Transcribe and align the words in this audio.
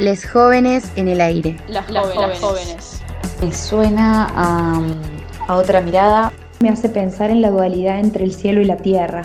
Les 0.00 0.26
jóvenes 0.26 0.90
en 0.96 1.08
el 1.08 1.20
aire. 1.20 1.58
Las, 1.68 1.86
jóvenes. 2.40 3.02
Me 3.42 3.52
suena 3.52 4.28
a, 4.34 4.80
a 5.46 5.56
otra 5.56 5.82
mirada. 5.82 6.32
Me 6.60 6.70
hace 6.70 6.88
pensar 6.88 7.28
en 7.28 7.42
la 7.42 7.50
dualidad 7.50 8.00
entre 8.00 8.24
el 8.24 8.32
cielo 8.32 8.62
y 8.62 8.64
la 8.64 8.78
tierra. 8.78 9.22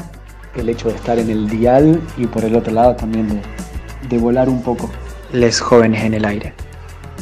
El 0.54 0.68
hecho 0.68 0.90
de 0.90 0.96
estar 0.96 1.18
en 1.18 1.30
el 1.30 1.50
dial 1.50 2.02
y 2.18 2.28
por 2.28 2.44
el 2.44 2.58
otro 2.58 2.74
lado 2.74 2.94
también 2.94 3.30
de, 3.30 3.42
de 4.10 4.18
volar 4.18 4.50
un 4.50 4.62
poco. 4.62 4.90
Les 5.32 5.62
jóvenes 5.62 6.04
en 6.04 6.14
el 6.14 6.26
aire 6.26 6.54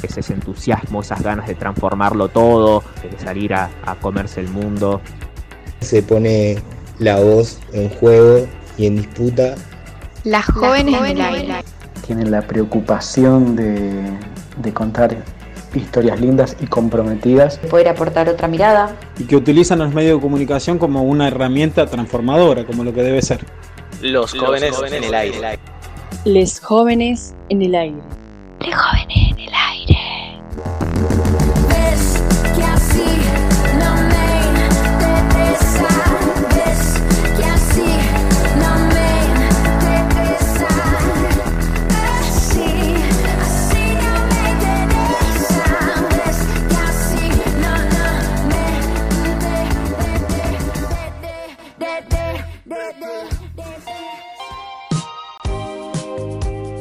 ese 0.04 0.34
entusiasmo, 0.34 1.02
esas 1.02 1.22
ganas 1.22 1.48
de 1.48 1.56
transformarlo 1.56 2.28
todo, 2.28 2.84
de 3.10 3.18
salir 3.20 3.54
a, 3.54 3.70
a, 3.86 3.96
comerse 3.96 4.42
el 4.42 4.50
mundo. 4.50 5.00
Se 5.80 6.04
pone 6.04 6.58
la 7.00 7.22
voz 7.22 7.60
en 7.72 7.90
juego 7.90 8.46
y 8.78 8.88
en 8.88 8.98
disputa. 8.98 9.56
Las 10.26 10.46
jóvenes, 10.46 10.92
Las 10.92 11.00
jóvenes 11.00 11.12
en 11.12 11.18
el 11.18 11.52
aire. 11.52 11.64
Tienen 12.06 12.32
la 12.32 12.42
preocupación 12.42 13.56
de, 13.56 14.04
de 14.58 14.74
contar 14.74 15.18
historias 15.76 16.20
lindas 16.20 16.56
y 16.62 16.68
comprometidas. 16.68 17.58
Poder 17.70 17.90
aportar 17.90 18.30
otra 18.30 18.48
mirada. 18.48 18.96
Y 19.18 19.24
que 19.24 19.36
utilizan 19.36 19.80
los 19.80 19.94
medios 19.94 20.18
de 20.18 20.22
comunicación 20.22 20.78
como 20.78 21.04
una 21.04 21.28
herramienta 21.28 21.86
transformadora, 21.86 22.66
como 22.66 22.84
lo 22.84 22.94
que 22.94 23.02
debe 23.04 23.22
ser. 23.22 23.46
Los 24.02 24.34
jóvenes, 24.34 24.70
los 24.70 24.78
jóvenes 24.78 24.98
en 25.00 25.04
el 25.06 25.14
aire. 25.14 25.60
Les 26.26 26.60
jóvenes 26.60 27.34
en 27.50 27.62
el 27.62 27.76
aire. 27.76 27.98
Les 28.60 28.76
jóvenes 28.76 29.32
en 29.32 29.40
el 29.40 29.54
aire. 29.54 29.73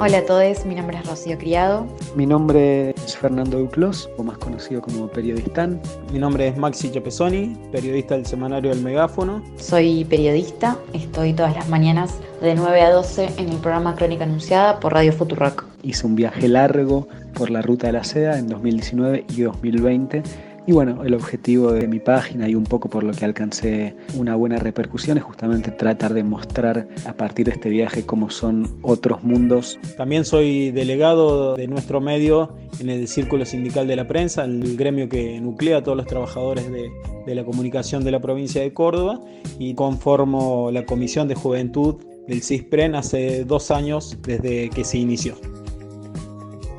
Hola 0.04 0.18
a 0.18 0.26
todos, 0.26 0.66
mi 0.66 0.74
nombre 0.74 0.98
es 0.98 1.06
Rocío 1.06 1.38
Criado. 1.38 1.86
Mi 2.16 2.26
nombre 2.26 2.90
es 2.90 3.16
Fernando 3.16 3.60
Duclos, 3.60 4.10
o 4.16 4.24
más 4.24 4.36
conocido 4.36 4.82
como 4.82 5.06
Periodistán. 5.06 5.80
Mi 6.12 6.18
nombre 6.18 6.48
es 6.48 6.56
Maxi 6.56 6.90
Chapesoni, 6.90 7.56
periodista 7.70 8.16
del 8.16 8.26
semanario 8.26 8.72
El 8.72 8.82
Megáfono. 8.82 9.44
Soy 9.58 10.04
periodista, 10.04 10.76
estoy 10.92 11.34
todas 11.34 11.54
las 11.54 11.68
mañanas 11.68 12.18
de 12.40 12.56
9 12.56 12.80
a 12.80 12.90
12 12.90 13.28
en 13.36 13.50
el 13.50 13.58
programa 13.58 13.94
Crónica 13.94 14.24
Anunciada 14.24 14.80
por 14.80 14.92
Radio 14.92 15.12
Futurock. 15.12 15.66
Hice 15.84 16.04
un 16.04 16.16
viaje 16.16 16.48
largo 16.48 17.06
por 17.32 17.50
la 17.50 17.62
Ruta 17.62 17.86
de 17.86 17.92
la 17.92 18.02
Seda 18.02 18.40
en 18.40 18.48
2019 18.48 19.24
y 19.28 19.42
2020 19.42 20.24
y 20.66 20.72
bueno, 20.72 21.02
el 21.04 21.14
objetivo 21.14 21.72
de 21.72 21.88
mi 21.88 21.98
página 21.98 22.48
y 22.48 22.54
un 22.54 22.64
poco 22.64 22.88
por 22.88 23.02
lo 23.02 23.12
que 23.12 23.24
alcancé 23.24 23.96
una 24.16 24.36
buena 24.36 24.58
repercusión 24.58 25.18
es 25.18 25.24
justamente 25.24 25.70
tratar 25.70 26.14
de 26.14 26.22
mostrar 26.22 26.88
a 27.06 27.12
partir 27.14 27.46
de 27.46 27.52
este 27.52 27.68
viaje 27.68 28.06
cómo 28.06 28.30
son 28.30 28.78
otros 28.82 29.24
mundos. 29.24 29.78
También 29.96 30.24
soy 30.24 30.70
delegado 30.70 31.56
de 31.56 31.66
nuestro 31.66 32.00
medio 32.00 32.54
en 32.78 32.90
el 32.90 33.08
Círculo 33.08 33.44
Sindical 33.44 33.86
de 33.88 33.96
la 33.96 34.06
Prensa, 34.06 34.44
el 34.44 34.76
gremio 34.76 35.08
que 35.08 35.40
nuclea 35.40 35.78
a 35.78 35.82
todos 35.82 35.96
los 35.96 36.06
trabajadores 36.06 36.70
de, 36.70 36.90
de 37.26 37.34
la 37.34 37.44
comunicación 37.44 38.04
de 38.04 38.12
la 38.12 38.20
provincia 38.20 38.62
de 38.62 38.72
Córdoba 38.72 39.20
y 39.58 39.74
conformo 39.74 40.70
la 40.70 40.84
Comisión 40.84 41.26
de 41.26 41.34
Juventud 41.34 41.96
del 42.28 42.42
CISPREN 42.42 42.94
hace 42.94 43.44
dos 43.44 43.70
años 43.70 44.16
desde 44.22 44.70
que 44.70 44.84
se 44.84 44.98
inició. 44.98 45.34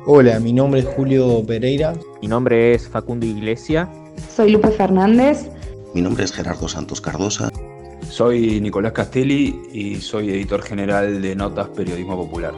Hola, 0.06 0.38
mi 0.38 0.52
nombre 0.52 0.80
es 0.80 0.86
Julio 0.86 1.42
Pereira. 1.46 1.94
Mi 2.20 2.28
nombre 2.28 2.74
es 2.74 2.86
Facundo 2.86 3.24
Iglesia. 3.24 3.90
Soy 4.36 4.50
Lupe 4.50 4.70
Fernández. 4.70 5.48
Mi 5.94 6.02
nombre 6.02 6.24
es 6.24 6.32
Gerardo 6.32 6.68
Santos 6.68 7.00
Cardosa. 7.00 7.50
Soy 8.10 8.60
Nicolás 8.60 8.92
Castelli 8.92 9.58
y 9.72 9.94
soy 9.96 10.28
editor 10.28 10.60
general 10.60 11.22
de 11.22 11.34
Notas 11.34 11.68
Periodismo 11.70 12.16
Popular. 12.16 12.52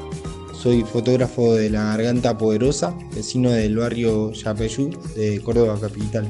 Soy 0.55 0.83
fotógrafo 0.83 1.55
de 1.55 1.71
La 1.71 1.85
Garganta 1.85 2.37
Poderosa, 2.37 2.93
vecino 3.15 3.53
del 3.53 3.77
barrio 3.77 4.33
Yapeyú 4.33 4.91
de 5.15 5.41
Córdoba 5.41 5.79
Capital. 5.81 6.27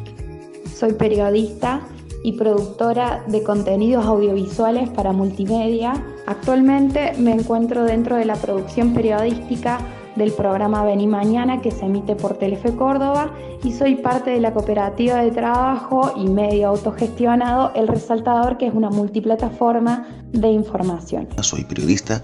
Soy 0.75 0.93
periodista 0.93 1.81
y 2.25 2.33
productora 2.33 3.25
de 3.27 3.43
contenidos 3.43 4.05
audiovisuales 4.05 4.91
para 4.91 5.13
multimedia. 5.13 5.95
Actualmente 6.27 7.15
me 7.19 7.33
encuentro 7.33 7.85
dentro 7.85 8.17
de 8.17 8.27
la 8.27 8.37
producción 8.37 8.93
periodística 8.93 9.81
del 10.17 10.33
programa 10.33 10.83
Vení 10.83 11.07
Mañana 11.07 11.61
que 11.61 11.71
se 11.71 11.85
emite 11.85 12.17
por 12.17 12.39
Telefe 12.39 12.75
Córdoba 12.75 13.33
y 13.63 13.73
soy 13.73 13.97
parte 13.97 14.31
de 14.31 14.41
la 14.41 14.53
cooperativa 14.53 15.17
de 15.17 15.31
trabajo 15.31 16.13
y 16.17 16.27
medio 16.29 16.69
autogestionado 16.69 17.73
El 17.75 17.87
Resaltador 17.87 18.59
que 18.59 18.67
es 18.67 18.75
una 18.75 18.91
multiplataforma 18.91 20.09
de 20.33 20.49
información. 20.49 21.29
Soy 21.41 21.65
periodista 21.65 22.23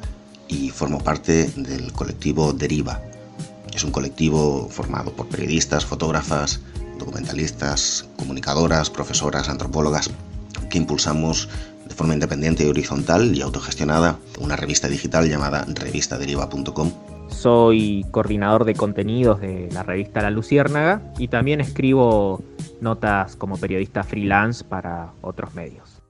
y 0.49 0.71
formo 0.71 0.99
parte 0.99 1.49
del 1.57 1.93
colectivo 1.93 2.53
Deriva. 2.53 3.01
Es 3.75 3.85
un 3.85 3.91
colectivo 3.91 4.69
formado 4.71 5.13
por 5.13 5.29
periodistas, 5.29 5.85
fotógrafas, 5.85 6.61
documentalistas, 6.99 8.07
comunicadoras, 8.17 8.91
profesoras, 8.91 9.49
antropólogas 9.49 10.11
que 10.71 10.79
impulsamos 10.79 11.49
de 11.87 11.95
forma 11.95 12.15
independiente 12.15 12.65
y 12.65 12.69
horizontal 12.69 13.35
y 13.37 13.43
autogestionada 13.43 14.19
una 14.39 14.57
revista 14.57 14.89
digital 14.89 15.29
llamada 15.29 15.67
revistaderiva.com 15.69 17.12
soy 17.33 18.05
coordinador 18.11 18.65
de 18.65 18.75
contenidos 18.75 19.41
de 19.41 19.69
la 19.73 19.83
revista 19.83 20.23
La 20.23 20.31
Luciérnaga 20.31 21.03
y 21.19 21.29
también 21.29 21.61
escribo 21.61 22.43
notas 22.81 23.37
como 23.37 23.59
periodista 23.59 24.03
freelance 24.03 24.65
para 24.65 25.13
otros 25.23 25.55
medios. 25.55 26.03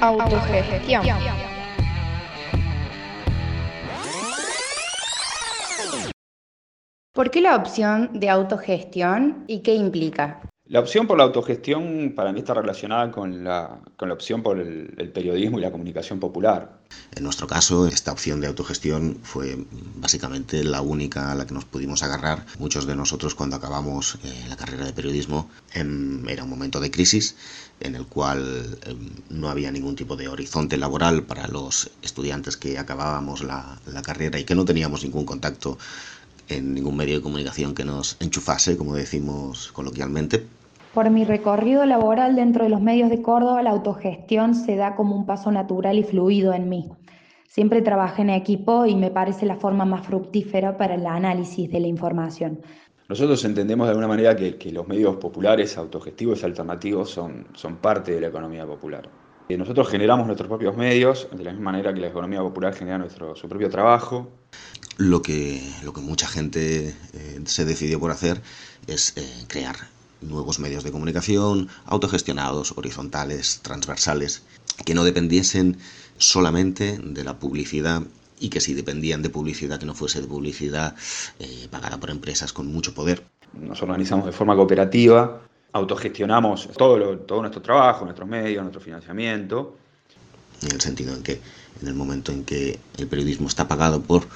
Autogestión. 0.00 1.02
¿Por 7.14 7.30
qué 7.30 7.40
la 7.40 7.56
opción 7.56 8.10
de 8.12 8.28
autogestión 8.28 9.44
y 9.46 9.60
qué 9.60 9.74
implica? 9.74 10.40
La 10.66 10.80
opción 10.80 11.06
por 11.06 11.18
la 11.18 11.24
autogestión 11.24 12.14
para 12.16 12.32
mí 12.32 12.38
está 12.38 12.54
relacionada 12.54 13.10
con 13.10 13.44
la, 13.44 13.80
con 13.98 14.08
la 14.08 14.14
opción 14.14 14.42
por 14.42 14.58
el, 14.58 14.94
el, 14.96 15.10
periodismo 15.10 15.58
y 15.58 15.62
la 15.62 15.70
comunicación 15.70 16.18
popular. 16.18 16.78
En 17.14 17.22
nuestro 17.22 17.46
caso, 17.46 17.86
esta 17.86 18.12
opción 18.12 18.40
de 18.40 18.46
autogestión 18.46 19.18
fue 19.22 19.58
básicamente 19.96 20.64
la 20.64 20.80
única 20.80 21.30
a 21.30 21.34
la 21.34 21.46
que 21.46 21.52
nos 21.52 21.66
pudimos 21.66 22.02
agarrar. 22.02 22.46
Muchos 22.58 22.86
de 22.86 22.96
nosotros 22.96 23.34
cuando 23.34 23.56
acabamos 23.56 24.18
eh, 24.24 24.46
la 24.48 24.56
carrera 24.56 24.86
de 24.86 24.94
periodismo 24.94 25.50
eh, 25.74 25.84
era 26.28 26.44
un 26.44 26.50
momento 26.50 26.80
de 26.80 26.90
crisis 26.90 27.36
en 27.80 27.94
el 27.94 28.06
cual 28.06 28.78
eh, 28.86 28.96
no 29.28 29.50
había 29.50 29.70
ningún 29.70 29.96
tipo 29.96 30.16
de 30.16 30.28
horizonte 30.28 30.78
laboral 30.78 31.24
para 31.24 31.46
los 31.46 31.90
estudiantes 32.00 32.56
que 32.56 32.78
acabábamos 32.78 33.44
la, 33.44 33.78
la 33.84 34.00
carrera 34.00 34.38
y 34.38 34.44
que 34.44 34.54
no 34.54 34.64
teníamos 34.64 35.02
ningún 35.04 35.26
contacto 35.26 35.76
en 36.48 36.74
ningún 36.74 36.96
medio 36.96 37.16
de 37.16 37.22
comunicación 37.22 37.74
que 37.74 37.84
nos 37.84 38.16
enchufase, 38.20 38.76
como 38.76 38.94
decimos 38.94 39.72
coloquialmente. 39.72 40.46
Por 40.92 41.10
mi 41.10 41.24
recorrido 41.24 41.84
laboral 41.86 42.36
dentro 42.36 42.64
de 42.64 42.70
los 42.70 42.80
medios 42.80 43.10
de 43.10 43.20
Córdoba, 43.20 43.62
la 43.62 43.70
autogestión 43.70 44.54
se 44.54 44.76
da 44.76 44.94
como 44.94 45.16
un 45.16 45.26
paso 45.26 45.50
natural 45.50 45.98
y 45.98 46.04
fluido 46.04 46.52
en 46.52 46.68
mí. 46.68 46.88
Siempre 47.48 47.82
trabajé 47.82 48.22
en 48.22 48.30
equipo 48.30 48.86
y 48.86 48.94
me 48.94 49.10
parece 49.10 49.46
la 49.46 49.56
forma 49.56 49.84
más 49.84 50.06
fructífera 50.06 50.76
para 50.76 50.94
el 50.94 51.06
análisis 51.06 51.70
de 51.70 51.80
la 51.80 51.88
información. 51.88 52.60
Nosotros 53.08 53.44
entendemos 53.44 53.86
de 53.86 53.90
alguna 53.90 54.08
manera 54.08 54.34
que, 54.34 54.56
que 54.56 54.70
los 54.72 54.88
medios 54.88 55.16
populares, 55.16 55.76
autogestivos 55.76 56.42
y 56.42 56.46
alternativos 56.46 57.10
son, 57.10 57.46
son 57.54 57.76
parte 57.76 58.12
de 58.12 58.20
la 58.20 58.28
economía 58.28 58.66
popular. 58.66 59.08
Nosotros 59.48 59.88
generamos 59.88 60.26
nuestros 60.26 60.48
propios 60.48 60.74
medios, 60.76 61.28
de 61.30 61.44
la 61.44 61.52
misma 61.52 61.70
manera 61.70 61.92
que 61.92 62.00
la 62.00 62.08
economía 62.08 62.40
popular 62.40 62.72
genera 62.72 62.98
nuestro, 62.98 63.36
su 63.36 63.46
propio 63.46 63.68
trabajo. 63.68 64.28
Lo 64.96 65.22
que, 65.22 65.60
lo 65.82 65.92
que 65.92 66.00
mucha 66.00 66.28
gente 66.28 66.94
eh, 67.12 67.40
se 67.46 67.64
decidió 67.64 67.98
por 67.98 68.12
hacer 68.12 68.40
es 68.86 69.12
eh, 69.16 69.44
crear 69.48 69.76
nuevos 70.20 70.58
medios 70.58 70.84
de 70.84 70.92
comunicación 70.92 71.68
autogestionados, 71.84 72.74
horizontales, 72.76 73.60
transversales, 73.62 74.42
que 74.84 74.94
no 74.94 75.04
dependiesen 75.04 75.78
solamente 76.18 76.98
de 76.98 77.24
la 77.24 77.38
publicidad 77.38 78.02
y 78.38 78.48
que 78.48 78.60
si 78.60 78.74
dependían 78.74 79.22
de 79.22 79.30
publicidad 79.30 79.78
que 79.78 79.86
no 79.86 79.94
fuese 79.94 80.20
de 80.20 80.26
publicidad 80.26 80.94
eh, 81.38 81.68
pagada 81.70 81.98
por 81.98 82.10
empresas 82.10 82.52
con 82.52 82.66
mucho 82.66 82.94
poder. 82.94 83.24
Nos 83.52 83.82
organizamos 83.82 84.26
de 84.26 84.32
forma 84.32 84.56
cooperativa, 84.56 85.40
autogestionamos 85.72 86.68
todo, 86.76 86.98
lo, 86.98 87.18
todo 87.18 87.40
nuestro 87.40 87.62
trabajo, 87.62 88.04
nuestros 88.04 88.28
medios, 88.28 88.62
nuestro 88.62 88.80
financiamiento. 88.80 89.76
En 90.62 90.72
el 90.72 90.80
sentido 90.80 91.14
en 91.14 91.22
que 91.22 91.40
en 91.82 91.88
el 91.88 91.94
momento 91.94 92.32
en 92.32 92.44
que 92.44 92.78
el 92.98 93.06
periodismo 93.06 93.48
está 93.48 93.66
pagado 93.68 94.00
por 94.00 94.26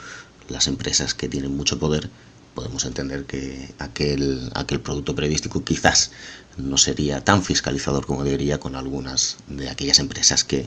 las 0.48 0.68
empresas 0.68 1.14
que 1.14 1.28
tienen 1.28 1.56
mucho 1.56 1.78
poder, 1.78 2.10
podemos 2.54 2.84
entender 2.84 3.24
que 3.24 3.68
aquel, 3.78 4.50
aquel 4.54 4.80
producto 4.80 5.14
periodístico 5.14 5.62
quizás 5.62 6.12
no 6.56 6.76
sería 6.76 7.22
tan 7.22 7.42
fiscalizador 7.42 8.06
como 8.06 8.24
debería 8.24 8.58
con 8.58 8.74
algunas 8.74 9.36
de 9.46 9.68
aquellas 9.68 9.98
empresas 9.98 10.44
que, 10.44 10.66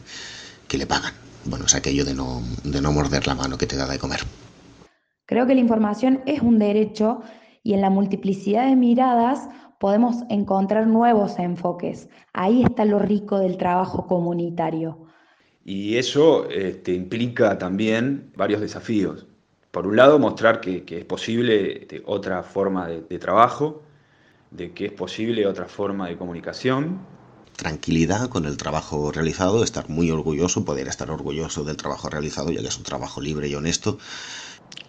que 0.67 0.77
le 0.77 0.87
pagan. 0.87 1.13
bueno, 1.45 1.65
es 1.65 1.75
aquello 1.75 2.05
de 2.05 2.13
no, 2.13 2.41
de 2.63 2.81
no 2.81 2.91
morder 2.91 3.27
la 3.27 3.35
mano 3.35 3.57
que 3.57 3.67
te 3.67 3.75
da 3.75 3.87
de 3.87 3.99
comer. 3.99 4.21
Creo 5.25 5.47
que 5.47 5.55
la 5.55 5.61
información 5.61 6.21
es 6.25 6.41
un 6.41 6.59
derecho 6.59 7.21
y 7.63 7.73
en 7.73 7.81
la 7.81 7.89
multiplicidad 7.89 8.67
de 8.67 8.75
miradas 8.75 9.49
podemos 9.79 10.17
encontrar 10.29 10.87
nuevos 10.87 11.39
enfoques. 11.39 12.07
Ahí 12.33 12.63
está 12.63 12.85
lo 12.85 12.99
rico 12.99 13.39
del 13.39 13.57
trabajo 13.57 14.07
comunitario. 14.07 15.07
Y 15.65 15.97
eso 15.97 16.49
este, 16.49 16.93
implica 16.93 17.57
también 17.57 18.31
varios 18.35 18.61
desafíos. 18.61 19.27
Por 19.71 19.87
un 19.87 19.95
lado, 19.95 20.19
mostrar 20.19 20.59
que, 20.61 20.83
es 20.87 21.05
posible 21.05 21.83
este, 21.83 22.01
otra 22.05 22.43
forma 22.43 22.87
de, 22.87 23.01
de 23.01 23.19
trabajo, 23.19 23.83
de 24.51 24.73
que 24.73 24.87
es 24.87 24.91
posible 24.91 25.47
otra 25.47 25.67
forma 25.67 26.09
de 26.09 26.17
comunicación, 26.17 26.99
tranquilidad 27.61 28.27
con 28.27 28.45
el 28.45 28.57
trabajo 28.57 29.11
realizado, 29.11 29.63
estar 29.63 29.87
muy 29.87 30.09
orgulloso, 30.09 30.65
poder 30.65 30.87
estar 30.87 31.11
orgulloso 31.11 31.63
del 31.63 31.77
trabajo 31.77 32.09
realizado, 32.09 32.49
ya 32.51 32.59
que 32.59 32.67
es 32.67 32.77
un 32.77 32.83
trabajo 32.83 33.21
libre 33.21 33.47
y 33.47 33.53
honesto. 33.53 33.99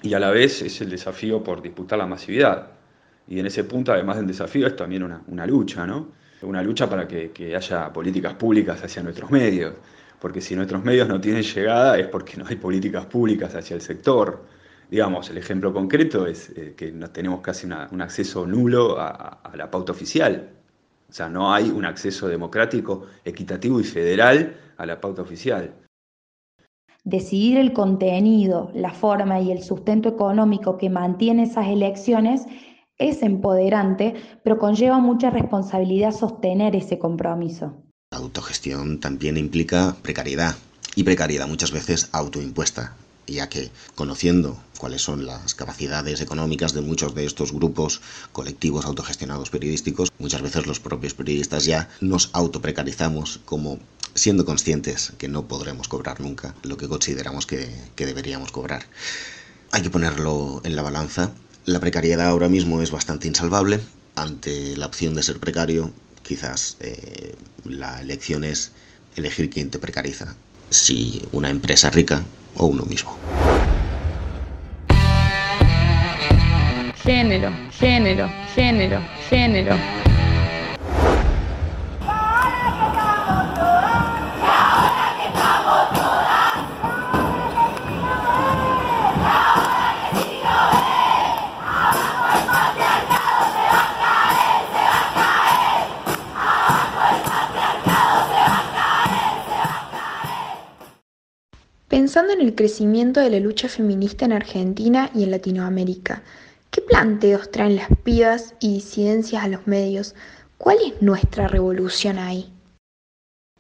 Y 0.01 0.15
a 0.15 0.19
la 0.19 0.31
vez 0.31 0.63
es 0.63 0.81
el 0.81 0.89
desafío 0.89 1.45
por 1.45 1.61
disputar 1.61 1.99
la 1.99 2.07
masividad. 2.07 2.69
Y 3.29 3.39
en 3.39 3.47
ese 3.47 3.65
punto, 3.65 3.93
además 3.93 4.17
del 4.17 4.27
desafío, 4.27 4.67
es 4.67 4.75
también 4.75 5.03
una, 5.03 5.23
una 5.29 5.47
lucha, 5.47 5.87
¿no? 5.87 6.09
Una 6.41 6.63
lucha 6.63 6.89
para 6.89 7.07
que, 7.07 7.31
que 7.31 7.55
haya 7.55 7.93
políticas 7.93 8.35
públicas 8.35 8.83
hacia 8.83 9.03
nuestros 9.03 9.31
medios. 9.31 9.75
Porque 10.19 10.41
si 10.41 10.57
nuestros 10.57 10.83
medios 10.83 11.07
no 11.09 11.21
tienen 11.21 11.43
llegada 11.43 11.99
es 11.99 12.07
porque 12.07 12.39
no 12.39 12.47
hay 12.47 12.57
políticas 12.57 13.05
públicas 13.05 13.55
hacia 13.55 13.77
el 13.77 13.83
sector. 13.83 14.45
Digamos, 14.93 15.31
el 15.31 15.39
ejemplo 15.39 15.73
concreto 15.73 16.27
es 16.27 16.51
eh, 16.51 16.75
que 16.77 16.93
no 16.93 17.09
tenemos 17.09 17.41
casi 17.41 17.67
un 17.67 18.03
acceso 18.03 18.47
nulo 18.47 19.01
a, 19.01 19.41
a 19.43 19.57
la 19.57 19.71
pauta 19.71 19.91
oficial. 19.91 20.51
O 21.09 21.13
sea, 21.15 21.31
no 21.31 21.55
hay 21.55 21.71
un 21.71 21.87
acceso 21.87 22.29
democrático, 22.29 23.07
equitativo 23.25 23.81
y 23.81 23.85
federal 23.85 24.55
a 24.77 24.85
la 24.85 25.01
pauta 25.01 25.23
oficial. 25.23 25.73
Decidir 27.05 27.57
el 27.57 27.73
contenido, 27.73 28.71
la 28.75 28.93
forma 28.93 29.41
y 29.41 29.51
el 29.51 29.63
sustento 29.63 30.11
económico 30.11 30.77
que 30.77 30.91
mantiene 30.91 31.45
esas 31.45 31.69
elecciones 31.69 32.43
es 32.99 33.23
empoderante, 33.23 34.13
pero 34.45 34.59
conlleva 34.59 34.99
mucha 34.99 35.31
responsabilidad 35.31 36.13
sostener 36.13 36.77
ese 36.77 36.99
compromiso. 36.99 37.83
La 38.11 38.19
autogestión 38.19 39.01
también 39.01 39.39
implica 39.39 39.97
precariedad, 40.03 40.55
y 40.95 41.05
precariedad 41.05 41.49
muchas 41.49 41.73
veces 41.73 42.11
autoimpuesta 42.13 42.95
ya 43.27 43.49
que 43.49 43.71
conociendo 43.95 44.63
cuáles 44.79 45.03
son 45.03 45.27
las 45.27 45.55
capacidades 45.55 46.21
económicas 46.21 46.73
de 46.73 46.81
muchos 46.81 47.15
de 47.15 47.25
estos 47.25 47.53
grupos 47.53 48.01
colectivos 48.33 48.85
autogestionados 48.85 49.51
periodísticos, 49.51 50.11
muchas 50.19 50.43
veces 50.43 50.67
los 50.67 50.81
propios 50.81 51.15
periodistas 51.15 51.65
ya 51.65 51.89
nos 52.01 52.31
autoprecarizamos 52.33 53.41
como 53.45 53.79
siendo 54.15 54.45
conscientes 54.45 55.13
que 55.19 55.29
no 55.29 55.49
podremos 55.49 55.89
cobrar 55.89 56.21
nunca 56.21 56.55
lo 56.63 56.77
que 56.77 56.89
consideramos 56.89 57.47
que, 57.47 57.71
deberíamos 57.97 58.51
cobrar. 58.53 58.87
Hay 59.71 59.83
que 59.83 59.91
ponerlo 59.91 60.61
en 60.65 60.77
la 60.77 60.83
balanza. 60.83 61.33
La 61.65 61.81
precariedad 61.81 62.29
ahora 62.29 62.49
mismo 62.49 62.83
es 62.83 62.91
bastante 62.91 63.29
insalvable. 63.29 63.81
Ante 64.17 64.77
la 64.77 64.87
opción 64.87 65.15
de 65.15 65.23
ser 65.23 65.39
precario, 65.39 65.93
quizás 66.23 66.77
eh, 66.81 67.35
la 67.65 68.01
elección 68.01 68.45
es 68.45 68.73
elegir 69.17 69.49
quién 69.49 69.71
te 69.71 69.79
precariza. 69.79 70.37
Si 70.73 71.21
una 71.33 71.51
empresa 71.51 71.91
rica 71.91 72.25
o 72.57 72.65
uno 72.67 72.85
mismo. 72.85 73.15
Género, 77.05 77.51
género, 77.79 78.31
género, 78.55 79.01
género. 79.29 79.77
Pensando 102.13 102.35
en 102.35 102.43
el 102.43 102.55
crecimiento 102.55 103.21
de 103.21 103.31
la 103.31 103.41
lucha 103.41 103.71
feminista 103.71 104.27
en 104.27 104.35
Argentina 104.35 105.09
y 105.15 105.25
en 105.25 105.31
Latinoamérica, 105.31 106.23
¿qué 106.71 106.83
planteos 106.83 107.51
traen 107.51 107.77
las 107.77 107.89
pibas 108.05 108.55
y 108.61 108.75
disidencias 108.75 109.43
a 109.43 109.49
los 109.49 109.67
medios? 109.67 110.15
¿Cuál 110.59 110.77
es 110.85 111.01
nuestra 111.01 111.49
revolución 111.49 112.19
ahí? 112.19 112.53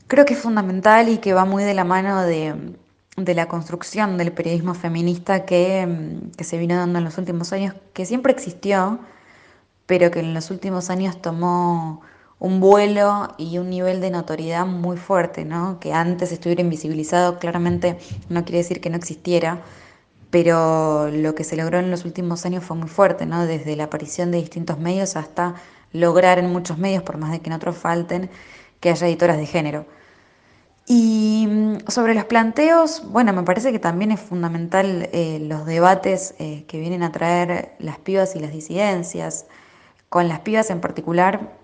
Creo 0.06 0.26
que 0.26 0.34
es 0.34 0.40
fundamental 0.40 1.08
y 1.08 1.16
que 1.16 1.32
va 1.32 1.46
muy 1.46 1.64
de 1.64 1.72
la 1.72 1.84
mano 1.84 2.20
de, 2.25 2.54
la 3.16 3.49
construcción 3.49 4.19
del 4.19 4.32
periodismo 4.32 4.75
feminista 4.75 5.46
que, 5.46 6.20
que 6.37 6.44
se 6.44 6.58
vino 6.58 6.76
dando 6.76 6.99
en 6.99 7.06
los 7.06 7.16
últimos 7.16 7.54
años, 7.54 7.75
que 7.94 8.04
siempre 8.04 8.34
existió, 8.34 8.99
pero 9.87 10.10
que 10.10 10.20
en 10.20 10.34
los 10.34 10.50
últimos 10.50 10.90
años 10.90 11.22
tomó 11.22 12.02
un 12.42 12.58
vuelo 12.58 13.28
y 13.38 13.58
un 13.58 13.70
nivel 13.70 14.00
de 14.00 14.10
notoriedad 14.10 14.66
muy 14.66 14.96
fuerte, 14.96 15.44
¿no? 15.44 15.78
Que 15.78 15.92
antes 15.92 16.32
estuviera 16.32 16.60
invisibilizado, 16.60 17.38
claramente 17.38 17.98
no 18.28 18.44
quiere 18.44 18.58
decir 18.58 18.80
que 18.80 18.90
no 18.90 18.96
existiera, 18.96 19.60
pero 20.30 21.08
lo 21.08 21.36
que 21.36 21.44
se 21.44 21.54
logró 21.54 21.78
en 21.78 21.92
los 21.92 22.04
últimos 22.04 22.44
años 22.44 22.64
fue 22.64 22.76
muy 22.76 22.88
fuerte, 22.88 23.26
¿no? 23.26 23.46
Desde 23.46 23.76
la 23.76 23.84
aparición 23.84 24.32
de 24.32 24.38
distintos 24.38 24.80
medios 24.80 25.14
hasta 25.14 25.54
lograr 25.92 26.40
en 26.40 26.50
muchos 26.50 26.78
medios, 26.78 27.04
por 27.04 27.16
más 27.16 27.30
de 27.30 27.38
que 27.40 27.48
en 27.48 27.52
otros 27.52 27.76
falten, 27.76 28.28
que 28.80 28.90
haya 28.90 29.06
editoras 29.06 29.36
de 29.36 29.46
género. 29.46 29.86
Y 30.86 31.46
mm, 31.48 31.88
sobre 31.90 32.12
los 32.12 32.24
planteos, 32.24 33.04
bueno, 33.08 33.32
me 33.32 33.44
parece 33.44 33.70
que 33.70 33.78
también 33.78 34.10
es 34.10 34.18
fundamental 34.20 35.08
eh, 35.12 35.38
los 35.40 35.64
debates 35.64 36.34
eh, 36.40 36.64
que 36.66 36.80
vienen 36.80 37.04
a 37.04 37.12
traer 37.12 37.76
las 37.78 37.98
pibas 37.98 38.34
y 38.34 38.40
las 38.40 38.50
disidencias. 38.50 39.46
Con 40.08 40.26
las 40.28 40.40
pibas 40.40 40.70
en 40.70 40.80
particular, 40.80 41.62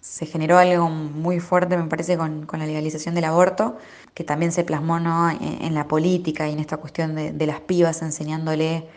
se 0.00 0.26
generó 0.26 0.58
algo 0.58 0.88
muy 0.88 1.40
fuerte, 1.40 1.76
me 1.76 1.84
parece, 1.84 2.16
con, 2.16 2.46
la 2.50 2.66
legalización 2.66 3.14
del 3.14 3.24
aborto, 3.24 3.76
que 4.14 4.24
también 4.24 4.52
se 4.52 4.64
plasmó 4.64 4.98
en, 4.98 5.74
la 5.74 5.88
política 5.88 6.48
y 6.48 6.52
en 6.52 6.58
esta 6.58 6.78
cuestión 6.78 7.14
de, 7.14 7.46
las 7.46 7.60
pibas 7.60 8.02
enseñándole 8.02 8.88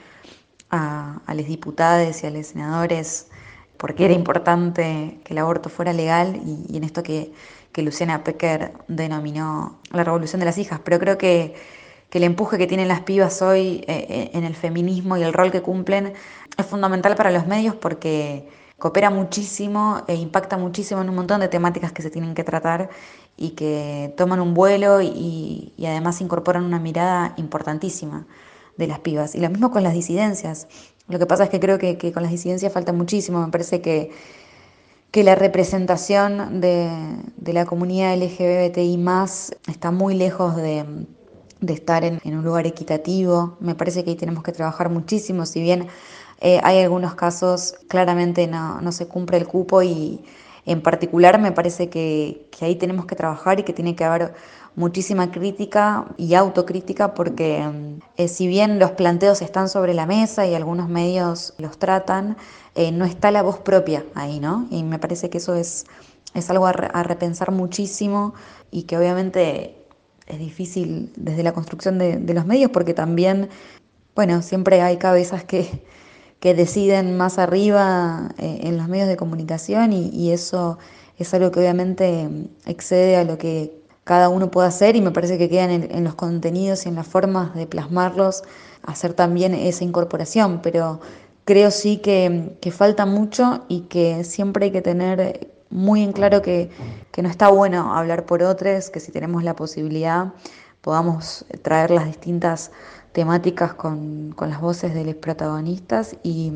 a, 0.69 1.21
los 1.35 1.45
diputados 1.45 2.23
y 2.23 2.27
a 2.27 2.31
los 2.31 2.47
senadores 2.47 3.27
por 3.77 3.95
qué 3.95 4.05
era 4.05 4.13
importante 4.13 5.19
que 5.25 5.33
el 5.33 5.39
aborto 5.39 5.69
fuera 5.69 5.91
legal 5.91 6.41
y, 6.45 6.77
en 6.77 6.83
esto 6.83 7.03
que, 7.03 7.31
Luciana 7.75 8.23
Pecker 8.23 8.71
denominó 8.87 9.79
la 9.91 10.03
revolución 10.03 10.39
de 10.39 10.45
las 10.45 10.59
hijas. 10.59 10.79
Pero 10.83 10.99
creo 10.99 11.17
que, 11.17 11.55
que 12.11 12.19
el 12.19 12.23
empuje 12.23 12.59
que 12.59 12.67
tienen 12.67 12.87
las 12.87 13.01
pibas 13.01 13.41
hoy 13.41 13.83
eh, 13.87 14.05
eh, 14.09 14.31
en 14.33 14.43
el 14.43 14.55
feminismo 14.55 15.17
y 15.17 15.23
el 15.23 15.33
rol 15.33 15.51
que 15.51 15.63
cumplen 15.63 16.13
es 16.55 16.65
fundamental 16.67 17.15
para 17.15 17.31
los 17.31 17.47
medios 17.47 17.73
porque 17.73 18.47
coopera 18.83 19.09
muchísimo 19.09 20.01
e 20.07 20.15
impacta 20.15 20.57
muchísimo 20.57 21.01
en 21.01 21.07
un 21.07 21.15
montón 21.15 21.39
de 21.39 21.47
temáticas 21.47 21.93
que 21.93 22.01
se 22.01 22.09
tienen 22.09 22.33
que 22.35 22.43
tratar 22.43 22.89
y 23.37 23.51
que 23.51 24.13
toman 24.17 24.41
un 24.41 24.53
vuelo 24.53 25.01
y, 25.01 25.73
además 25.87 26.19
incorporan 26.19 26.65
una 26.65 26.79
mirada 26.79 27.33
importantísima 27.37 28.27
de 28.75 28.87
las 28.87 28.99
pibas. 28.99 29.35
Y 29.35 29.39
lo 29.39 29.49
mismo 29.49 29.71
con 29.71 29.83
las 29.83 29.93
disidencias. 29.93 30.67
Lo 31.07 31.17
que 31.17 31.25
pasa 31.25 31.45
es 31.45 31.49
que 31.49 31.61
creo 31.61 31.77
que, 31.77 31.97
con 32.11 32.23
las 32.23 32.31
disidencias 32.33 32.73
falta 32.73 32.91
muchísimo. 32.91 33.39
Me 33.39 33.49
parece 33.49 33.79
que, 33.79 34.11
que 35.11 35.23
la 35.23 35.35
representación 35.35 36.59
de, 36.59 37.53
la 37.53 37.65
comunidad 37.65 38.17
LGBTI 38.17 38.99
está 39.69 39.91
muy 39.91 40.13
lejos 40.13 40.57
de, 40.57 41.05
estar 41.69 42.03
en, 42.03 42.19
en 42.25 42.37
un 42.37 42.43
lugar 42.43 42.67
equitativo. 42.67 43.55
Me 43.61 43.75
parece 43.75 44.03
que 44.03 44.09
ahí 44.09 44.17
tenemos 44.17 44.43
que 44.43 44.51
trabajar 44.51 44.89
muchísimo. 44.89 45.45
Si 45.45 45.61
bien 45.61 45.87
eh, 46.45 46.59
hay 46.61 46.81
algunos 46.81 47.15
casos, 47.15 47.75
claramente 47.87 48.47
no, 48.47 48.91
se 48.91 49.07
cumple 49.07 49.37
el 49.37 49.47
cupo 49.47 49.81
y 49.81 50.25
en 50.65 50.81
particular 50.81 51.39
me 51.39 51.53
parece 51.53 51.89
que, 51.89 52.49
ahí 52.59 52.75
tenemos 52.75 53.05
que 53.05 53.15
trabajar 53.15 53.61
y 53.61 53.63
que 53.63 53.71
tiene 53.71 53.95
que 53.95 54.03
haber 54.03 54.33
muchísima 54.75 55.31
crítica 55.31 56.05
y 56.17 56.33
autocrítica 56.33 57.13
porque 57.13 57.63
eh, 58.17 58.27
si 58.27 58.47
bien 58.47 58.77
los 58.77 58.91
planteos 58.91 59.41
están 59.41 59.69
sobre 59.69 59.93
la 59.93 60.05
mesa 60.05 60.45
y 60.45 60.53
algunos 60.53 60.89
medios 60.89 61.53
los 61.59 61.77
tratan, 61.79 62.35
eh, 62.75 62.91
no 62.91 63.05
está 63.05 63.31
la 63.31 63.41
voz 63.41 63.59
propia 63.59 64.03
ahí, 64.13 64.41
¿no? 64.41 64.67
Y 64.69 64.83
me 64.83 64.99
parece 64.99 65.29
que 65.29 65.37
eso 65.37 65.55
es, 65.55 65.85
es 66.33 66.49
algo 66.49 66.67
a, 66.67 66.73
repensar 66.73 67.51
muchísimo 67.51 68.33
y 68.69 68.83
que 68.83 68.97
obviamente 68.97 69.77
es 70.27 70.39
difícil 70.39 71.13
desde 71.15 71.41
la 71.41 71.53
construcción 71.53 71.97
de 71.99 72.33
los 72.33 72.45
medios 72.45 72.69
porque 72.71 72.93
también, 72.93 73.47
bueno, 74.13 74.41
siempre 74.41 74.81
hay 74.81 74.97
cabezas 74.97 75.45
que 75.45 75.83
que 76.43 76.53
deciden 76.53 77.15
más 77.15 77.39
arriba 77.39 78.33
eh, 78.37 78.59
en 78.63 78.75
los 78.77 78.89
medios 78.89 79.07
de 79.07 79.15
comunicación 79.15 79.93
y, 79.93 80.33
eso 80.33 80.77
es 81.17 81.33
algo 81.33 81.51
que 81.51 81.61
obviamente 81.61 82.27
excede 82.65 83.15
a 83.15 83.23
lo 83.23 83.37
que 83.37 83.81
cada 84.03 84.27
uno 84.27 84.51
puede 84.51 84.67
hacer 84.67 84.97
y 84.97 85.01
me 85.01 85.11
parece 85.11 85.37
que 85.37 85.47
quedan 85.47 85.71
en, 85.71 86.03
los 86.03 86.15
contenidos 86.15 86.85
y 86.85 86.89
en 86.89 86.95
las 86.95 87.07
formas 87.07 87.55
de 87.55 87.65
plasmarlos 87.65 88.43
hacer 88.85 89.13
también 89.13 89.53
esa 89.53 89.85
incorporación, 89.85 90.59
pero 90.61 90.99
creo 91.45 91.71
sí 91.71 91.99
que, 91.99 92.51
falta 92.73 93.05
mucho 93.05 93.63
y 93.69 93.83
que 93.83 94.25
siempre 94.25 94.65
hay 94.65 94.71
que 94.71 94.81
tener 94.81 95.49
muy 95.69 96.03
en 96.03 96.11
claro 96.11 96.41
que, 96.41 96.69
que 97.13 97.21
no 97.21 97.29
está 97.29 97.47
bueno 97.47 97.95
hablar 97.95 98.25
por 98.25 98.43
otros, 98.43 98.89
que 98.89 98.99
si 98.99 99.13
tenemos 99.13 99.45
la 99.45 99.55
posibilidad 99.55 100.33
podamos 100.83 101.45
traer 101.61 101.91
las 101.91 102.05
distintas 102.05 102.71
temáticas 103.13 103.73
con, 103.75 104.35
las 104.39 104.59
voces 104.59 104.93
de 104.93 105.05
los 105.05 105.15
protagonistas 105.15 106.17
y, 106.23 106.51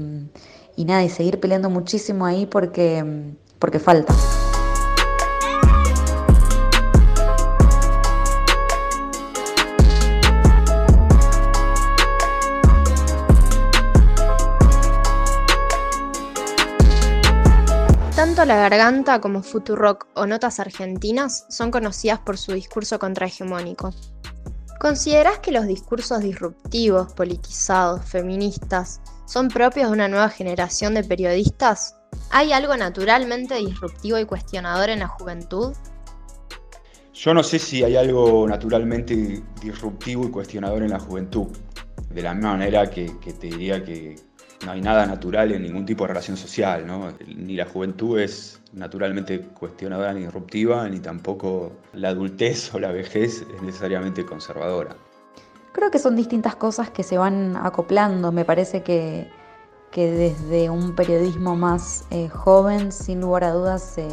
y 0.75 0.85
nada, 0.85 1.03
y 1.03 1.09
seguir 1.09 1.39
peleando 1.39 1.69
muchísimo 1.69 2.25
ahí 2.25 2.45
porque, 2.45 3.33
porque 3.59 3.79
falta. 3.79 4.13
Tanto 18.15 18.45
La 18.45 18.55
Garganta 18.55 19.21
como 19.21 19.43
Futurock 19.43 20.07
o 20.15 20.25
Notas 20.25 20.59
Argentinas 20.59 21.45
son 21.49 21.69
conocidas 21.69 22.19
por 22.19 22.37
su 22.37 22.53
discurso 22.53 22.97
contrahegemónico. 22.97 23.93
¿Considerás 24.79 25.39
que 25.39 25.51
los 25.51 25.65
discursos 25.65 26.21
disruptivos, 26.21 27.11
politizados, 27.13 28.05
feministas, 28.05 29.01
son 29.25 29.47
propios 29.47 29.87
de 29.87 29.93
una 29.93 30.07
nueva 30.07 30.29
generación 30.29 30.93
de 30.93 31.03
periodistas? 31.03 31.95
¿Hay 32.29 32.53
algo 32.53 32.77
naturalmente 32.77 33.55
disruptivo 33.55 34.19
y 34.19 34.25
cuestionador 34.25 34.89
en 34.89 34.99
la 34.99 35.07
juventud? 35.07 35.73
Yo 37.13 37.33
no 37.33 37.41
sé 37.41 37.57
si 37.57 37.83
hay 37.83 37.95
algo 37.95 38.47
naturalmente 38.47 39.41
disruptivo 39.61 40.25
y 40.25 40.29
cuestionador 40.29 40.83
en 40.83 40.91
la 40.91 40.99
juventud. 40.99 41.47
De 42.11 42.21
la 42.21 42.35
misma 42.35 42.51
manera 42.51 42.87
que, 42.89 43.09
te 43.09 43.47
diría 43.47 43.83
que 43.83 44.15
no 44.65 44.71
hay 44.71 44.81
nada 44.81 45.05
natural 45.05 45.51
en 45.51 45.63
ningún 45.63 45.85
tipo 45.85 46.03
de 46.03 46.09
relación 46.09 46.37
social, 46.37 46.85
¿no? 46.85 47.13
Ni 47.27 47.55
la 47.55 47.65
juventud 47.65 48.19
es 48.19 48.59
naturalmente 48.73 49.41
cuestionadora 49.41 50.13
ni 50.13 50.21
disruptiva, 50.21 50.87
ni 50.89 50.99
tampoco 50.99 51.71
la 51.93 52.09
adultez 52.09 52.73
o 52.73 52.79
la 52.79 52.91
vejez 52.91 53.45
es 53.53 53.61
necesariamente 53.61 54.25
conservadora. 54.25 54.95
Creo 55.73 55.91
que 55.91 55.99
son 55.99 56.15
distintas 56.15 56.55
cosas 56.55 56.89
que 56.89 57.03
se 57.03 57.17
van 57.17 57.55
acoplando. 57.55 58.31
Me 58.31 58.45
parece 58.45 58.81
que, 58.81 59.29
que 59.91 60.09
desde 60.09 60.69
un 60.69 60.95
periodismo 60.95 61.55
más 61.55 62.05
eh, 62.09 62.29
joven, 62.29 62.91
sin 62.91 63.21
lugar 63.21 63.43
a 63.43 63.51
dudas, 63.51 63.83
se, 63.83 64.07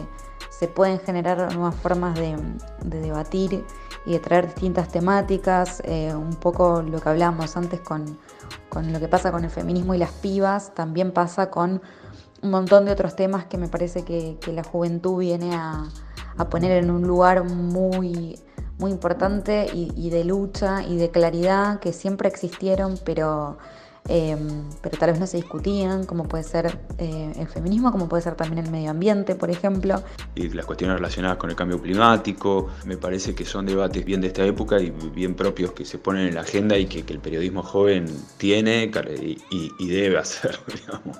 se 0.50 0.68
pueden 0.68 0.98
generar 1.00 1.54
nuevas 1.54 1.74
formas 1.76 2.14
de, 2.16 2.36
de, 2.84 3.00
debatir 3.00 3.64
y 4.04 4.12
de 4.12 4.18
traer 4.18 4.46
distintas 4.46 4.88
temáticas. 4.88 5.82
Eh, 5.86 6.14
un 6.14 6.36
poco 6.36 6.82
lo 6.82 7.00
que 7.00 7.08
hablábamos 7.08 7.56
antes 7.56 7.80
con, 7.80 8.18
con 8.68 8.92
lo 8.92 9.00
que 9.00 9.08
pasa 9.08 9.32
con 9.32 9.44
el 9.44 9.50
feminismo 9.50 9.94
y 9.94 9.98
las 9.98 10.10
pibas, 10.10 10.74
también 10.74 11.12
pasa 11.12 11.50
con 11.50 11.82
un 12.42 12.50
montón 12.50 12.84
de 12.84 12.92
otros 12.92 13.16
temas 13.16 13.46
que 13.46 13.58
me 13.58 13.68
parece 13.68 14.04
que, 14.04 14.38
la 14.52 14.62
juventud 14.62 15.18
viene 15.18 15.54
a, 15.54 15.84
poner 16.50 16.82
en 16.82 16.90
un 16.90 17.02
lugar 17.06 17.44
muy, 17.44 18.38
muy 18.78 18.90
importante 18.90 19.66
y, 19.72 20.10
de 20.10 20.24
lucha 20.24 20.82
y 20.82 20.96
de 20.96 21.10
claridad 21.10 21.78
que 21.80 21.92
siempre 21.92 22.28
existieron, 22.28 22.98
pero, 23.04 23.58
em, 24.08 24.64
pero 24.80 24.98
tal 24.98 25.10
vez 25.10 25.20
no 25.20 25.26
se 25.26 25.36
discutían, 25.38 26.04
como 26.04 26.24
puede 26.24 26.44
ser 26.44 26.78
eh, 26.98 27.32
el 27.36 27.48
feminismo, 27.48 27.92
como 27.92 28.08
puede 28.08 28.22
ser 28.22 28.34
también 28.34 28.64
el 28.64 28.70
medio 28.70 28.90
ambiente, 28.90 29.34
por 29.34 29.50
ejemplo. 29.50 30.02
Y 30.34 30.48
las 30.50 30.66
cuestiones 30.66 30.96
relacionadas 30.96 31.38
con 31.38 31.50
el 31.50 31.56
cambio 31.56 31.80
climático, 31.80 32.68
me 32.84 32.96
parece 32.96 33.34
que 33.34 33.44
son 33.44 33.66
debates 33.66 34.04
bien 34.04 34.20
de 34.20 34.28
esta 34.28 34.44
época 34.44 34.80
y 34.80 34.90
bien 34.90 35.34
propios 35.34 35.72
que 35.72 35.84
se 35.84 35.98
ponen 35.98 36.28
en 36.28 36.34
la 36.34 36.42
agenda 36.42 36.76
y 36.78 36.86
que, 36.86 37.04
el 37.14 37.20
periodismo 37.20 37.62
joven 37.62 38.06
tiene 38.38 38.90
y, 39.20 39.70
y 39.78 39.88
debe 39.88 40.18
hacer, 40.18 40.58
digamos 40.74 41.18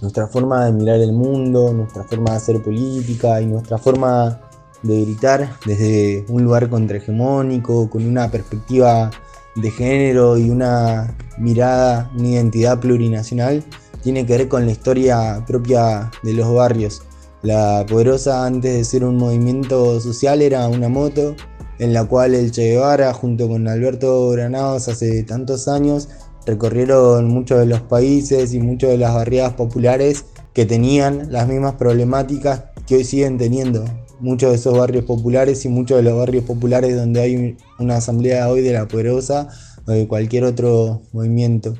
nuestra 0.00 0.26
forma 0.26 0.64
de 0.64 0.72
mirar 0.72 1.00
el 1.00 1.12
mundo, 1.12 1.72
nuestra 1.72 2.04
forma 2.04 2.30
de 2.30 2.36
hacer 2.36 2.62
política 2.62 3.40
y 3.40 3.46
nuestra 3.46 3.78
forma 3.78 4.40
de 4.82 5.04
gritar 5.04 5.50
desde 5.66 6.24
un 6.28 6.44
lugar 6.44 6.70
contrahegemónico, 6.70 7.90
con 7.90 8.06
una 8.06 8.30
perspectiva 8.30 9.10
de 9.56 9.70
género 9.70 10.38
y 10.38 10.50
una 10.50 11.16
mirada, 11.38 12.10
una 12.16 12.28
identidad 12.28 12.80
plurinacional, 12.80 13.64
tiene 14.02 14.24
que 14.26 14.38
ver 14.38 14.48
con 14.48 14.66
la 14.66 14.72
historia 14.72 15.44
propia 15.46 16.10
de 16.22 16.32
los 16.34 16.52
barrios. 16.52 17.02
La 17.42 17.84
Poderosa 17.88 18.44
antes 18.44 18.74
de 18.74 18.84
ser 18.84 19.04
un 19.04 19.16
movimiento 19.16 20.00
social 20.00 20.42
era 20.42 20.68
una 20.68 20.88
moto 20.88 21.34
en 21.78 21.94
la 21.94 22.04
cual 22.04 22.34
el 22.34 22.50
Che 22.50 22.72
Guevara 22.72 23.12
junto 23.14 23.48
con 23.48 23.66
Alberto 23.66 24.30
Granados 24.30 24.88
hace 24.88 25.22
tantos 25.22 25.66
años 25.66 26.08
recorrieron 26.44 27.28
muchos 27.28 27.58
de 27.58 27.66
los 27.66 27.80
países 27.80 28.52
y 28.52 28.60
muchas 28.60 28.90
de 28.90 28.98
las 28.98 29.14
barriadas 29.14 29.54
populares 29.54 30.26
que 30.52 30.66
tenían 30.66 31.32
las 31.32 31.48
mismas 31.48 31.74
problemáticas 31.74 32.64
que 32.86 32.96
hoy 32.96 33.04
siguen 33.04 33.38
teniendo. 33.38 33.84
Muchos 34.20 34.50
de 34.50 34.56
esos 34.56 34.76
barrios 34.76 35.04
populares 35.04 35.64
y 35.64 35.68
muchos 35.68 35.96
de 35.96 36.02
los 36.02 36.16
barrios 36.16 36.44
populares 36.44 36.94
donde 36.94 37.20
hay 37.20 37.56
una 37.78 37.96
asamblea 37.96 38.48
hoy 38.48 38.60
de 38.60 38.72
la 38.72 38.86
poderosa 38.86 39.48
o 39.86 39.92
de 39.92 40.06
cualquier 40.06 40.44
otro 40.44 41.02
movimiento. 41.12 41.74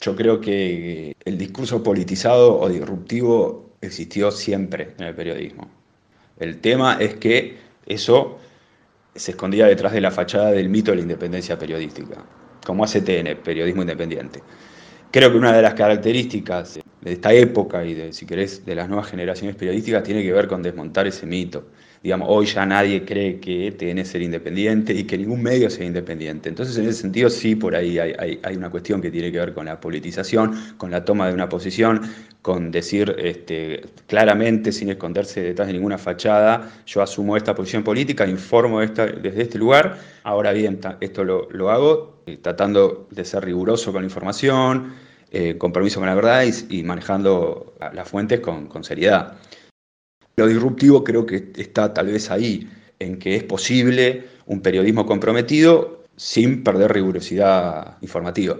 Yo 0.00 0.16
creo 0.16 0.40
que 0.40 1.14
el 1.24 1.38
discurso 1.38 1.82
politizado 1.82 2.58
o 2.58 2.68
disruptivo 2.68 3.76
existió 3.80 4.30
siempre 4.30 4.94
en 4.98 5.04
el 5.04 5.14
periodismo. 5.14 5.68
El 6.38 6.60
tema 6.60 6.96
es 7.00 7.14
que 7.14 7.58
eso 7.86 8.38
se 9.14 9.32
escondía 9.32 9.66
detrás 9.66 9.92
de 9.92 10.00
la 10.00 10.10
fachada 10.10 10.50
del 10.50 10.68
mito 10.68 10.90
de 10.90 10.96
la 10.96 11.02
independencia 11.02 11.58
periodística 11.58 12.24
como 12.64 12.84
ACTN, 12.84 13.42
Periodismo 13.42 13.82
Independiente. 13.82 14.42
Creo 15.10 15.30
que 15.30 15.38
una 15.38 15.52
de 15.52 15.62
las 15.62 15.74
características 15.74 16.78
de 17.00 17.12
esta 17.12 17.32
época 17.32 17.84
y 17.84 17.94
de, 17.94 18.12
si 18.12 18.26
querés, 18.26 18.64
de 18.64 18.74
las 18.74 18.88
nuevas 18.88 19.08
generaciones 19.08 19.56
periodísticas 19.56 20.02
tiene 20.02 20.22
que 20.22 20.32
ver 20.32 20.48
con 20.48 20.62
desmontar 20.62 21.06
ese 21.06 21.26
mito. 21.26 21.64
Digamos, 22.02 22.28
hoy 22.30 22.46
ya 22.46 22.64
nadie 22.64 23.04
cree 23.04 23.40
que 23.40 23.72
TN 23.72 24.06
ser 24.06 24.22
independiente 24.22 24.94
y 24.94 25.04
que 25.04 25.18
ningún 25.18 25.42
medio 25.42 25.68
sea 25.68 25.84
independiente. 25.84 26.48
Entonces, 26.48 26.78
en 26.78 26.86
ese 26.86 27.02
sentido, 27.02 27.28
sí, 27.28 27.56
por 27.56 27.76
ahí 27.76 27.98
hay, 27.98 28.56
una 28.56 28.70
cuestión 28.70 29.02
que 29.02 29.10
tiene 29.10 29.30
que 29.30 29.38
ver 29.38 29.52
con 29.52 29.66
la 29.66 29.78
politización, 29.78 30.54
con 30.78 30.90
la 30.90 31.04
toma 31.04 31.28
de 31.28 31.34
una 31.34 31.50
posición, 31.50 32.00
con 32.40 32.70
decir 32.70 33.14
este, 33.18 33.82
claramente, 34.06 34.72
sin 34.72 34.88
esconderse 34.88 35.42
detrás 35.42 35.68
de 35.68 35.74
ninguna 35.74 35.98
fachada, 35.98 36.70
yo 36.86 37.02
asumo 37.02 37.36
esta 37.36 37.54
posición 37.54 37.84
política, 37.84 38.26
informo 38.26 38.80
desde 38.80 39.42
este 39.42 39.58
lugar. 39.58 39.98
Ahora 40.22 40.52
bien, 40.52 40.80
esto 41.00 41.22
lo, 41.22 41.50
lo 41.50 41.70
hago 41.70 42.22
eh, 42.24 42.38
tratando 42.40 43.08
de 43.10 43.26
ser 43.26 43.44
riguroso 43.44 43.92
con 43.92 44.00
la 44.00 44.06
información, 44.06 44.94
eh, 45.32 45.56
compromiso 45.58 46.00
con 46.00 46.08
la 46.08 46.14
verdad 46.16 46.42
y, 46.68 46.82
manejando 46.82 47.74
las 47.92 48.08
fuentes 48.08 48.40
con, 48.40 48.82
seriedad. 48.82 49.36
Lo 50.34 50.48
disruptivo 50.48 51.04
creo 51.04 51.24
que 51.24 51.52
está 51.56 51.94
tal 51.94 52.08
vez 52.08 52.32
ahí, 52.32 52.68
en 52.98 53.16
que 53.16 53.36
es 53.36 53.44
posible 53.44 54.26
un 54.46 54.60
periodismo 54.60 55.06
comprometido 55.06 56.02
sin 56.16 56.64
perder 56.64 56.92
rigurosidad 56.92 57.98
informativa. 58.00 58.56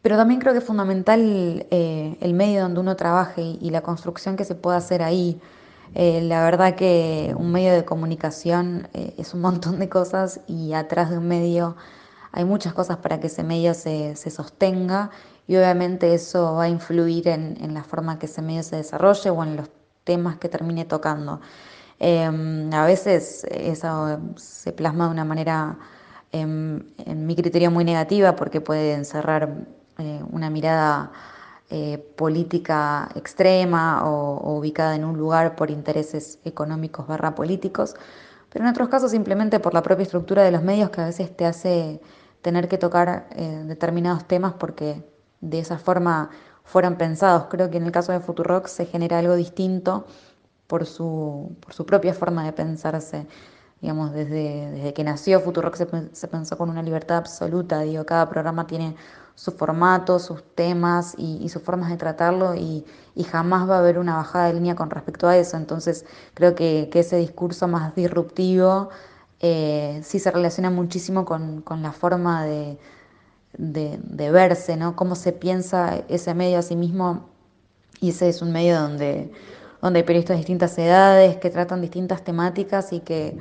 Pero 0.00 0.16
también 0.16 0.38
creo 0.38 0.52
que 0.52 0.60
es 0.60 0.64
fundamental 0.64 1.66
eh, 1.72 2.16
el 2.20 2.34
medio 2.34 2.62
donde 2.62 2.78
uno 2.78 2.94
trabaje 2.94 3.42
y, 3.42 3.70
la 3.70 3.80
construcción 3.80 4.36
que 4.36 4.44
se 4.44 4.54
pueda 4.54 4.76
hacer 4.76 5.02
ahí. 5.02 5.40
Eh, 5.96 6.20
la 6.22 6.44
verdad 6.44 6.76
que 6.76 7.34
un 7.36 7.50
medio 7.50 7.72
de 7.72 7.84
comunicación 7.84 8.86
es 8.92 9.34
un 9.34 9.40
montón 9.40 9.80
de 9.80 9.88
cosas 9.88 10.40
y 10.46 10.72
atrás 10.72 11.10
de 11.10 11.18
un 11.18 11.26
medio 11.26 11.76
hay 12.36 12.44
muchas 12.44 12.74
cosas 12.74 12.96
para 12.96 13.20
que 13.20 13.28
ese 13.28 13.44
medio 13.44 13.74
se, 13.74 14.16
sostenga 14.16 15.10
y 15.46 15.54
obviamente 15.56 16.14
eso 16.14 16.54
va 16.54 16.64
a 16.64 16.68
influir 16.68 17.28
en, 17.28 17.72
la 17.72 17.84
forma 17.84 18.18
que 18.18 18.26
ese 18.26 18.42
medio 18.42 18.64
se 18.64 18.76
desarrolle 18.76 19.30
o 19.30 19.42
en 19.44 19.56
los 19.56 19.70
temas 20.02 20.36
que 20.38 20.48
termine 20.48 20.84
tocando. 20.84 21.40
Em, 22.00 22.72
a 22.74 22.84
veces 22.86 23.44
eso 23.48 24.18
se 24.36 24.72
plasma 24.72 25.06
de 25.06 25.10
una 25.12 25.24
manera, 25.24 25.78
em, 26.32 26.82
en 27.06 27.24
mi 27.24 27.36
criterio, 27.36 27.70
muy 27.70 27.84
negativa 27.84 28.34
porque 28.34 28.60
puede 28.60 28.94
encerrar 28.94 29.48
eh, 29.98 30.20
una 30.32 30.50
mirada 30.50 31.12
eh, 31.70 31.98
política 32.16 33.08
extrema 33.14 34.04
o, 34.10 34.58
ubicada 34.58 34.96
en 34.96 35.04
un 35.04 35.16
lugar 35.16 35.54
por 35.54 35.70
intereses 35.70 36.40
económicos 36.44 37.06
barra 37.06 37.36
políticos, 37.36 37.94
pero 38.50 38.64
en 38.64 38.70
otros 38.72 38.88
casos 38.88 39.12
simplemente 39.12 39.60
por 39.60 39.72
la 39.72 39.82
propia 39.82 40.02
estructura 40.02 40.42
de 40.42 40.50
los 40.50 40.62
medios 40.62 40.90
que 40.90 41.00
a 41.00 41.06
veces 41.06 41.36
te 41.36 41.46
hace 41.46 42.00
tener 42.44 42.68
que 42.68 42.76
tocar 42.76 43.26
eh, 43.30 43.62
determinados 43.64 44.26
temas 44.26 44.52
porque 44.52 45.02
de 45.40 45.60
esa 45.60 45.78
forma 45.78 46.28
fueran 46.62 46.98
pensados. 46.98 47.46
Creo 47.48 47.70
que 47.70 47.78
en 47.78 47.84
el 47.84 47.90
caso 47.90 48.12
de 48.12 48.20
Futurock 48.20 48.66
se 48.66 48.84
genera 48.84 49.18
algo 49.18 49.34
distinto 49.34 50.04
por 50.66 50.84
su, 50.84 51.56
por 51.60 51.72
su 51.72 51.86
propia 51.86 52.12
forma 52.12 52.44
de 52.44 52.52
pensarse. 52.52 53.26
Digamos, 53.80 54.12
desde, 54.12 54.70
desde 54.72 54.92
que 54.92 55.04
nació 55.04 55.40
Futurock 55.40 55.74
se, 55.74 56.28
pensó 56.28 56.58
con 56.58 56.68
una 56.68 56.82
libertad 56.82 57.16
absoluta. 57.16 57.80
Digo, 57.80 58.04
cada 58.04 58.28
programa 58.28 58.66
tiene 58.66 58.94
su 59.34 59.50
formato, 59.50 60.18
sus 60.18 60.44
temas 60.54 61.14
y, 61.16 61.48
sus 61.48 61.62
formas 61.62 61.88
de 61.88 61.96
tratarlo 61.96 62.54
y, 62.54 62.84
y, 63.14 63.24
jamás 63.24 63.68
va 63.68 63.76
a 63.76 63.78
haber 63.78 63.98
una 63.98 64.16
bajada 64.16 64.48
de 64.48 64.54
línea 64.54 64.74
con 64.74 64.90
respecto 64.90 65.28
a 65.28 65.38
eso. 65.38 65.56
Entonces 65.56 66.04
creo 66.34 66.54
que, 66.54 66.90
que 66.92 67.00
ese 67.00 67.16
discurso 67.16 67.68
más 67.68 67.94
disruptivo 67.94 68.90
eh, 69.46 70.00
sí 70.02 70.20
se 70.20 70.30
relaciona 70.30 70.70
muchísimo 70.70 71.26
con, 71.26 71.62
la 71.82 71.92
forma 71.92 72.46
de, 72.46 72.78
verse, 74.32 74.78
¿no? 74.78 74.96
Cómo 74.96 75.16
se 75.16 75.32
piensa 75.32 76.02
ese 76.08 76.32
medio 76.32 76.58
a 76.58 76.62
sí 76.62 76.76
mismo 76.76 77.28
y 78.00 78.08
ese 78.08 78.30
es 78.30 78.40
un 78.40 78.52
medio 78.52 78.80
donde, 78.80 79.30
donde 79.82 79.98
hay 79.98 80.02
periodistas 80.06 80.36
de 80.36 80.38
distintas 80.38 80.78
edades 80.78 81.36
que 81.36 81.50
tratan 81.50 81.82
distintas 81.82 82.24
temáticas 82.24 82.94
y 82.94 83.00
que 83.00 83.36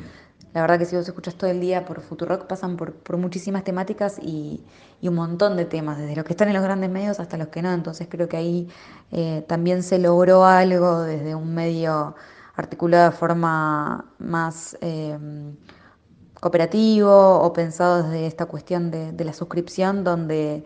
la 0.53 0.59
verdad 0.59 0.77
que 0.77 0.85
si 0.85 0.97
vos 0.97 1.07
escuchas 1.07 1.35
todo 1.35 1.49
el 1.49 1.61
día 1.61 1.85
por 1.85 2.01
Futurock 2.01 2.47
pasan 2.47 2.75
por, 2.75 3.17
muchísimas 3.17 3.63
temáticas 3.63 4.19
y, 4.21 4.61
un 5.03 5.15
montón 5.15 5.55
de 5.55 5.63
temas, 5.63 5.97
desde 5.97 6.17
los 6.17 6.25
que 6.25 6.33
están 6.33 6.49
en 6.49 6.55
los 6.55 6.63
grandes 6.63 6.89
medios 6.89 7.21
hasta 7.21 7.37
los 7.37 7.47
que 7.47 7.61
no. 7.61 7.71
Entonces 7.71 8.09
creo 8.09 8.27
que 8.27 8.35
ahí 8.35 8.67
eh, 9.13 9.45
también 9.47 9.83
se 9.83 9.99
logró 9.99 10.43
algo 10.43 11.01
desde 11.03 11.33
un 11.33 11.55
medio 11.55 12.15
articulado 12.55 13.09
de 13.09 13.15
forma 13.15 14.05
más 14.19 14.77
eh, 14.81 15.17
cooperativo 16.43 17.39
o 17.39 17.53
pensado 17.53 18.03
desde 18.03 18.27
esta 18.27 18.45
cuestión 18.45 18.91
de, 18.91 19.23
la 19.23 19.33
suscripción, 19.33 20.03
donde 20.03 20.63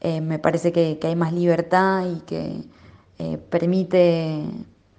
eh, 0.00 0.20
me 0.20 0.38
parece 0.38 0.72
que, 0.72 0.98
hay 1.02 1.16
más 1.16 1.32
libertad 1.32 2.06
y 2.06 2.20
que 2.20 2.64
permite 3.50 4.42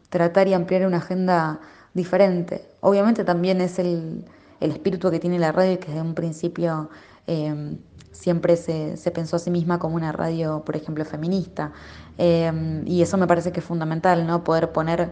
tratar 0.10 0.48
y 0.48 0.54
ampliar 0.54 0.86
una 0.86 0.98
agenda 0.98 1.60
diferente. 1.94 2.66
Obviamente 2.82 3.24
también 3.24 3.62
es 3.62 3.80
el, 3.80 4.26
espíritu 4.60 5.12
que 5.12 5.20
tiene 5.20 5.40
la 5.40 5.52
radio 5.52 5.74
y 5.74 5.78
que 5.78 5.88
desde 5.88 6.02
un 6.02 6.14
principio 6.14 6.90
em, 7.28 7.80
siempre 8.14 8.56
se, 8.56 9.12
pensó 9.14 9.36
a 9.36 9.40
sí 9.40 9.52
misma 9.52 9.78
como 9.78 9.96
una 9.98 10.14
radio, 10.14 10.64
por 10.64 10.78
ejemplo, 10.78 11.04
feminista. 11.04 11.74
Em, 12.18 12.88
y 12.88 13.02
eso 13.02 13.18
me 13.18 13.28
parece 13.28 13.52
que 13.52 13.60
es 13.60 13.66
fundamental, 13.66 14.26
¿no? 14.26 14.44
Poder 14.46 14.72
poner 14.72 15.12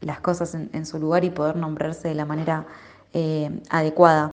las 0.00 0.20
cosas 0.20 0.54
en, 0.54 0.86
su 0.86 0.98
lugar 0.98 1.24
y 1.24 1.30
poder 1.30 1.56
nombrarse 1.56 2.08
de 2.08 2.14
la 2.14 2.24
manera 2.24 2.66
eh, 3.12 3.60
adecuada. 3.68 4.30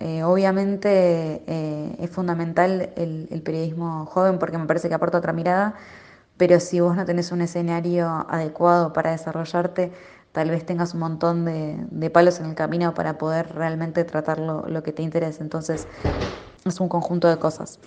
Eh, 0.00 0.22
obviamente 0.22 1.42
eh, 1.46 1.96
es 2.00 2.08
fundamental 2.08 2.90
el, 2.96 3.42
periodismo 3.44 4.06
joven 4.06 4.38
porque 4.38 4.56
me 4.56 4.64
parece 4.66 4.88
que 4.88 4.94
aporta 4.94 5.18
otra 5.18 5.34
mirada, 5.34 5.74
pero 6.38 6.58
si 6.58 6.80
vos 6.80 6.96
no 6.96 7.04
tenés 7.04 7.32
un 7.32 7.42
escenario 7.42 8.08
adecuado 8.30 8.94
para 8.94 9.10
desarrollarte, 9.10 9.92
tal 10.32 10.48
vez 10.48 10.64
tengas 10.64 10.94
un 10.94 11.00
montón 11.00 11.44
de, 11.44 12.10
palos 12.10 12.40
en 12.40 12.46
el 12.46 12.54
camino 12.54 12.94
para 12.94 13.18
poder 13.18 13.54
realmente 13.54 14.04
tratar 14.04 14.38
lo, 14.38 14.82
que 14.82 14.92
te 14.92 15.02
interesa. 15.02 15.42
Entonces, 15.42 15.86
es 16.64 16.80
un 16.80 16.88
conjunto 16.88 17.28
de 17.28 17.36
cosas. 17.36 17.78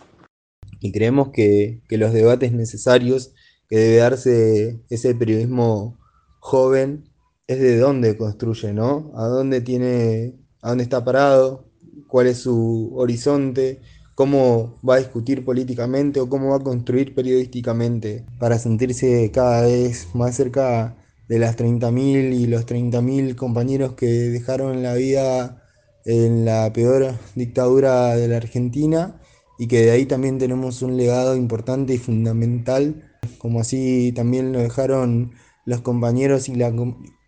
Y 0.79 0.91
creemos 0.91 1.29
que, 1.29 1.81
los 1.89 2.13
debates 2.13 2.51
necesarios 2.51 3.33
que 3.67 3.77
debe 3.77 3.97
darse 3.97 4.83
ese 4.91 5.15
periodismo 5.15 5.97
joven 6.39 7.09
es 7.47 7.59
de 7.59 7.79
dónde 7.79 8.15
construye, 8.17 8.71
¿no? 8.71 9.11
A 9.15 9.25
dónde 9.25 9.61
tiene, 9.61 10.35
a 10.61 10.69
dónde 10.69 10.83
está 10.83 11.03
parado, 11.03 11.72
cuál 12.07 12.27
es 12.27 12.39
su 12.39 12.91
horizonte, 12.95 13.81
cómo 14.15 14.79
va 14.87 14.95
a 14.95 14.99
discutir 14.99 15.43
políticamente 15.45 16.19
o 16.19 16.29
cómo 16.29 16.49
va 16.51 16.57
a 16.57 16.63
construir 16.63 17.15
periodísticamente 17.15 18.25
para 18.39 18.59
sentirse 18.59 19.31
cada 19.31 19.63
vez 19.63 20.07
más 20.13 20.35
cerca 20.35 20.95
de 21.27 21.39
las 21.39 21.57
30.000 21.57 22.33
y 22.33 22.47
los 22.47 22.65
30.000 22.65 23.35
compañeros 23.35 23.93
que 23.93 24.05
dejaron 24.07 24.83
la 24.83 24.93
vida 24.95 25.63
en 26.05 26.45
la 26.45 26.71
peor 26.73 27.15
dictadura 27.35 28.15
de 28.15 28.27
la 28.27 28.37
Argentina 28.37 29.19
y 29.57 29.67
que 29.67 29.81
de 29.81 29.91
ahí 29.91 30.05
también 30.05 30.37
tenemos 30.37 30.81
un 30.81 30.97
legado 30.97 31.35
importante 31.35 31.93
y 31.93 31.97
fundamental, 31.97 33.03
como 33.37 33.61
así 33.61 34.11
también 34.15 34.51
lo 34.51 34.59
dejaron 34.59 35.33
los 35.65 35.81
compañeros 35.81 36.49
y, 36.49 36.53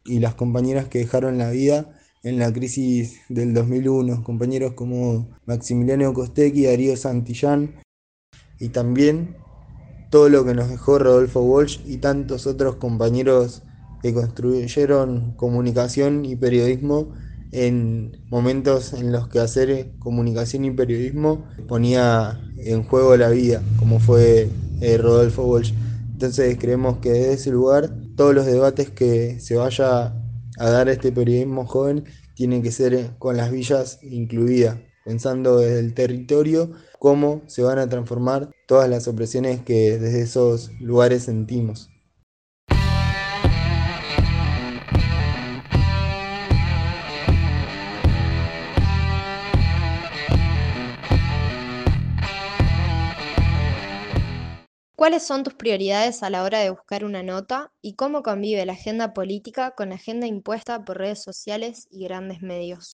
y 0.05 0.19
las 0.19 0.35
compañeras 0.35 0.87
que 0.87 0.99
dejaron 0.99 1.37
la 1.37 1.51
vida 1.51 1.94
en 2.25 2.39
la 2.39 2.51
crisis 2.51 3.21
del 3.29 3.53
2001, 3.53 4.23
compañeros 4.23 4.73
como 4.73 5.29
Maximiliano 5.45 6.11
Costecchi, 6.11 6.65
Darío 6.65 6.97
Santillán 6.97 7.75
y 8.59 8.69
también 8.69 9.37
todo 10.09 10.29
lo 10.29 10.43
que 10.43 10.55
nos 10.55 10.67
dejó 10.67 10.97
Rodolfo 10.97 11.41
Walsh 11.41 11.81
y 11.85 11.97
tantos 11.97 12.47
otros 12.47 12.77
compañeros 12.77 13.61
que 14.01 14.11
construyeron 14.11 15.33
comunicación 15.35 16.25
y 16.25 16.35
periodismo 16.35 17.13
en 17.51 18.23
momentos 18.31 18.93
en 18.93 19.11
los 19.11 19.27
que 19.27 19.39
hacer 19.39 19.91
comunicación 19.99 20.65
y 20.65 20.71
periodismo 20.71 21.45
ponía 21.67 22.41
en 22.57 22.83
juego 22.85 23.15
la 23.17 23.29
vida, 23.29 23.61
como 23.77 23.99
fue 23.99 24.49
eh, 24.81 24.97
Rodolfo 24.97 25.43
Walsh. 25.45 25.73
Entonces 26.13 26.57
creemos 26.59 26.97
que 26.97 27.11
desde 27.11 27.33
ese 27.33 27.51
lugar 27.51 27.93
todos 28.15 28.33
los 28.33 28.47
debates 28.47 28.89
que 28.89 29.39
se 29.39 29.57
vaya 29.57 30.15
a 30.57 30.69
dar 30.69 30.89
este 30.89 31.11
periodismo 31.11 31.65
joven 31.65 32.05
tienen 32.35 32.61
que 32.61 32.71
ser 32.71 33.17
con 33.17 33.37
las 33.37 33.51
villas 33.51 33.99
incluidas, 34.03 34.77
pensando 35.03 35.59
desde 35.59 35.79
el 35.79 35.93
territorio 35.93 36.71
cómo 36.99 37.43
se 37.47 37.61
van 37.61 37.79
a 37.79 37.89
transformar 37.89 38.51
todas 38.67 38.89
las 38.89 39.07
opresiones 39.07 39.61
que 39.61 39.97
desde 39.97 40.21
esos 40.21 40.71
lugares 40.79 41.23
sentimos. 41.23 41.89
¿Cuáles 55.05 55.21
son 55.21 55.43
tus 55.43 55.53
prioridades 55.53 56.23
a 56.23 56.31
la 56.31 56.41
hora 56.41 56.61
de 56.61 56.71
buscar 56.71 57.05
una 57.05 57.21
nota 57.21 57.71
y 57.79 57.93
cómo 57.93 58.23
convive 58.23 58.65
la 58.65 58.73
agenda 58.73 59.13
política 59.13 59.75
con 59.77 59.89
la 59.89 59.95
agenda 59.97 60.25
impuesta 60.25 60.83
por 60.83 60.97
redes 60.97 61.21
sociales 61.21 61.87
y 61.91 62.05
grandes 62.05 62.41
medios? 62.41 62.97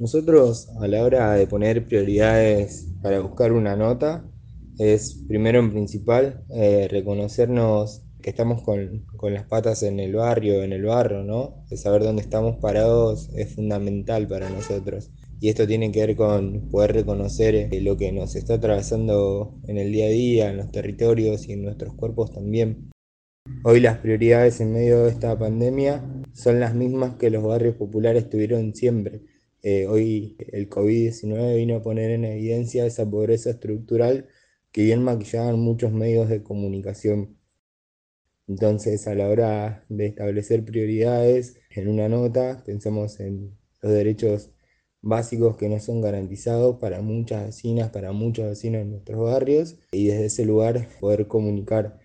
Nosotros 0.00 0.68
a 0.80 0.88
la 0.88 1.04
hora 1.04 1.34
de 1.34 1.46
poner 1.46 1.86
prioridades 1.86 2.88
para 3.00 3.20
buscar 3.20 3.52
una 3.52 3.76
nota 3.76 4.28
es 4.80 5.22
primero 5.28 5.60
en 5.60 5.70
principal 5.70 6.44
eh, 6.50 6.88
reconocernos 6.90 8.02
que 8.20 8.30
estamos 8.30 8.62
con, 8.62 9.06
con, 9.16 9.34
las 9.34 9.44
patas 9.44 9.84
en 9.84 10.00
el 10.00 10.16
barrio, 10.16 10.64
en 10.64 10.72
el 10.72 10.82
barro, 10.82 11.22
¿no? 11.22 11.64
De 11.70 11.76
saber 11.76 12.02
dónde 12.02 12.22
estamos 12.22 12.56
parados 12.56 13.28
es 13.36 13.54
fundamental 13.54 14.26
para 14.26 14.50
nosotros 14.50 15.12
y 15.40 15.48
esto 15.48 15.66
tiene 15.66 15.92
que 15.92 16.00
ver 16.00 16.16
con 16.16 16.68
poder 16.70 16.92
reconocer 16.94 17.54
eh, 17.54 17.80
lo 17.80 17.96
que 17.96 18.12
nos 18.12 18.34
está 18.34 18.54
atravesando 18.54 19.60
en 19.66 19.78
el 19.78 19.92
día 19.92 20.06
a 20.06 20.10
día, 20.10 20.50
en 20.50 20.56
los 20.56 20.70
territorios 20.72 21.48
y 21.48 21.52
en 21.52 21.62
nuestros 21.62 21.94
cuerpos 21.94 22.32
también. 22.32 22.90
Hoy 23.64 23.80
las 23.80 23.98
prioridades 23.98 24.60
en 24.60 24.72
medio 24.72 25.04
de 25.04 25.10
esta 25.10 25.38
pandemia 25.38 26.04
son 26.34 26.60
las 26.60 26.74
mismas 26.74 27.16
que 27.16 27.30
los 27.30 27.42
barrios 27.42 27.76
populares 27.76 28.28
tuvieron 28.28 28.74
siempre. 28.74 29.22
Eh, 29.62 29.86
hoy 29.86 30.36
el 30.52 30.68
COVID-19 30.68 31.56
vino 31.56 31.76
a 31.76 31.82
poner 31.82 32.10
en 32.10 32.24
evidencia 32.24 32.86
esa 32.86 33.08
pobreza 33.08 33.50
estructural 33.50 34.28
que 34.72 34.82
bien 34.84 35.02
maquillaban 35.02 35.58
muchos 35.58 35.92
medios 35.92 36.28
de 36.28 36.42
comunicación. 36.42 37.38
Entonces, 38.46 39.06
a 39.06 39.14
la 39.14 39.28
hora 39.28 39.84
de 39.88 40.06
establecer 40.06 40.64
prioridades 40.64 41.58
en 41.70 41.88
una 41.88 42.08
nota, 42.08 42.62
pensamos 42.64 43.20
en 43.20 43.56
los 43.82 43.92
derechos 43.92 44.50
básicos 45.02 45.56
que 45.56 45.68
no 45.68 45.78
son 45.80 46.00
garantizados 46.00 46.76
para 46.76 47.00
muchas 47.02 47.46
vecinas, 47.46 47.90
para 47.90 48.12
muchos 48.12 48.46
vecinos 48.46 48.82
en 48.82 48.90
nuestros 48.92 49.20
barrios 49.20 49.76
y 49.92 50.06
desde 50.08 50.26
ese 50.26 50.44
lugar 50.44 50.88
poder 51.00 51.28
comunicar. 51.28 51.98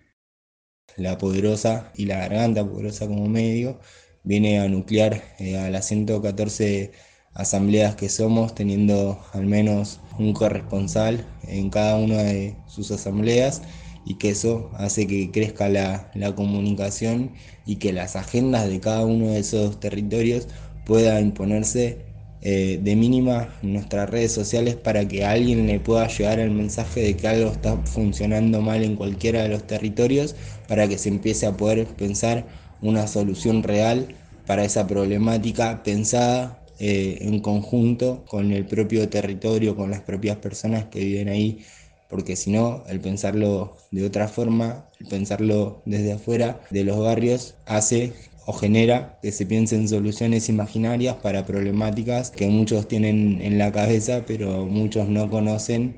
La 0.97 1.17
poderosa 1.17 1.91
y 1.95 2.05
la 2.05 2.17
garganta 2.19 2.67
poderosa 2.67 3.07
como 3.07 3.27
medio 3.27 3.79
viene 4.23 4.59
a 4.59 4.67
nuclear 4.67 5.21
eh, 5.39 5.57
a 5.57 5.69
las 5.69 5.87
114 5.87 6.91
asambleas 7.33 7.95
que 7.95 8.09
somos 8.09 8.53
teniendo 8.55 9.19
al 9.33 9.45
menos 9.45 9.99
un 10.19 10.33
corresponsal 10.33 11.25
en 11.47 11.69
cada 11.69 11.97
una 11.97 12.21
de 12.23 12.55
sus 12.67 12.91
asambleas 12.91 13.61
y 14.05 14.15
que 14.17 14.29
eso 14.29 14.69
hace 14.75 15.07
que 15.07 15.31
crezca 15.31 15.69
la, 15.69 16.11
la 16.13 16.35
comunicación 16.35 17.33
y 17.65 17.77
que 17.77 17.93
las 17.93 18.15
agendas 18.15 18.67
de 18.69 18.79
cada 18.79 19.05
uno 19.05 19.27
de 19.29 19.39
esos 19.39 19.79
territorios 19.79 20.47
pueda 20.85 21.19
imponerse 21.21 22.12
eh, 22.45 22.77
de 22.81 22.95
mínima 22.97 23.55
nuestras 23.61 24.09
redes 24.09 24.33
sociales 24.33 24.75
para 24.75 25.07
que 25.07 25.23
alguien 25.23 25.65
le 25.65 25.79
pueda 25.79 26.09
llegar 26.09 26.39
el 26.39 26.51
mensaje 26.51 26.99
de 26.99 27.15
que 27.15 27.27
algo 27.29 27.49
está 27.49 27.77
funcionando 27.85 28.59
mal 28.61 28.83
en 28.83 28.97
cualquiera 28.97 29.43
de 29.43 29.49
los 29.49 29.65
territorios, 29.65 30.35
para 30.67 30.85
que 30.89 30.97
se 30.97 31.07
empiece 31.07 31.45
a 31.45 31.55
poder 31.55 31.87
pensar 31.87 32.45
una 32.81 33.07
solución 33.07 33.63
real 33.63 34.13
para 34.45 34.65
esa 34.65 34.85
problemática 34.87 35.83
pensada 35.83 36.61
eh, 36.79 37.19
en 37.21 37.39
conjunto 37.39 38.25
con 38.27 38.51
el 38.51 38.65
propio 38.65 39.07
territorio, 39.07 39.77
con 39.77 39.89
las 39.89 40.01
propias 40.01 40.35
personas 40.35 40.85
que 40.85 40.99
viven 40.99 41.29
ahí, 41.29 41.63
porque 42.09 42.35
si 42.35 42.51
no, 42.51 42.83
el 42.89 42.99
pensarlo 42.99 43.77
de 43.91 44.05
otra 44.05 44.27
forma, 44.27 44.89
el 44.99 45.07
pensarlo 45.07 45.81
desde 45.85 46.11
afuera 46.11 46.59
de 46.71 46.83
los 46.83 46.99
barrios, 46.99 47.55
hace 47.65 48.11
o 48.45 48.53
genera 48.53 49.19
que 49.21 49.31
se 49.31 49.45
piensen 49.45 49.87
soluciones 49.87 50.49
imaginarias 50.49 51.15
para 51.17 51.45
problemáticas 51.45 52.31
que 52.31 52.47
muchos 52.47 52.87
tienen 52.87 53.41
en 53.41 53.57
la 53.57 53.71
cabeza, 53.71 54.23
pero 54.25 54.65
muchos 54.65 55.07
no 55.07 55.29
conocen 55.29 55.97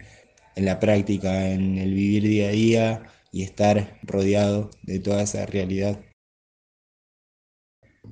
en 0.56 0.66
la 0.66 0.80
práctica, 0.80 1.52
en 1.52 1.78
el 1.78 1.94
vivir 1.94 2.24
día 2.24 2.48
a 2.50 2.52
día 2.52 3.04
y 3.32 3.44
estar 3.44 4.00
rodeado 4.04 4.70
de 4.84 5.00
toda 5.00 5.24
esa 5.24 5.46
realidad. 5.46 6.00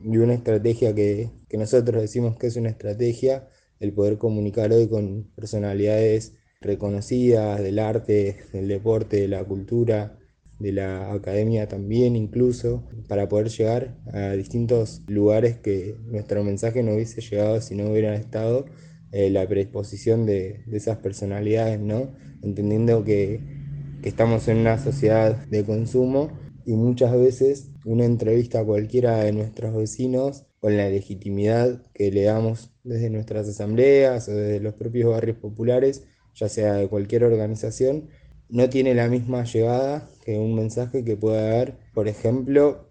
Y 0.04 0.18
una 0.18 0.34
estrategia 0.34 0.94
que, 0.96 1.30
que 1.48 1.58
nosotros 1.58 2.02
decimos 2.02 2.38
que 2.38 2.48
es 2.48 2.56
una 2.56 2.70
estrategia, 2.70 3.48
el 3.80 3.94
poder 3.94 4.18
comunicar 4.18 4.72
hoy 4.72 4.90
con 4.90 5.32
personalidades 5.36 6.34
reconocidas 6.60 7.62
del 7.62 7.80
arte, 7.80 8.38
del 8.52 8.68
deporte, 8.68 9.22
de 9.22 9.28
la 9.28 9.44
cultura, 9.44 10.18
de 10.64 10.72
la 10.72 11.12
academia 11.12 11.68
también 11.68 12.16
incluso, 12.16 12.88
para 13.10 13.28
poder 13.28 13.50
llegar 13.50 13.98
a 14.14 14.32
distintos 14.32 15.02
lugares 15.08 15.58
que 15.58 15.98
nuestro 16.06 16.42
mensaje 16.42 16.82
no 16.84 16.94
hubiese 16.94 17.20
llegado 17.20 17.60
si 17.60 17.76
no 17.76 17.92
hubieran 17.92 18.14
estado 18.14 18.66
eh, 19.12 19.30
la 19.30 19.46
predisposición 19.46 20.26
de, 20.26 20.64
esas 20.72 21.00
personalidades, 21.00 21.82
¿no? 21.82 22.14
Entendiendo 22.42 23.04
que, 23.04 23.42
que 24.02 24.08
estamos 24.08 24.48
en 24.48 24.58
una 24.58 24.78
sociedad 24.82 25.36
de 25.48 25.66
consumo 25.66 26.32
y 26.66 26.72
muchas 26.76 27.12
veces 27.12 27.70
una 27.84 28.06
entrevista 28.06 28.62
a 28.62 28.66
cualquiera 28.66 29.18
de 29.18 29.34
nuestros 29.34 29.76
vecinos 29.76 30.46
con 30.60 30.78
la 30.78 30.88
legitimidad 30.88 31.84
que 31.94 32.10
le 32.10 32.24
damos 32.24 32.72
desde 32.86 33.10
nuestras 33.10 33.50
asambleas 33.50 34.30
o 34.30 34.32
desde 34.32 34.62
los 34.62 34.76
propios 34.76 35.12
barrios 35.12 35.38
populares, 35.40 36.06
ya 36.36 36.48
sea 36.48 36.76
de 36.76 36.88
cualquier 36.88 37.26
organización, 37.26 38.08
no 38.54 38.70
tiene 38.70 38.94
la 38.94 39.08
misma 39.08 39.46
llegada 39.46 40.08
que 40.24 40.38
un 40.38 40.54
mensaje 40.54 41.04
que 41.04 41.18
pueda 41.18 41.58
dar, 41.58 41.80
por 41.96 42.08
ejemplo, 42.08 42.88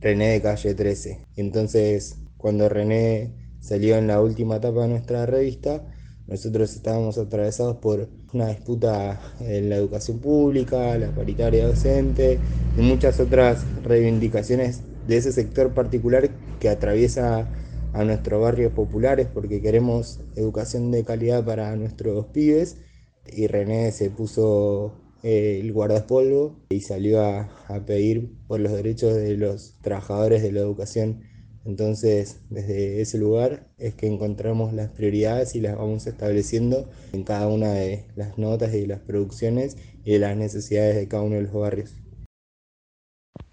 René 0.00 0.30
de 0.30 0.40
Calle 0.40 0.74
13. 0.74 1.26
Entonces, 1.36 2.16
cuando 2.38 2.70
René 2.70 3.34
salió 3.60 3.96
en 3.96 4.06
la 4.06 4.22
última 4.22 4.56
etapa 4.56 4.80
de 4.80 4.88
nuestra 4.88 5.26
revista, 5.26 5.86
nosotros 6.26 6.74
estábamos 6.74 7.18
atravesados 7.18 7.76
por 7.76 8.08
una 8.32 8.48
disputa 8.48 9.20
en 9.40 9.68
la 9.68 9.76
educación 9.76 10.20
pública, 10.20 10.96
la 10.96 11.14
paritaria 11.14 11.66
docente 11.66 12.38
y 12.78 12.80
muchas 12.80 13.20
otras 13.20 13.62
reivindicaciones 13.82 14.80
de 15.06 15.18
ese 15.18 15.32
sector 15.32 15.74
particular 15.74 16.30
que 16.60 16.70
atraviesa 16.70 17.46
a 17.92 18.04
nuestros 18.04 18.40
barrios 18.40 18.72
populares 18.72 19.28
porque 19.32 19.60
queremos 19.60 20.20
educación 20.34 20.90
de 20.90 21.04
calidad 21.04 21.44
para 21.44 21.76
nuestros 21.76 22.24
pibes 22.28 22.78
y 23.26 23.46
René 23.46 23.92
se 23.92 24.10
puso 24.10 24.94
eh, 25.22 25.58
el 25.60 25.72
guardapolvo 25.72 26.56
y 26.68 26.80
salió 26.80 27.22
a, 27.22 27.48
pedir 27.86 28.30
por 28.46 28.60
los 28.60 28.72
derechos 28.72 29.14
de 29.14 29.36
los 29.36 29.76
trabajadores 29.80 30.42
de 30.42 30.52
la 30.52 30.60
educación 30.60 31.22
entonces, 31.64 32.44
desde 32.50 33.00
ese 33.00 33.18
lugar 33.18 33.66
es 33.78 33.94
que 33.94 34.06
encontramos 34.06 34.74
las 34.74 34.90
prioridades 34.90 35.54
y 35.54 35.60
las 35.60 35.76
vamos 35.76 36.06
estableciendo 36.06 36.90
en 37.12 37.24
cada 37.24 37.48
una 37.48 37.72
de 37.72 38.06
las 38.16 38.36
notas 38.36 38.74
y 38.74 38.86
las 38.86 39.00
producciones 39.00 39.78
y 40.04 40.18
las 40.18 40.36
necesidades 40.36 40.96
de 40.96 41.08
cada 41.08 41.22
uno 41.22 41.36
de 41.36 41.42
los 41.42 41.54
barrios. 41.54 41.96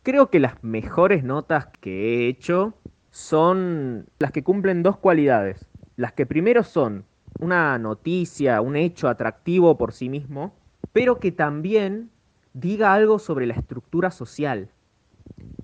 Creo 0.04 0.30
que 0.30 0.40
las 0.40 0.62
mejores 0.64 1.24
notas 1.24 1.68
que 1.80 2.26
he 2.26 2.28
hecho 2.28 2.74
son 3.12 4.08
las 4.20 4.32
que 4.32 4.44
cumplen 4.44 4.84
dos 4.84 4.98
cualidades. 4.98 5.66
Las 5.96 6.12
que 6.12 6.26
primero 6.26 6.64
son 6.64 7.06
una 7.40 7.78
noticia, 7.78 8.62
un 8.62 8.76
hecho 8.76 9.08
atractivo 9.08 9.78
por 9.78 9.94
sí 9.94 10.10
mismo, 10.10 10.54
pero 10.94 11.20
que 11.20 11.32
también 11.32 12.10
diga 12.54 12.94
algo 12.94 13.20
sobre 13.20 13.46
la 13.46 13.54
estructura 13.54 14.12
social. 14.12 14.70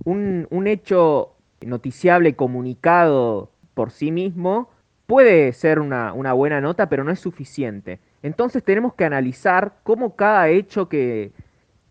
Un, 0.06 0.48
un 0.50 0.68
hecho 0.68 1.36
noticiable 1.62 2.36
comunicado 2.36 3.52
por 3.74 3.92
sí 3.92 4.12
mismo 4.12 4.70
puede 5.06 5.54
ser 5.54 5.80
una, 5.80 6.12
buena 6.34 6.62
nota, 6.62 6.90
pero 6.90 7.04
no 7.04 7.12
es 7.12 7.20
suficiente. 7.20 8.00
Entonces 8.22 8.64
tenemos 8.64 8.94
que 8.94 9.06
analizar 9.06 9.76
cómo 9.84 10.16
cada 10.16 10.50
hecho 10.50 10.90
que, 10.90 11.32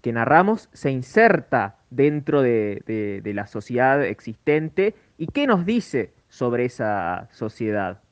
narramos 0.04 0.68
se 0.72 0.92
inserta 0.92 1.78
dentro 1.90 2.40
de, 2.40 3.20
de, 3.24 3.34
la 3.34 3.48
sociedad 3.48 4.04
existente 4.04 4.94
y 5.18 5.26
qué 5.26 5.48
nos 5.48 5.66
dice 5.66 6.12
sobre 6.28 6.64
esa 6.64 7.28
sociedad. 7.32 8.02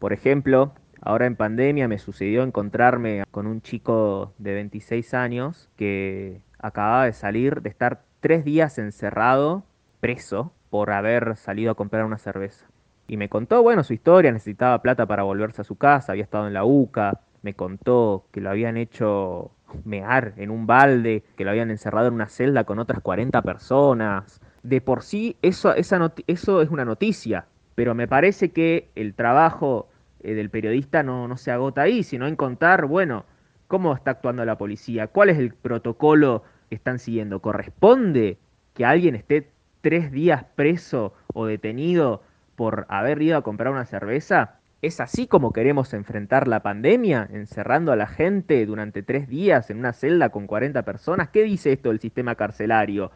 Por 0.00 0.12
ejemplo, 0.12 0.74
ahora 1.04 1.26
en 1.26 1.36
pandemia 1.36 1.86
me 1.86 1.98
sucedió 1.98 2.42
encontrarme 2.42 3.24
con 3.30 3.46
un 3.46 3.60
chico 3.60 4.32
de 4.38 4.54
26 4.54 5.14
años 5.14 5.70
que 5.76 6.40
acababa 6.58 7.04
de 7.04 7.12
salir 7.12 7.60
de 7.60 7.68
estar 7.68 8.02
tres 8.20 8.44
días 8.44 8.78
encerrado, 8.78 9.64
preso, 10.00 10.52
por 10.70 10.90
haber 10.90 11.36
salido 11.36 11.70
a 11.70 11.74
comprar 11.74 12.04
una 12.04 12.18
cerveza. 12.18 12.66
Y 13.06 13.18
me 13.18 13.28
contó, 13.28 13.62
bueno, 13.62 13.84
su 13.84 13.92
historia, 13.92 14.32
necesitaba 14.32 14.80
plata 14.80 15.06
para 15.06 15.22
volverse 15.22 15.60
a 15.60 15.64
su 15.64 15.76
casa, 15.76 16.12
había 16.12 16.24
estado 16.24 16.46
en 16.46 16.54
la 16.54 16.64
UCA, 16.64 17.20
me 17.42 17.52
contó 17.54 18.24
que 18.32 18.40
lo 18.40 18.48
habían 18.48 18.78
hecho 18.78 19.50
mear 19.84 20.32
en 20.38 20.50
un 20.50 20.66
balde, 20.66 21.22
que 21.36 21.44
lo 21.44 21.50
habían 21.50 21.70
encerrado 21.70 22.08
en 22.08 22.14
una 22.14 22.28
celda 22.28 22.64
con 22.64 22.78
otras 22.78 23.02
40 23.02 23.42
personas. 23.42 24.40
De 24.62 24.80
por 24.80 25.02
sí 25.02 25.36
eso, 25.42 25.74
eso 25.74 26.62
es 26.62 26.70
una 26.70 26.86
noticia, 26.86 27.46
pero 27.74 27.94
me 27.94 28.08
parece 28.08 28.52
que 28.52 28.88
el 28.94 29.14
trabajo 29.14 29.90
eh, 30.24 30.34
del 30.34 30.50
periodista 30.50 31.02
no, 31.02 31.28
no 31.28 31.36
se 31.36 31.50
agota 31.50 31.82
ahí, 31.82 32.02
sino 32.02 32.26
en 32.26 32.34
contar, 32.34 32.86
bueno, 32.86 33.26
cómo 33.68 33.94
está 33.94 34.12
actuando 34.12 34.44
la 34.44 34.58
policía, 34.58 35.06
cuál 35.06 35.30
es 35.30 35.38
el 35.38 35.52
protocolo 35.54 36.42
que 36.68 36.74
están 36.74 36.98
siguiendo. 36.98 37.40
¿Corresponde 37.40 38.38
que 38.72 38.84
alguien 38.84 39.14
esté 39.14 39.50
tres 39.82 40.10
días 40.10 40.44
preso 40.56 41.12
o 41.34 41.46
detenido 41.46 42.22
por 42.56 42.86
haber 42.88 43.20
ido 43.20 43.36
a 43.36 43.42
comprar 43.42 43.72
una 43.72 43.84
cerveza? 43.84 44.56
¿Es 44.80 45.00
así 45.00 45.26
como 45.26 45.52
queremos 45.52 45.92
enfrentar 45.94 46.48
la 46.48 46.62
pandemia? 46.62 47.28
¿Encerrando 47.30 47.92
a 47.92 47.96
la 47.96 48.06
gente 48.06 48.64
durante 48.66 49.02
tres 49.02 49.28
días 49.28 49.70
en 49.70 49.78
una 49.78 49.92
celda 49.92 50.30
con 50.30 50.46
40 50.46 50.82
personas? 50.82 51.28
¿Qué 51.30 51.42
dice 51.42 51.72
esto 51.72 51.90
del 51.90 52.00
sistema 52.00 52.34
carcelario? 52.34 53.10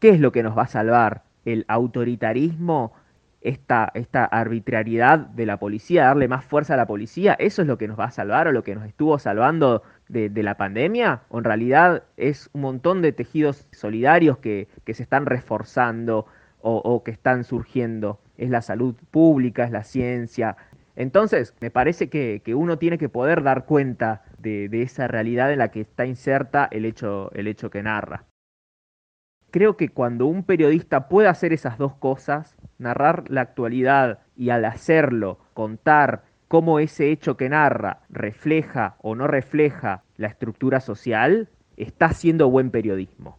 ¿Qué 0.00 0.10
es 0.10 0.20
lo 0.20 0.32
que 0.32 0.42
nos 0.42 0.56
va 0.56 0.62
a 0.62 0.68
salvar? 0.68 1.22
¿El 1.44 1.64
autoritarismo? 1.68 2.92
Esta, 3.40 3.90
esta 3.94 4.24
arbitrariedad 4.24 5.18
de 5.18 5.46
la 5.46 5.58
policía, 5.58 6.06
darle 6.06 6.26
más 6.26 6.44
fuerza 6.44 6.74
a 6.74 6.76
la 6.76 6.86
policía, 6.86 7.34
¿eso 7.38 7.62
es 7.62 7.68
lo 7.68 7.78
que 7.78 7.86
nos 7.86 7.98
va 7.98 8.06
a 8.06 8.10
salvar 8.10 8.48
o 8.48 8.52
lo 8.52 8.64
que 8.64 8.74
nos 8.74 8.84
estuvo 8.84 9.18
salvando 9.18 9.84
de, 10.08 10.42
la 10.42 10.56
pandemia 10.56 11.22
o 11.28 11.38
en 11.38 11.44
realidad 11.44 12.02
es 12.16 12.50
un 12.52 12.62
montón 12.62 13.02
de 13.02 13.12
tejidos 13.12 13.66
solidarios 13.72 14.38
que, 14.38 14.68
se 14.86 15.02
están 15.02 15.26
reforzando 15.26 16.26
o, 16.60 17.02
que 17.04 17.10
están 17.10 17.44
surgiendo. 17.44 18.20
Es 18.36 18.50
la 18.50 18.62
salud 18.62 18.94
pública, 19.10 19.64
es 19.64 19.70
la 19.70 19.84
ciencia. 19.84 20.56
Entonces, 20.96 21.54
me 21.60 21.70
parece 21.70 22.08
que, 22.08 22.42
uno 22.54 22.78
tiene 22.78 22.98
que 22.98 23.08
poder 23.08 23.42
dar 23.42 23.64
cuenta 23.66 24.22
de, 24.38 24.68
esa 24.82 25.08
realidad 25.08 25.52
en 25.52 25.58
la 25.58 25.70
que 25.70 25.82
está 25.82 26.06
inserta 26.06 26.68
el 26.70 26.84
hecho, 26.84 27.30
el 27.34 27.46
hecho 27.46 27.70
que 27.70 27.82
narra. 27.82 28.24
Creo 29.50 29.78
que 29.78 29.88
cuando 29.88 30.26
un 30.26 30.42
periodista 30.42 31.08
puede 31.08 31.28
hacer 31.28 31.54
esas 31.54 31.78
dos 31.78 31.94
cosas, 31.94 32.54
narrar 32.76 33.24
la 33.30 33.40
actualidad 33.40 34.18
y 34.36 34.50
al 34.50 34.66
hacerlo, 34.66 35.38
contar 35.54 36.24
cómo 36.48 36.80
ese 36.80 37.10
hecho 37.10 37.38
que 37.38 37.48
narra 37.48 38.00
refleja 38.10 38.96
o 39.00 39.14
no 39.14 39.26
refleja 39.26 40.02
la 40.16 40.28
estructura 40.28 40.80
social, 40.80 41.48
está 41.78 42.06
haciendo 42.06 42.50
buen 42.50 42.70
periodismo. 42.70 43.38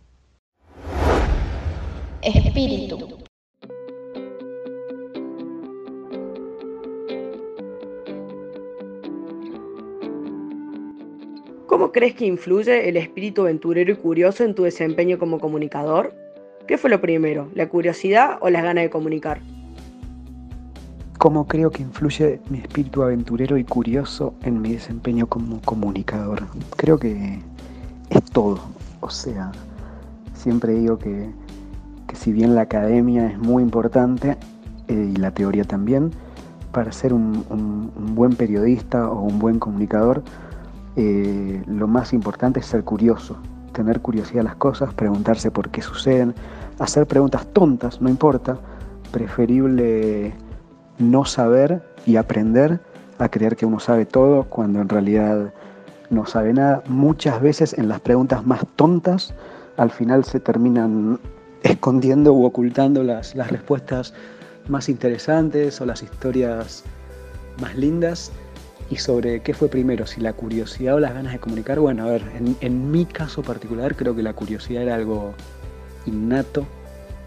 Espíritu. 2.23 3.18
¿Cómo 11.69 11.93
crees 11.93 12.15
que 12.15 12.25
influye 12.25 12.89
el 12.89 12.97
espíritu 12.97 13.43
aventurero 13.43 13.93
y 13.93 13.95
curioso 13.95 14.43
en 14.43 14.55
tu 14.55 14.63
desempeño 14.63 15.17
como 15.17 15.39
comunicador? 15.39 16.13
¿Qué 16.67 16.77
fue 16.77 16.89
lo 16.89 16.99
primero, 16.99 17.47
la 17.53 17.69
curiosidad 17.69 18.39
o 18.41 18.49
las 18.49 18.63
ganas 18.63 18.83
de 18.83 18.89
comunicar? 18.89 19.39
cómo 21.19 21.47
creo 21.47 21.69
que 21.69 21.83
influye 21.83 22.39
mi 22.49 22.59
espíritu 22.59 23.03
aventurero 23.03 23.57
y 23.57 23.65
curioso 23.65 24.33
en 24.43 24.61
mi 24.61 24.71
desempeño 24.71 25.27
como 25.27 25.59
comunicador. 25.61 26.43
Creo 26.77 26.97
que 26.97 27.39
es 28.09 28.23
todo. 28.31 28.59
O 29.01 29.09
sea, 29.09 29.51
siempre 30.33 30.73
digo 30.73 30.97
que, 30.97 31.29
si 32.13 32.31
bien 32.31 32.55
la 32.55 32.61
academia 32.61 33.27
es 33.27 33.37
muy 33.37 33.61
importante 33.61 34.37
eh, 34.87 35.11
y 35.13 35.17
la 35.17 35.31
teoría 35.31 35.65
también, 35.65 36.11
para 36.71 36.93
ser 36.93 37.13
un, 37.13 37.43
buen 38.15 38.35
periodista 38.37 39.09
o 39.09 39.21
un 39.21 39.39
buen 39.39 39.59
comunicador, 39.59 40.23
eh, 40.95 41.63
lo 41.67 41.87
más 41.87 42.13
importante 42.13 42.59
es 42.59 42.65
ser 42.65 42.83
curioso, 42.83 43.37
tener 43.73 44.01
curiosidad 44.01 44.41
a 44.41 44.43
las 44.43 44.55
cosas, 44.55 44.93
preguntarse 44.93 45.51
por 45.51 45.69
qué 45.69 45.81
suceden, 45.81 46.33
hacer 46.79 47.05
preguntas 47.05 47.45
tontas, 47.53 48.01
no 48.01 48.09
importa, 48.09 48.57
preferible 49.11 50.33
no 50.97 51.25
saber 51.25 51.83
y 52.05 52.15
aprender 52.17 52.79
a 53.17 53.29
creer 53.29 53.55
que 53.55 53.65
uno 53.65 53.79
sabe 53.79 54.05
todo 54.05 54.43
cuando 54.43 54.81
en 54.81 54.89
realidad 54.89 55.53
no 56.09 56.25
sabe 56.25 56.53
nada. 56.53 56.83
Muchas 56.87 57.41
veces 57.41 57.77
en 57.77 57.87
las 57.87 57.99
preguntas 57.99 58.45
más 58.45 58.65
tontas 58.75 59.33
al 59.77 59.91
final 59.91 60.23
se 60.23 60.39
terminan 60.39 61.19
escondiendo 61.63 62.33
u 62.33 62.45
ocultando 62.45 63.03
las, 63.03 63.35
las 63.35 63.51
respuestas 63.51 64.13
más 64.67 64.89
interesantes 64.89 65.79
o 65.81 65.85
las 65.85 66.03
historias 66.03 66.83
más 67.61 67.75
lindas. 67.75 68.31
Y 68.89 68.97
sobre 68.97 69.41
qué 69.41 69.53
fue 69.53 69.67
primero, 69.67 70.07
si 70.07 70.19
la 70.19 70.33
curiosidad 70.33 70.95
o 70.95 70.99
las 70.99 71.13
ganas 71.13 71.33
de 71.33 71.39
comunicar. 71.39 71.79
Bueno, 71.79 72.03
a 72.05 72.07
ver, 72.07 72.23
en, 72.59 72.91
mi 72.91 73.05
caso 73.05 73.43
particular 73.43 73.95
creo 73.95 74.15
que 74.15 74.23
la 74.23 74.33
curiosidad 74.33 74.83
era 74.83 74.95
algo 74.95 75.33
innato. 76.07 76.65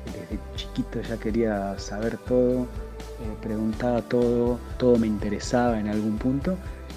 Desde 0.07 0.43
chiquito 0.57 1.01
ya 1.01 1.17
quería 1.19 1.79
saber 1.79 2.17
todo, 2.19 2.63
eh, 2.63 3.37
preguntaba 3.41 4.03
todo, 4.03 4.59
todo 4.77 4.97
me 4.99 5.07
interesaba 5.07 5.79
en 5.79 5.87
algún 5.87 6.19
punto. 6.19 6.57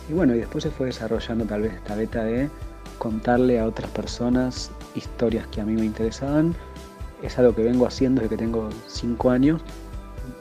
Y 0.10 0.14
bueno, 0.14 0.34
y 0.34 0.40
después 0.40 0.64
se 0.64 0.72
fue 0.72 0.88
desarrollando 0.88 1.46
tal 1.46 1.62
vez 1.62 1.74
esta 1.74 1.96
beta 1.96 2.24
de 2.24 2.50
contarle 2.98 3.60
a 3.60 3.66
otras 3.66 3.90
personas 3.92 4.72
historias 4.96 5.46
que 5.48 5.62
a 5.62 5.66
mí 5.66 5.74
me 5.74 5.86
interesaban. 5.86 6.56
Es 7.22 7.38
algo 7.38 7.54
que 7.54 7.64
vengo 7.64 7.86
haciendo 7.86 8.22
desde 8.22 8.36
que 8.36 8.44
tengo 8.44 8.70
5 8.88 9.30
años, 9.30 9.62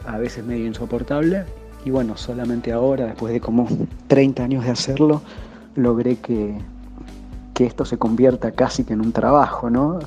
a 0.06 0.18
veces 0.18 0.44
medio 0.44 0.66
insoportable. 0.66 1.44
Y 1.84 1.90
bueno, 1.90 2.16
solamente 2.16 2.72
ahora, 2.72 3.06
después 3.06 3.32
de 3.32 3.40
como 3.40 3.68
30 4.06 4.44
años 4.44 4.64
de 4.64 4.70
hacerlo, 4.70 5.22
logré 5.74 6.16
que, 6.16 6.58
que 7.54 7.66
esto 7.66 7.84
se 7.84 7.98
convierta 7.98 8.52
casi 8.52 8.84
que 8.84 8.92
en 8.92 9.00
un 9.00 9.12
trabajo, 9.12 9.70
¿no? 9.70 9.98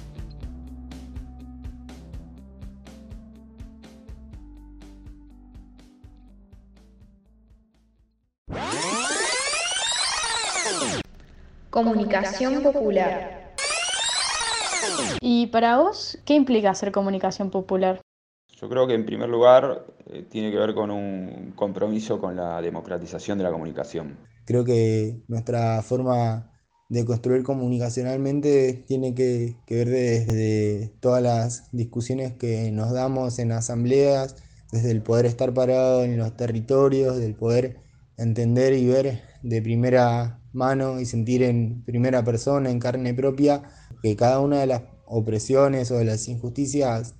Comunicación 11.70 12.64
popular. 12.64 13.54
¿Y 15.22 15.48
para 15.48 15.78
vos 15.78 16.18
qué 16.26 16.34
implica 16.34 16.72
hacer 16.72 16.92
comunicación 16.92 17.52
popular? 17.52 18.02
Yo 18.60 18.67
creo 18.70 18.88
que 18.88 18.96
en 18.96 19.06
primer 19.06 19.30
lugar 19.30 19.86
eh, 20.08 20.26
tiene 20.28 20.52
que 20.52 20.58
ver 20.58 20.74
con 20.74 20.89
un 20.89 21.54
compromiso 21.56 22.20
con 22.20 22.36
la 22.36 22.60
democratización 22.60 23.38
de 23.38 23.43
la 23.43 23.52
comunicación. 23.52 24.17
Creo 24.46 24.65
que 24.65 25.22
nuestra 25.28 25.84
forma 25.84 26.52
de 26.89 27.06
construir 27.06 27.43
comunicacionalmente 27.43 28.84
tiene 28.88 29.13
que, 29.13 29.58
que 29.67 29.76
ver 29.76 29.89
desde 29.89 30.88
todas 31.02 31.22
las 31.22 31.70
discusiones 31.72 32.34
que 32.34 32.72
nos 32.72 32.91
damos 32.93 33.38
en 33.38 33.52
asambleas, 33.52 34.38
desde 34.72 34.89
el 34.89 35.04
poder 35.04 35.28
estar 35.28 35.54
parado 35.54 36.04
en 36.04 36.17
los 36.17 36.36
territorios, 36.36 37.17
del 37.17 37.36
poder 37.36 37.82
entender 38.17 38.74
y 38.74 38.88
ver 38.88 39.22
de 39.43 39.62
primera 39.62 40.41
mano 40.52 41.00
y 41.00 41.06
sentir 41.06 41.43
en 41.43 41.84
primera 41.84 42.24
persona, 42.24 42.72
en 42.72 42.80
carne 42.80 43.13
propia, 43.13 43.62
que 44.02 44.15
cada 44.15 44.39
una 44.39 44.62
de 44.62 44.67
las 44.67 44.82
opresiones 45.06 45.91
o 45.91 45.98
de 46.00 46.06
las 46.06 46.28
injusticias 46.28 47.13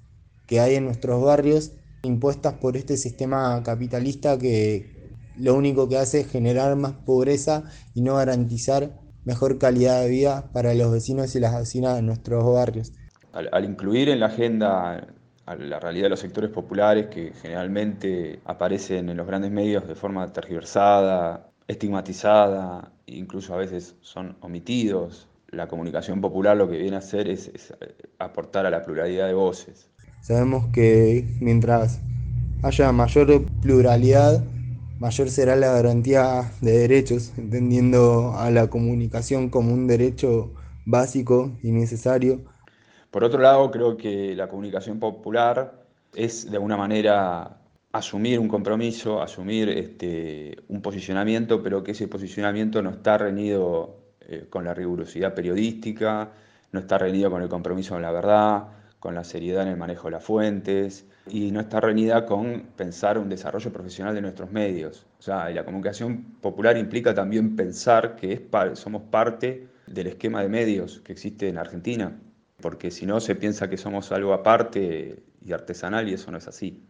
que 0.48 0.60
hay 0.60 0.76
en 0.76 0.86
nuestros 0.86 1.24
barrios 1.24 1.74
impuestas 2.04 2.56
por 2.56 2.78
este 2.78 2.98
sistema 2.98 3.62
capitalista 3.64 4.38
que 4.38 4.98
lo 5.38 5.54
único 5.54 5.88
que 5.88 5.98
hace 5.98 6.22
es 6.22 6.32
generar 6.32 6.76
más 6.76 6.94
pobreza 6.94 7.64
y 7.94 8.02
no 8.02 8.16
garantizar 8.16 8.92
mejor 9.26 9.60
calidad 9.60 10.02
de 10.02 10.10
vida 10.10 10.50
para 10.54 10.74
los 10.74 10.92
vecinos 10.92 11.36
y 11.36 11.40
las 11.40 11.56
vecinas 11.56 11.96
de 11.96 12.02
nuestros 12.02 12.44
barrios. 12.46 12.94
Al, 13.34 13.66
incluir 13.66 14.10
en 14.10 14.22
la 14.22 14.28
agenda 14.28 15.06
la 15.46 15.80
realidad 15.80 16.06
de 16.06 16.10
los 16.10 16.20
sectores 16.20 16.50
populares 16.50 17.08
que 17.08 17.34
generalmente 17.34 18.40
aparecen 18.46 19.10
en 19.10 19.18
los 19.18 19.28
grandes 19.28 19.52
medios 19.52 19.88
de 19.88 19.96
forma 19.96 20.32
tergiversada, 20.34 21.52
estigmatizada, 21.68 22.92
incluso 23.06 23.54
a 23.54 23.58
veces 23.58 23.96
son 24.02 24.38
omitidos. 24.42 25.28
La 25.50 25.68
comunicación 25.68 26.20
popular 26.20 26.58
lo 26.58 26.68
que 26.68 26.78
viene 26.78 26.96
a 26.96 27.00
hacer 27.00 27.30
es 27.30 27.52
aportar 28.18 28.66
a 28.66 28.70
la 28.70 28.84
pluralidad 28.84 29.28
de 29.28 29.34
voces. 29.34 29.90
Sabemos 30.28 30.66
que 30.74 31.26
mientras 31.40 32.02
haya 32.62 32.92
mayor 32.92 33.46
pluralidad, 33.62 34.44
mayor 35.00 35.30
será 35.30 35.56
la 35.56 35.72
garantía 35.72 36.52
de 36.60 36.80
derechos, 36.80 37.32
entendiendo 37.38 38.34
a 38.36 38.52
la 38.52 38.68
comunicación 38.68 39.50
como 39.50 39.74
un 39.74 39.88
derecho 39.88 40.52
básico 40.86 41.54
y 41.64 41.72
necesario. 41.72 42.42
Por 43.10 43.24
otro 43.24 43.40
lado, 43.40 43.72
creo 43.72 43.96
que 43.96 44.36
la 44.36 44.50
comunicación 44.50 45.00
popular 45.00 45.86
es 46.14 46.52
de 46.52 46.58
alguna 46.58 46.76
manera 46.76 47.62
asumir 47.94 48.38
un 48.38 48.50
compromiso, 48.50 49.22
asumir 49.22 49.70
este, 49.70 50.58
un 50.68 50.82
posicionamiento, 50.82 51.64
pero 51.64 51.84
que 51.84 51.92
ese 51.92 52.10
posicionamiento 52.10 52.82
no 52.82 52.90
está 52.90 53.18
reñido 53.18 53.96
eh, 54.20 54.48
con 54.50 54.66
la 54.66 54.74
rigurosidad 54.74 55.34
periodística, 55.34 56.32
no 56.74 56.82
está 56.82 56.98
reñido 56.98 57.32
con 57.32 57.42
el 57.42 57.48
compromiso 57.48 57.94
con 57.94 58.02
la 58.02 58.12
verdad, 58.12 58.68
con 59.00 59.14
la 59.16 59.24
seriedad 59.24 59.64
en 59.64 59.70
el 59.70 59.78
manejo 59.78 60.08
de 60.08 60.12
las 60.12 60.24
fuentes 60.24 61.06
y 61.30 61.52
no 61.52 61.60
está 61.60 61.80
reñida 61.80 62.26
con 62.26 62.64
pensar 62.76 63.18
un 63.18 63.30
desarrollo 63.30 63.72
profesional 63.72 64.16
de 64.16 64.22
nuestros 64.22 64.52
medios. 64.52 65.06
O 65.20 65.22
sea, 65.22 65.50
la 65.50 65.66
comunicación 65.66 66.38
popular 66.42 66.78
implica 66.78 67.14
también 67.14 67.56
pensar 67.56 68.16
que 68.16 68.34
es, 68.34 68.80
somos 68.80 69.04
parte 69.04 69.68
del 69.86 70.08
esquema 70.08 70.42
de 70.42 70.50
medios 70.50 71.02
que 71.02 71.14
existe 71.14 71.48
en 71.48 71.58
Argentina, 71.58 72.20
porque 72.60 72.92
si 72.92 73.06
no 73.06 73.20
se 73.20 73.36
piensa 73.36 73.70
que 73.70 73.78
somos 73.78 74.12
algo 74.12 74.34
aparte 74.34 75.24
y 75.46 75.54
artesanal 75.54 76.10
y 76.10 76.14
eso 76.14 76.32
no 76.32 76.38
es 76.38 76.48
así. 76.48 76.82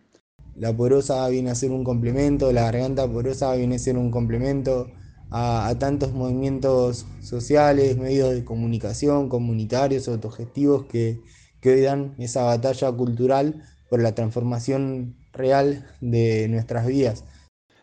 La 0.56 0.76
porosa 0.76 1.28
viene 1.30 1.52
a 1.52 1.56
ser 1.56 1.72
un 1.72 1.84
complemento, 1.84 2.52
la 2.52 2.64
garganta 2.64 3.08
porosa 3.08 3.54
viene 3.56 3.76
a 3.76 3.80
ser 3.80 3.98
un 3.98 4.10
complemento 4.10 4.88
a, 5.30 5.68
a 5.68 5.78
tantos 5.78 6.14
movimientos 6.14 7.06
sociales, 7.22 7.98
medios 7.98 8.34
de 8.34 8.44
comunicación, 8.44 9.30
comunitarios, 9.30 10.08
autogestivos 10.08 10.86
que, 10.86 11.22
que 11.62 11.70
hoy 11.70 11.82
dan 11.82 12.16
esa 12.18 12.44
batalla 12.44 12.92
cultural 12.92 13.64
por 13.90 14.02
la 14.02 14.14
transformación 14.14 15.16
real 15.34 15.86
de 16.02 16.48
nuestras 16.50 16.86
vidas. 16.86 17.24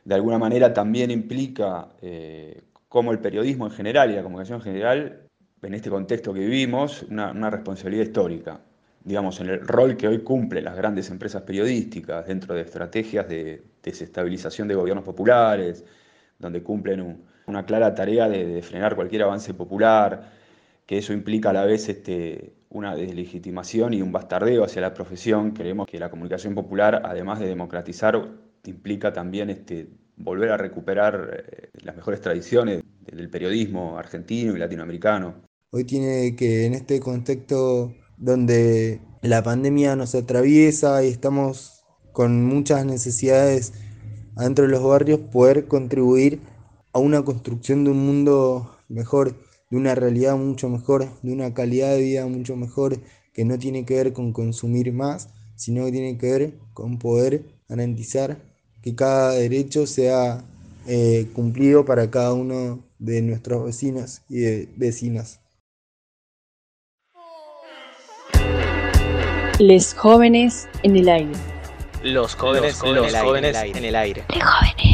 De 0.04 0.14
alguna 0.14 0.38
manera 0.38 0.74
también 0.74 1.10
implica 1.10 1.88
eh, 2.02 2.62
cómo 2.88 3.12
el 3.12 3.20
periodismo 3.20 3.66
en 3.66 3.72
general 3.72 4.10
y 4.10 4.14
la 4.14 4.22
comunicación 4.22 4.58
en 4.58 4.64
general, 4.64 5.28
en 5.62 5.74
este 5.74 5.90
contexto 5.90 6.34
que 6.34 6.40
vivimos, 6.40 7.04
una, 7.04 7.50
responsabilidad 7.50 8.04
histórica. 8.04 8.60
Digamos, 9.02 9.40
en 9.40 9.48
el 9.48 9.60
rol 9.66 9.96
que 9.96 10.08
hoy 10.08 10.20
cumplen 10.20 10.64
las 10.64 10.76
grandes 10.76 11.10
empresas 11.10 11.42
periodísticas 11.42 12.26
dentro 12.26 12.54
de 12.54 12.62
estrategias 12.62 13.28
de 13.28 13.62
desestabilización 13.82 14.68
de 14.68 14.74
gobiernos 14.74 15.04
populares, 15.04 15.84
donde 16.38 16.62
cumplen 16.62 17.00
un, 17.00 17.24
una 17.46 17.64
clara 17.64 17.94
tarea 17.94 18.28
de, 18.28 18.62
frenar 18.62 18.94
cualquier 18.94 19.22
avance 19.22 19.54
popular, 19.54 20.30
que 20.86 20.98
eso 20.98 21.12
implica 21.12 21.50
a 21.50 21.52
la 21.52 21.64
vez 21.64 21.88
este, 21.88 22.54
una 22.68 22.94
deslegitimación 22.94 23.94
y 23.94 24.02
un 24.02 24.12
bastardeo 24.12 24.64
hacia 24.64 24.82
la 24.82 24.94
profesión. 24.94 25.52
Creemos 25.52 25.86
que 25.86 25.98
la 25.98 26.10
comunicación 26.10 26.54
popular, 26.54 27.02
además 27.04 27.40
de 27.40 27.46
democratizar, 27.46 28.20
implica 28.64 29.12
también 29.12 29.50
este, 29.50 29.88
volver 30.16 30.50
a 30.52 30.56
recuperar 30.56 31.44
eh, 31.46 31.68
las 31.82 31.96
mejores 31.96 32.20
tradiciones 32.20 32.82
del 33.00 33.30
periodismo 33.30 33.98
argentino 33.98 34.54
y 34.54 34.58
latinoamericano. 34.58 35.34
Hoy 35.70 35.84
tiene 35.84 36.36
que, 36.36 36.66
en 36.66 36.74
este 36.74 37.00
contexto 37.00 37.94
donde 38.16 39.00
la 39.22 39.42
pandemia 39.42 39.96
nos 39.96 40.14
atraviesa 40.14 41.04
y 41.04 41.08
estamos 41.08 41.84
con 42.12 42.44
muchas 42.44 42.84
necesidades 42.84 43.72
adentro 44.36 44.66
de 44.66 44.70
los 44.70 44.82
barrios, 44.82 45.20
poder 45.20 45.66
contribuir 45.66 46.40
a 46.92 46.98
una 46.98 47.24
construcción 47.24 47.84
de 47.84 47.90
un 47.90 48.06
mundo 48.06 48.76
mejor 48.88 49.34
de 49.74 49.80
una 49.80 49.96
realidad 49.96 50.36
mucho 50.36 50.68
mejor, 50.68 51.08
de 51.22 51.32
una 51.32 51.52
calidad 51.52 51.96
de 51.96 52.00
vida 52.00 52.24
mucho 52.26 52.54
mejor, 52.54 52.96
que 53.32 53.44
no 53.44 53.58
tiene 53.58 53.84
que 53.84 53.94
ver 53.94 54.12
con 54.12 54.32
consumir 54.32 54.92
más, 54.92 55.30
sino 55.56 55.84
que 55.84 55.90
tiene 55.90 56.16
que 56.16 56.30
ver 56.30 56.54
con 56.74 57.00
poder 57.00 57.42
garantizar 57.68 58.38
que 58.82 58.94
cada 58.94 59.32
derecho 59.32 59.88
sea 59.88 60.44
eh, 60.86 61.26
cumplido 61.34 61.84
para 61.84 62.08
cada 62.08 62.34
uno 62.34 62.84
de 63.00 63.20
nuestros 63.22 63.64
vecinos 63.64 64.22
y 64.28 64.38
de 64.38 64.68
vecinas. 64.76 65.40
Les 69.58 69.92
jóvenes 69.92 70.68
en 70.84 70.94
el 70.94 71.08
aire. 71.08 71.32
Los 72.04 72.36
jóvenes, 72.36 72.74
los 72.74 72.78
jóvenes, 72.78 73.12
los 73.12 73.22
jóvenes 73.22 73.56
en 73.74 73.84
el 73.84 73.96
aire. 73.96 74.24
Los 74.28 74.44
jóvenes 74.44 74.74
en 74.76 74.76
el 74.76 74.76
aire. 74.76 74.93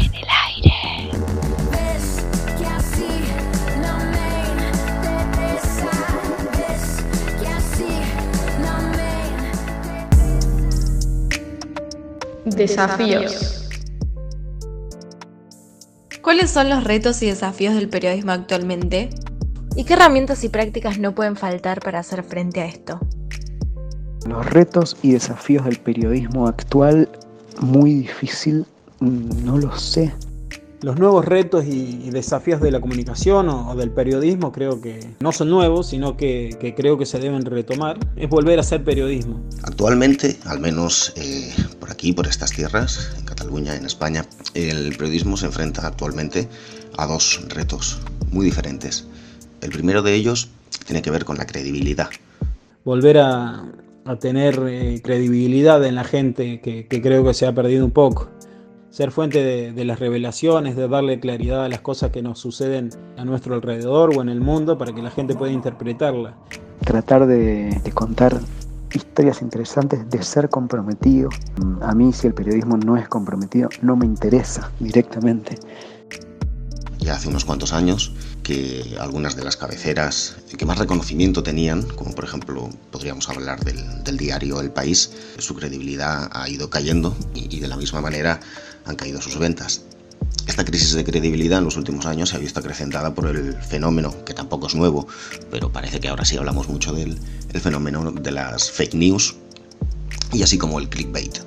Desafíos. 12.45 13.69
¿Cuáles 16.23 16.49
son 16.49 16.69
los 16.69 16.83
retos 16.83 17.21
y 17.21 17.27
desafíos 17.27 17.75
del 17.75 17.87
periodismo 17.87 18.31
actualmente? 18.31 19.09
¿Y 19.75 19.83
qué 19.83 19.93
herramientas 19.93 20.43
y 20.43 20.49
prácticas 20.49 20.97
no 20.97 21.13
pueden 21.13 21.35
faltar 21.35 21.81
para 21.81 21.99
hacer 21.99 22.23
frente 22.23 22.61
a 22.61 22.65
esto? 22.65 22.99
Los 24.25 24.45
retos 24.47 24.97
y 25.03 25.11
desafíos 25.13 25.65
del 25.65 25.77
periodismo 25.77 26.47
actual, 26.47 27.09
muy 27.59 27.93
difícil, 27.93 28.65
no 28.99 29.57
lo 29.59 29.77
sé. 29.77 30.11
Los 30.81 30.97
nuevos 30.97 31.25
retos 31.25 31.63
y 31.67 32.09
desafíos 32.09 32.59
de 32.59 32.71
la 32.71 32.81
comunicación 32.81 33.49
o, 33.49 33.75
del 33.75 33.91
periodismo 33.91 34.51
creo 34.51 34.81
que 34.81 34.99
no 35.19 35.31
son 35.31 35.51
nuevos, 35.51 35.89
sino 35.89 36.17
que, 36.17 36.57
que, 36.59 36.73
creo 36.73 36.97
que 36.97 37.05
se 37.05 37.19
deben 37.19 37.45
retomar. 37.45 37.99
Es 38.15 38.27
volver 38.27 38.57
a 38.57 38.61
hacer 38.61 38.83
periodismo. 38.83 39.39
Actualmente, 39.61 40.39
al 40.45 40.59
menos 40.59 41.13
eh, 41.17 41.53
por 41.79 41.91
aquí, 41.91 42.13
por 42.13 42.25
estas 42.25 42.49
tierras, 42.51 43.13
en 43.15 43.25
Cataluña, 43.25 43.75
en 43.75 43.85
España, 43.85 44.25
el 44.55 44.95
periodismo 44.97 45.37
se 45.37 45.45
enfrenta 45.45 45.85
actualmente 45.85 46.47
a 46.97 47.05
dos 47.05 47.45
retos 47.49 48.01
muy 48.31 48.45
diferentes. 48.45 49.05
El 49.61 49.69
primero 49.69 50.01
de 50.01 50.15
ellos 50.15 50.49
tiene 50.87 51.03
que 51.03 51.11
ver 51.11 51.25
con 51.25 51.37
la 51.37 51.45
credibilidad. 51.45 52.09
Volver 52.85 53.19
a, 53.19 53.65
a 54.05 54.15
tener 54.15 54.59
eh, 54.67 54.99
credibilidad 55.03 55.85
en 55.85 55.93
la 55.93 56.05
gente 56.05 56.59
que, 56.59 56.87
que 56.87 57.01
creo 57.03 57.23
que 57.23 57.35
se 57.35 57.45
ha 57.45 57.53
perdido 57.53 57.85
un 57.85 57.91
poco 57.91 58.31
ser 58.91 59.11
fuente 59.11 59.41
de, 59.43 59.71
de, 59.71 59.85
las 59.85 59.99
revelaciones, 59.99 60.75
de 60.75 60.87
darle 60.87 61.19
claridad 61.19 61.65
a 61.65 61.69
las 61.69 61.79
cosas 61.79 62.11
que 62.11 62.21
nos 62.21 62.39
suceden 62.39 62.89
a 63.17 63.25
nuestro 63.25 63.55
alrededor 63.55 64.15
o 64.15 64.21
en 64.21 64.29
el 64.29 64.41
mundo 64.41 64.77
para 64.77 64.93
que 64.93 65.01
la 65.01 65.09
gente 65.09 65.33
pueda 65.33 65.51
interpretarla. 65.51 66.35
tratar 66.85 67.25
de, 67.25 67.79
de 67.83 67.91
contar 67.91 68.39
historias 68.93 69.41
interesantes, 69.41 70.09
de 70.09 70.21
ser 70.21 70.49
comprometido. 70.49 71.29
A 71.81 71.95
mí 71.95 72.11
si 72.11 72.27
el 72.27 72.33
periodismo 72.33 72.77
no 72.77 72.97
es 72.97 73.07
comprometido, 73.07 73.69
no 73.81 73.95
me 73.95 74.05
interesa 74.05 74.69
directamente. 74.79 75.55
Ya 76.99 77.15
hace 77.15 77.29
unos 77.29 77.45
cuantos 77.45 77.73
años 77.73 78.11
que 78.43 78.95
algunas 78.99 79.35
de 79.35 79.43
las 79.43 79.57
cabeceras 79.57 80.35
que 80.55 80.65
más 80.65 80.77
reconocimiento 80.77 81.41
tenían, 81.41 81.81
como 81.83 82.13
por 82.13 82.25
ejemplo 82.25 82.69
podríamos 82.91 83.27
hablar 83.29 83.59
del, 83.63 84.17
diario 84.17 84.61
El 84.61 84.71
País, 84.71 85.11
su 85.37 85.55
credibilidad 85.55 86.29
ha 86.31 86.47
ido 86.47 86.69
cayendo 86.69 87.15
y, 87.33 87.55
y 87.55 87.59
de 87.59 87.67
la 87.67 87.77
misma 87.77 88.01
manera 88.01 88.39
han 88.91 88.97
caído 88.97 89.21
sus 89.21 89.37
ventas. 89.37 89.85
Esta 90.47 90.65
crisis 90.65 90.93
de 90.93 91.03
credibilidad 91.03 91.59
en 91.59 91.65
los 91.65 91.77
últimos 91.77 92.05
años 92.05 92.29
se 92.29 92.35
ha 92.35 92.39
visto 92.39 92.59
acrecentada 92.59 93.13
por 93.13 93.27
el 93.27 93.53
fenómeno, 93.53 94.13
que 94.25 94.33
tampoco 94.33 94.67
es 94.67 94.75
nuevo, 94.75 95.07
pero 95.49 95.71
parece 95.71 95.99
que 95.99 96.09
ahora 96.09 96.25
sí 96.25 96.37
hablamos 96.37 96.67
mucho 96.69 96.93
del 96.93 97.17
el 97.53 97.59
fenómeno 97.59 98.11
de 98.11 98.31
las 98.31 98.71
fake 98.71 98.95
news 98.95 99.35
y 100.33 100.43
así 100.43 100.57
como 100.57 100.79
el 100.79 100.89
clickbait. 100.89 101.39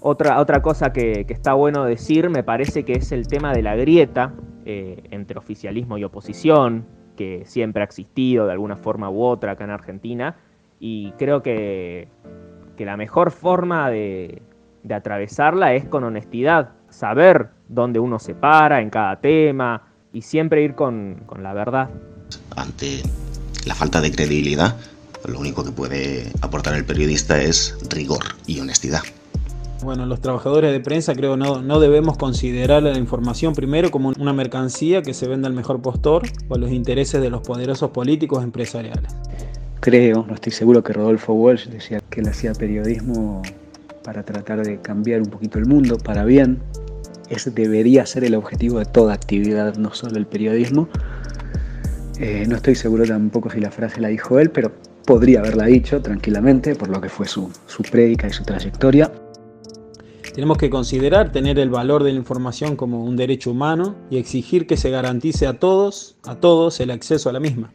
Otra, 0.00 0.40
otra 0.40 0.60
cosa 0.60 0.92
que, 0.92 1.24
que 1.26 1.32
está 1.32 1.54
bueno 1.54 1.84
decir 1.84 2.28
me 2.28 2.42
parece 2.42 2.84
que 2.84 2.92
es 2.92 3.10
el 3.12 3.26
tema 3.26 3.52
de 3.52 3.62
la 3.62 3.74
grieta 3.74 4.34
eh, 4.66 5.02
entre 5.10 5.38
oficialismo 5.38 5.98
y 5.98 6.04
oposición, 6.04 6.86
que 7.16 7.42
siempre 7.46 7.82
ha 7.82 7.84
existido 7.84 8.46
de 8.46 8.52
alguna 8.52 8.76
forma 8.76 9.10
u 9.10 9.22
otra 9.22 9.52
acá 9.52 9.64
en 9.64 9.70
Argentina, 9.70 10.36
y 10.80 11.12
creo 11.12 11.42
que, 11.42 12.08
que 12.76 12.84
la 12.84 12.96
mejor 12.96 13.30
forma 13.30 13.90
de, 13.90 14.42
de 14.84 14.94
atravesarla 14.94 15.74
es 15.74 15.86
con 15.86 16.04
honestidad, 16.04 16.70
saber 16.90 17.48
dónde 17.68 17.98
uno 17.98 18.18
se 18.18 18.34
para 18.34 18.80
en 18.80 18.90
cada 18.90 19.20
tema 19.20 19.82
y 20.12 20.22
siempre 20.22 20.62
ir 20.62 20.74
con, 20.74 21.22
con 21.26 21.42
la 21.42 21.52
verdad. 21.52 21.90
Ante 22.54 23.02
la 23.66 23.74
falta 23.74 24.00
de 24.00 24.12
credibilidad, 24.12 24.76
lo 25.26 25.40
único 25.40 25.64
que 25.64 25.72
puede 25.72 26.30
aportar 26.42 26.74
el 26.74 26.84
periodista 26.84 27.40
es 27.40 27.76
rigor 27.90 28.22
y 28.46 28.60
honestidad. 28.60 29.00
Bueno, 29.82 30.06
los 30.06 30.20
trabajadores 30.20 30.72
de 30.72 30.80
prensa 30.80 31.14
creo 31.14 31.36
no, 31.36 31.60
no 31.60 31.80
debemos 31.80 32.16
considerar 32.16 32.82
la 32.82 32.96
información 32.96 33.54
primero 33.54 33.90
como 33.90 34.12
una 34.18 34.32
mercancía 34.32 35.02
que 35.02 35.12
se 35.12 35.26
vende 35.26 35.46
al 35.46 35.52
mejor 35.52 35.82
postor 35.82 36.22
o 36.48 36.54
a 36.54 36.58
los 36.58 36.70
intereses 36.70 37.20
de 37.20 37.30
los 37.30 37.42
poderosos 37.42 37.90
políticos 37.90 38.42
empresariales. 38.42 39.14
Creo, 39.80 40.24
no 40.26 40.34
estoy 40.34 40.52
seguro 40.52 40.82
que 40.82 40.94
Rodolfo 40.94 41.34
Walsh 41.34 41.68
decía 41.68 42.00
que 42.08 42.20
él 42.20 42.28
hacía 42.28 42.54
periodismo 42.54 43.42
para 44.04 44.22
tratar 44.22 44.64
de 44.64 44.80
cambiar 44.80 45.20
un 45.22 45.28
poquito 45.28 45.58
el 45.58 45.66
mundo 45.66 45.96
para 45.98 46.24
bien. 46.24 46.62
Ese 47.30 47.50
debería 47.50 48.06
ser 48.06 48.22
el 48.24 48.34
objetivo 48.34 48.78
de 48.78 48.84
toda 48.84 49.14
actividad, 49.14 49.76
no 49.76 49.92
solo 49.94 50.18
el 50.18 50.26
periodismo. 50.26 50.88
Eh, 52.20 52.44
no 52.46 52.56
estoy 52.56 52.76
seguro 52.76 53.04
tampoco 53.04 53.50
si 53.50 53.60
la 53.60 53.70
frase 53.70 54.00
la 54.00 54.08
dijo 54.08 54.38
él, 54.38 54.50
pero 54.50 54.70
podría 55.04 55.40
haberla 55.40 55.64
dicho 55.66 56.00
tranquilamente 56.00 56.76
por 56.76 56.88
lo 56.88 57.00
que 57.00 57.08
fue 57.08 57.26
su, 57.26 57.50
su 57.66 57.82
prédica 57.82 58.28
y 58.28 58.32
su 58.32 58.44
trayectoria. 58.44 59.10
Tenemos 60.34 60.58
que 60.58 60.68
considerar 60.68 61.32
tener 61.32 61.58
el 61.58 61.70
valor 61.70 62.02
de 62.02 62.12
la 62.12 62.18
información 62.18 62.76
como 62.76 63.04
un 63.04 63.16
derecho 63.16 63.50
humano 63.50 63.94
y 64.10 64.18
exigir 64.18 64.66
que 64.66 64.76
se 64.76 64.90
garantice 64.90 65.46
a 65.46 65.58
todos, 65.58 66.16
a 66.24 66.36
todos 66.36 66.80
el 66.80 66.90
acceso 66.90 67.30
a 67.30 67.32
la 67.32 67.40
misma. 67.40 67.70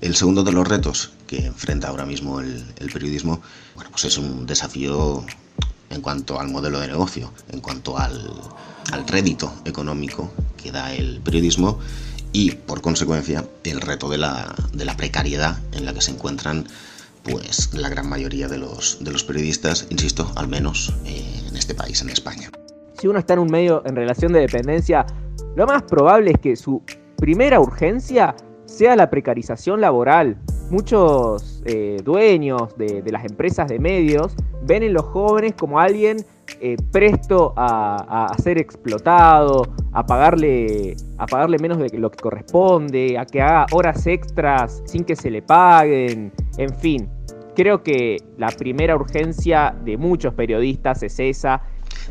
El 0.00 0.14
segundo 0.14 0.44
de 0.44 0.52
los 0.52 0.66
retos 0.66 1.12
que 1.26 1.46
enfrenta 1.46 1.88
ahora 1.88 2.06
mismo 2.06 2.40
el, 2.40 2.64
periodismo, 2.92 3.40
bueno, 3.74 3.90
pues 3.90 4.04
es 4.04 4.16
un 4.16 4.46
desafío 4.46 5.24
en 5.90 6.00
cuanto 6.00 6.38
al 6.38 6.48
modelo 6.48 6.78
de 6.78 6.86
negocio, 6.86 7.32
en 7.50 7.60
cuanto 7.60 7.98
al, 7.98 8.30
al 8.92 9.08
rédito 9.08 9.52
económico 9.64 10.30
que 10.56 10.70
da 10.70 10.94
el 10.94 11.20
periodismo 11.20 11.78
y 12.32 12.52
por 12.52 12.80
consecuencia 12.80 13.44
el 13.64 13.80
reto 13.80 14.08
de 14.08 14.18
la, 14.18 14.54
de 14.72 14.84
la 14.84 14.96
precariedad 14.96 15.58
en 15.72 15.84
la 15.84 15.92
que 15.92 16.00
se 16.00 16.12
encuentran 16.12 16.66
pues 17.24 17.74
la 17.74 17.88
gran 17.88 18.08
mayoría 18.08 18.48
de 18.48 18.58
los, 18.58 19.02
de 19.02 19.10
los 19.10 19.24
periodistas, 19.24 19.86
insisto, 19.90 20.30
al 20.36 20.48
menos 20.48 20.94
eh, 21.04 21.42
en 21.48 21.56
este 21.56 21.74
país, 21.74 22.00
en 22.02 22.10
España. 22.10 22.50
Si 22.98 23.06
uno 23.06 23.18
está 23.18 23.34
en 23.34 23.40
un 23.40 23.50
medio 23.50 23.82
en 23.84 23.96
relación 23.96 24.32
de 24.32 24.40
dependencia, 24.40 25.04
lo 25.56 25.66
más 25.66 25.82
probable 25.82 26.30
es 26.32 26.40
que 26.40 26.56
su 26.56 26.82
primera 27.16 27.60
urgencia 27.60 28.34
sea 28.68 28.94
la 28.94 29.10
precarización 29.10 29.80
laboral. 29.80 30.36
Muchos 30.70 31.62
eh, 31.64 31.96
dueños 32.04 32.76
de, 32.76 33.02
las 33.10 33.24
empresas 33.24 33.68
de 33.68 33.78
medios 33.78 34.34
ven 34.62 34.82
en 34.82 34.92
los 34.92 35.06
jóvenes 35.06 35.54
como 35.58 35.80
alguien 35.80 36.24
eh, 36.60 36.76
presto 36.92 37.54
a, 37.56 38.26
a, 38.26 38.38
ser 38.38 38.58
explotado, 38.58 39.66
a 39.92 40.04
pagarle, 40.04 40.94
a 41.16 41.26
pagarle 41.26 41.58
menos 41.58 41.78
de 41.78 41.98
lo 41.98 42.10
que 42.10 42.18
corresponde, 42.18 43.18
a 43.18 43.24
que 43.24 43.40
haga 43.40 43.66
horas 43.72 44.06
extras 44.06 44.82
sin 44.84 45.04
que 45.04 45.16
se 45.16 45.30
le 45.30 45.40
paguen, 45.40 46.32
en 46.58 46.74
fin. 46.76 47.08
Creo 47.56 47.82
que 47.82 48.18
la 48.36 48.48
primera 48.48 48.94
urgencia 48.94 49.74
de 49.84 49.96
muchos 49.96 50.34
periodistas 50.34 51.02
es 51.02 51.18
esa. 51.18 51.62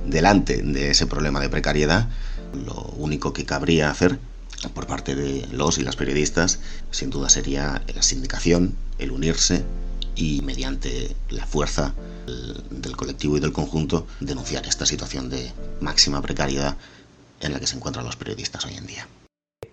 Delante 0.06 0.62
de 0.62 0.92
ese 0.92 1.06
problema 1.06 1.40
de 1.40 1.50
precariedad, 1.50 2.10
lo 2.66 2.82
único 2.98 3.32
que 3.34 3.46
cabría 3.46 3.90
hacer 3.90 4.20
por 4.74 4.88
parte 4.88 5.16
de 5.16 5.48
los 5.52 5.78
y 5.78 5.84
las 5.84 5.96
periodistas, 5.96 6.60
sin 6.92 7.10
duda 7.10 7.30
sería 7.30 7.82
la 7.94 8.02
sindicación, 8.02 8.76
el 8.98 9.12
unirse 9.12 9.64
y 10.16 10.42
mediante 10.42 11.16
la 11.30 11.46
fuerza 11.46 11.94
del 12.72 12.96
colectivo 12.98 13.38
y 13.38 13.40
del 13.40 13.54
conjunto 13.54 14.08
denunciar 14.20 14.66
esta 14.66 14.86
situación 14.86 15.30
de 15.30 15.52
máxima 15.80 16.22
precariedad 16.22 16.76
en 17.40 17.54
la 17.54 17.60
que 17.60 17.68
se 17.68 17.78
encuentran 17.78 18.06
los 18.06 18.16
periodistas 18.16 18.66
hoy 18.66 18.74
en 18.76 18.88
día. 18.88 19.08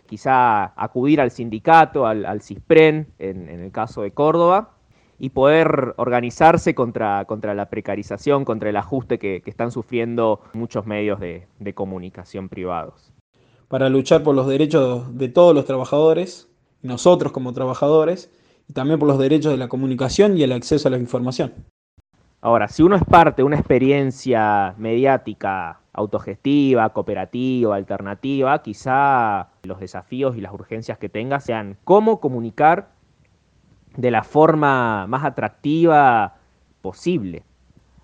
Quizá 0.06 0.78
acudir 0.80 1.20
al 1.20 1.30
sindicato, 1.30 2.06
al, 2.06 2.26
al 2.26 2.42
CISPREN, 2.42 3.08
en, 3.18 3.48
el 3.48 3.72
caso 3.72 4.02
de 4.02 4.12
Córdoba, 4.12 4.76
y 5.18 5.30
poder 5.30 5.94
organizarse 5.96 6.74
contra, 6.74 7.24
contra 7.24 7.54
la 7.54 7.70
precarización, 7.70 8.44
contra 8.44 8.68
el 8.68 8.76
ajuste 8.76 9.18
que, 9.18 9.42
están 9.46 9.70
sufriendo 9.70 10.42
muchos 10.52 10.86
medios 10.86 11.20
de 11.20 11.74
comunicación 11.74 12.50
privados. 12.50 13.13
Para 13.68 13.88
luchar 13.88 14.22
por 14.22 14.34
los 14.34 14.46
derechos 14.46 15.16
de 15.16 15.28
todos 15.28 15.54
los 15.54 15.64
trabajadores, 15.64 16.48
nosotros 16.82 17.32
como 17.32 17.52
trabajadores, 17.52 18.30
y 18.68 18.72
también 18.72 18.98
por 18.98 19.08
los 19.08 19.18
derechos 19.18 19.52
de 19.52 19.58
la 19.58 19.68
comunicación 19.68 20.36
y 20.38 20.42
el 20.42 20.52
acceso 20.52 20.88
a 20.88 20.90
la 20.90 20.98
información. 20.98 21.52
Ahora, 22.40 22.68
si 22.68 22.82
uno 22.82 22.96
es 22.96 23.04
parte 23.04 23.42
de 23.42 23.46
una 23.46 23.56
experiencia 23.56 24.74
mediática 24.76 25.80
autogestiva, 25.94 26.90
cooperativa, 26.90 27.76
alternativa, 27.76 28.60
quizá 28.62 29.48
los 29.62 29.80
desafíos 29.80 30.36
y 30.36 30.40
las 30.40 30.52
urgencias 30.52 30.98
que 30.98 31.08
tenga 31.08 31.40
sean 31.40 31.78
cómo 31.84 32.20
comunicar 32.20 32.90
de 33.96 34.10
la 34.10 34.24
forma 34.24 35.06
más 35.06 35.24
atractiva 35.24 36.34
posible. 36.82 37.44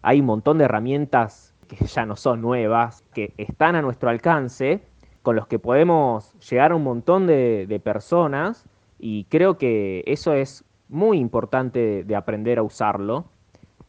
Hay 0.03 0.21
un 0.21 0.27
montón 0.27 0.59
de 0.59 0.65
herramientas 0.65 1.53
que 1.69 1.85
ya 1.85 2.07
no 2.07 2.17
son 2.17 2.41
nuevas, 2.41 3.05
que 3.13 3.35
están 3.37 3.75
a 3.77 3.83
nuestro 3.83 4.09
alcance, 4.09 4.83
con 5.23 5.37
los 5.37 5.47
que 5.47 5.59
podemos 5.59 6.33
llegar 6.49 6.73
a 6.73 6.77
un 6.77 6.85
montón 6.85 7.27
de, 7.27 7.81
personas 7.83 8.67
y 8.99 9.25
creo 9.25 9.59
que 9.59 10.03
eso 10.07 10.33
es 10.33 10.65
muy 10.89 11.19
importante 11.19 12.05
de 12.05 12.17
aprender 12.17 12.59
a 12.59 12.63
usarlo. 12.63 13.27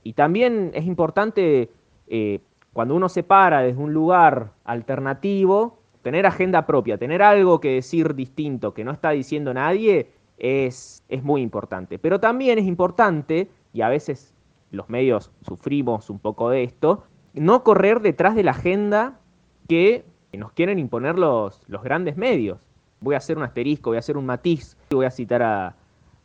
Y 0.04 0.14
también 0.14 0.72
es 0.74 0.86
importante, 0.86 1.70
eh, 2.08 2.40
cuando 2.74 2.96
uno 2.96 3.10
se 3.10 3.24
para 3.24 3.62
desde 3.62 3.82
un 3.82 3.94
lugar 3.94 4.52
alternativo, 4.64 5.80
tener 6.02 6.26
agenda 6.26 6.66
propia, 6.66 6.98
tener 6.98 7.22
algo 7.22 7.60
que 7.60 7.76
decir 7.76 8.16
distinto 8.16 8.74
que 8.74 8.84
no 8.84 8.92
está 8.92 9.12
diciendo 9.12 9.54
nadie, 9.54 10.10
es, 10.38 11.04
es 11.10 11.24
muy 11.24 11.42
importante. 11.42 12.00
Pero 12.00 12.20
también 12.20 12.58
es 12.58 12.66
importante, 12.66 13.50
y 13.74 13.82
a 13.82 13.90
veces 13.90 14.34
los 14.72 14.90
medios 14.90 15.32
sufrimos 15.42 16.10
un 16.10 16.20
poco 16.20 16.50
de 16.50 16.64
esto, 16.64 17.04
no 17.34 17.64
correr 17.64 18.02
detrás 18.02 18.36
de 18.36 18.44
la 18.44 18.52
agenda 18.52 19.20
que 19.68 20.04
nos 20.38 20.52
quieren 20.54 20.80
imponer 20.80 21.18
los, 21.18 21.62
los 21.68 21.84
grandes 21.84 22.18
medios. 22.18 22.60
Voy 23.00 23.16
a 23.16 23.18
hacer 23.18 23.38
un 23.38 23.44
asterisco, 23.44 23.90
voy 23.90 23.98
a 23.98 24.00
hacer 24.00 24.18
un 24.18 24.26
matiz, 24.26 24.78
voy 24.92 25.06
a 25.06 25.12
citar 25.12 25.42
a, 25.42 25.76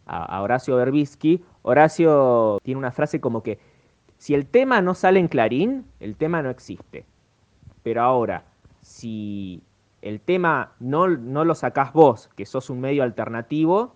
a, 0.07 0.43
Horacio 0.43 0.77
Berbisky, 0.77 1.43
Horacio 1.63 2.59
tiene 2.63 2.79
una 2.79 2.93
frase 2.93 3.21
como 3.21 3.43
que 3.43 3.59
si 4.19 4.35
el 4.35 4.47
tema 4.47 4.81
no 4.81 4.95
sale 4.95 5.21
en 5.21 5.29
Clarín, 5.29 5.87
el 6.01 6.17
tema 6.17 6.43
no 6.43 6.51
existe. 6.51 7.05
Pero 7.83 8.03
ahora, 8.03 8.45
si 8.83 9.63
el 10.03 10.21
tema 10.21 10.73
no, 10.81 11.09
no 11.09 11.45
lo 11.45 11.55
sacás 11.55 11.93
vos, 11.93 12.29
que 12.37 12.47
sos 12.47 12.71
un 12.71 12.81
medio 12.81 13.03
alternativo, 13.03 13.95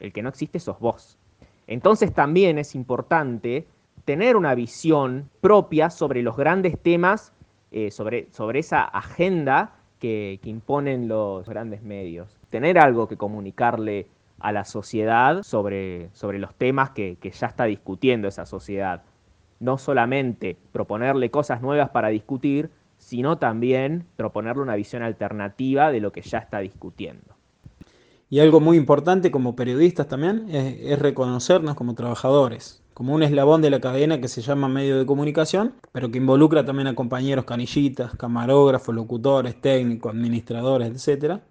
el 0.00 0.12
que 0.12 0.22
no 0.22 0.28
existe 0.28 0.60
sos 0.60 0.78
vos. 0.78 1.18
Entonces 1.66 2.12
también 2.12 2.58
es 2.58 2.74
importante 2.74 3.66
tener 4.04 4.36
una 4.36 4.54
visión 4.54 5.30
propia 5.40 5.90
sobre 5.90 6.22
los 6.22 6.36
grandes 6.36 6.78
temas, 6.78 7.32
eh, 7.76 7.90
sobre, 7.90 8.28
sobre 8.30 8.60
esa 8.60 8.84
agenda 8.84 9.72
que, 9.98 10.38
que 10.40 10.48
imponen 10.48 11.08
los 11.08 11.48
grandes 11.48 11.82
medios. 11.82 12.38
Tener 12.48 12.78
algo 12.78 13.08
que 13.08 13.16
comunicarle 13.16 14.06
a 14.38 14.52
la 14.52 14.64
sociedad 14.64 15.42
sobre, 15.42 16.08
sobre 16.12 16.38
los 16.38 16.54
temas 16.54 16.90
que, 16.90 17.16
que, 17.16 17.32
ya 17.32 17.48
está 17.48 17.64
discutiendo 17.64 18.28
esa 18.28 18.46
sociedad. 18.46 19.02
No 19.58 19.76
solamente 19.76 20.56
proponerle 20.70 21.32
cosas 21.32 21.62
nuevas 21.62 21.90
para 21.90 22.10
discutir, 22.10 22.70
sino 22.98 23.38
también 23.38 24.06
proponerle 24.14 24.62
una 24.62 24.76
visión 24.76 25.02
alternativa 25.02 25.90
de 25.90 25.98
lo 25.98 26.12
que 26.12 26.22
ya 26.22 26.38
está 26.38 26.60
discutiendo. 26.60 27.33
Y 28.34 28.40
algo 28.40 28.58
muy 28.58 28.76
importante 28.76 29.30
como 29.30 29.54
periodistas 29.54 30.08
también 30.08 30.48
es, 30.50 30.98
reconocernos 30.98 31.76
como 31.76 31.94
trabajadores, 31.94 32.82
como 32.92 33.14
un 33.14 33.22
eslabón 33.22 33.62
de 33.62 33.70
la 33.70 33.80
cadena 33.80 34.20
que 34.20 34.26
se 34.26 34.42
llama 34.42 34.66
medio 34.66 34.98
de 34.98 35.06
comunicación, 35.06 35.74
pero 35.92 36.10
que 36.10 36.18
involucra 36.18 36.64
también 36.64 36.88
a 36.88 36.96
compañeros 36.96 37.44
canillitas, 37.44 38.16
camarógrafos, 38.16 38.92
locutores, 38.92 39.60
técnicos, 39.60 40.10
administradores, 40.12 41.06
etc. 41.06 41.42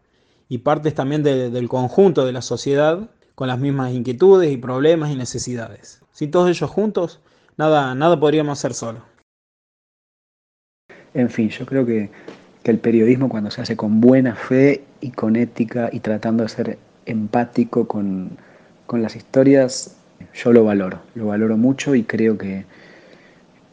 Y 0.50 0.58
partes 0.58 0.94
también 0.94 1.24
de- 1.24 1.50
del 1.50 1.70
conjunto 1.70 2.26
de 2.26 2.34
la 2.34 2.42
sociedad 2.42 3.10
con 3.34 3.48
las 3.48 3.60
mismas 3.60 3.94
inquietudes 3.94 4.52
y 4.52 4.58
problemas 4.58 5.10
y 5.10 5.16
necesidades. 5.16 6.02
Sin 6.12 6.32
todos 6.32 6.50
ellos 6.50 6.70
juntos, 6.70 7.22
nada, 7.56 7.96
nada 7.96 8.20
podríamos 8.20 8.60
hacer 8.60 8.74
solos. 8.74 9.04
En 11.14 11.30
fin, 11.30 11.48
yo 11.48 11.66
creo 11.66 11.86
que, 11.86 12.12
que 12.64 12.72
el 12.72 12.80
periodismo 12.80 13.30
cuando 13.30 13.52
se 13.52 13.62
hace 13.62 13.76
con 13.76 14.02
buena 14.02 14.36
fe 14.36 14.84
y 15.02 15.12
con 15.12 15.36
ética 15.36 15.90
y 15.92 16.00
tratando 16.00 16.44
de 16.44 16.50
ser 16.50 16.78
empático 17.06 17.88
con, 17.88 18.32
con 18.86 19.02
las 19.02 19.16
historias, 19.16 19.98
yo 20.34 20.54
lo 20.54 20.64
valoro, 20.64 21.00
lo 21.16 21.28
valoro 21.28 21.58
mucho 21.58 21.94
y 21.96 22.04
creo 22.04 22.38
que, 22.38 22.66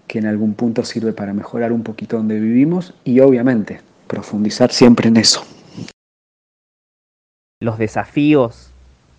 que 0.09 0.19
en 0.19 0.27
algún 0.27 0.55
punto 0.55 0.85
sirve 0.85 1.13
para 1.13 1.33
mejorar 1.33 1.73
un 1.73 1.85
poquito 1.85 2.17
donde 2.17 2.41
vivimos 2.41 2.95
y 3.05 3.21
obviamente 3.21 3.81
profundizar 4.09 4.73
siempre 4.73 5.09
en 5.09 5.17
eso. 5.17 5.47
Los 7.61 7.79
desafíos 7.79 8.73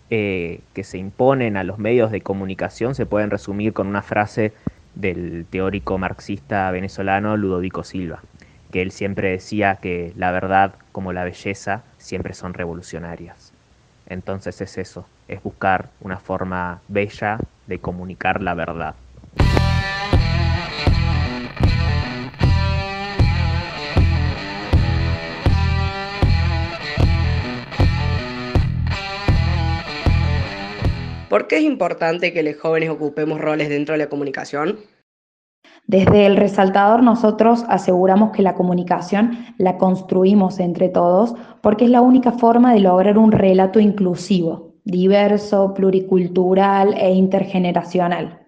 eh, 0.09 0.59
que 0.73 0.83
se 0.83 0.97
imponen 0.97 1.55
a 1.55 1.63
los 1.63 1.79
medios 1.79 2.11
de 2.11 2.19
comunicación 2.19 2.95
se 2.95 3.05
pueden 3.05 3.29
resumir 3.29 3.71
con 3.71 3.87
una 3.87 4.01
frase 4.01 4.51
del 4.95 5.45
teórico 5.49 5.97
marxista 5.97 6.69
venezolano 6.71 7.37
Ludovico 7.37 7.85
Silva, 7.85 8.21
que 8.71 8.81
él 8.81 8.91
siempre 8.91 9.29
decía 9.29 9.75
que 9.75 10.13
la 10.15 10.31
verdad 10.31 10.73
como 10.91 11.13
la 11.13 11.23
belleza 11.23 11.83
siempre 11.97 12.33
son 12.33 12.53
revolucionarias. 12.53 13.53
Entonces 14.07 14.59
es 14.61 14.77
eso, 14.77 15.05
es 15.27 15.43
buscar 15.43 15.89
una 15.99 16.17
forma 16.17 16.81
bella 16.87 17.39
de 17.67 17.79
comunicar 17.79 18.41
la 18.41 18.53
verdad. 18.53 18.95
¿Por 31.29 31.47
qué 31.47 31.59
es 31.59 31.63
importante 31.63 32.33
que 32.33 32.43
los 32.43 32.57
jóvenes 32.57 32.89
ocupemos 32.89 33.39
roles 33.39 33.69
dentro 33.69 33.93
de 33.93 33.99
la 33.99 34.07
comunicación? 34.07 34.79
Desde 35.87 36.25
el 36.25 36.37
resaltador 36.37 37.03
nosotros 37.03 37.65
aseguramos 37.67 38.31
que 38.31 38.43
la 38.43 38.53
comunicación 38.53 39.37
la 39.57 39.77
construimos 39.77 40.59
entre 40.59 40.89
todos 40.89 41.35
porque 41.61 41.85
es 41.85 41.91
la 41.91 42.01
única 42.01 42.31
forma 42.31 42.73
de 42.73 42.79
lograr 42.79 43.17
un 43.17 43.31
relato 43.31 43.79
inclusivo, 43.79 44.73
diverso, 44.85 45.73
pluricultural 45.73 46.93
e 46.93 47.11
intergeneracional. 47.13 48.39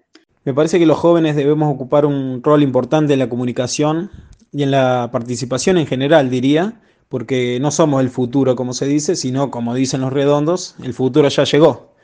Me 0.44 0.52
parece 0.52 0.78
que 0.78 0.86
los 0.86 0.98
jóvenes 0.98 1.36
debemos 1.36 1.72
ocupar 1.72 2.04
un 2.04 2.42
rol 2.42 2.62
importante 2.62 3.14
en 3.14 3.18
la 3.18 3.28
comunicación 3.28 4.10
y 4.52 4.62
en 4.62 4.70
la 4.70 5.08
participación 5.10 5.78
en 5.78 5.86
general, 5.86 6.30
diría, 6.30 6.80
porque 7.08 7.58
no 7.60 7.70
somos 7.70 8.02
el 8.02 8.10
futuro, 8.10 8.54
como 8.54 8.72
se 8.72 8.86
dice, 8.86 9.16
sino, 9.16 9.50
como 9.50 9.74
dicen 9.74 10.00
los 10.00 10.12
redondos, 10.12 10.76
el 10.82 10.94
futuro 10.94 11.28
ya 11.28 11.44
llegó. 11.44 11.94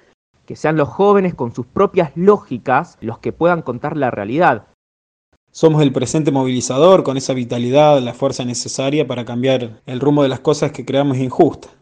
Que 0.46 0.56
sean 0.56 0.76
los 0.76 0.88
jóvenes 0.88 1.34
con 1.34 1.54
sus 1.54 1.66
propias 1.66 2.12
lógicas 2.14 2.96
los 3.00 3.18
que 3.18 3.32
puedan 3.32 3.62
contar 3.62 3.96
la 3.96 4.10
realidad. 4.10 4.66
Somos 5.60 5.82
el 5.82 5.92
presente 5.92 6.32
movilizador 6.32 7.02
con 7.02 7.18
esa 7.18 7.34
vitalidad, 7.34 8.00
la 8.00 8.14
fuerza 8.14 8.46
necesaria 8.46 9.06
para 9.06 9.26
cambiar 9.26 9.82
el 9.84 10.00
rumbo 10.00 10.22
de 10.22 10.30
las 10.30 10.40
cosas 10.40 10.72
que 10.72 10.86
creamos 10.86 11.18
injustas. 11.18 11.76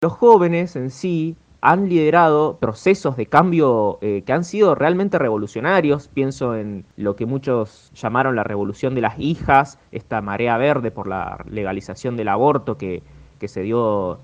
Los 0.00 0.12
jóvenes 0.12 0.76
en 0.76 0.92
sí 0.92 1.34
han 1.60 1.88
liderado 1.88 2.58
procesos 2.60 3.16
de 3.16 3.26
cambio 3.26 3.98
eh, 4.02 4.22
que 4.24 4.32
han 4.32 4.44
sido 4.44 4.76
realmente 4.76 5.18
revolucionarios. 5.18 6.06
Pienso 6.06 6.54
en 6.54 6.84
lo 6.94 7.16
que 7.16 7.26
muchos 7.26 7.90
llamaron 7.92 8.36
la 8.36 8.44
revolución 8.44 8.94
de 8.94 9.00
las 9.00 9.18
hijas, 9.18 9.80
esta 9.90 10.22
marea 10.22 10.56
verde 10.56 10.92
por 10.92 11.08
la 11.08 11.44
legalización 11.50 12.16
del 12.16 12.28
aborto 12.28 12.78
que, 12.78 13.02
que 13.40 13.48
se 13.48 13.62
dio 13.62 14.20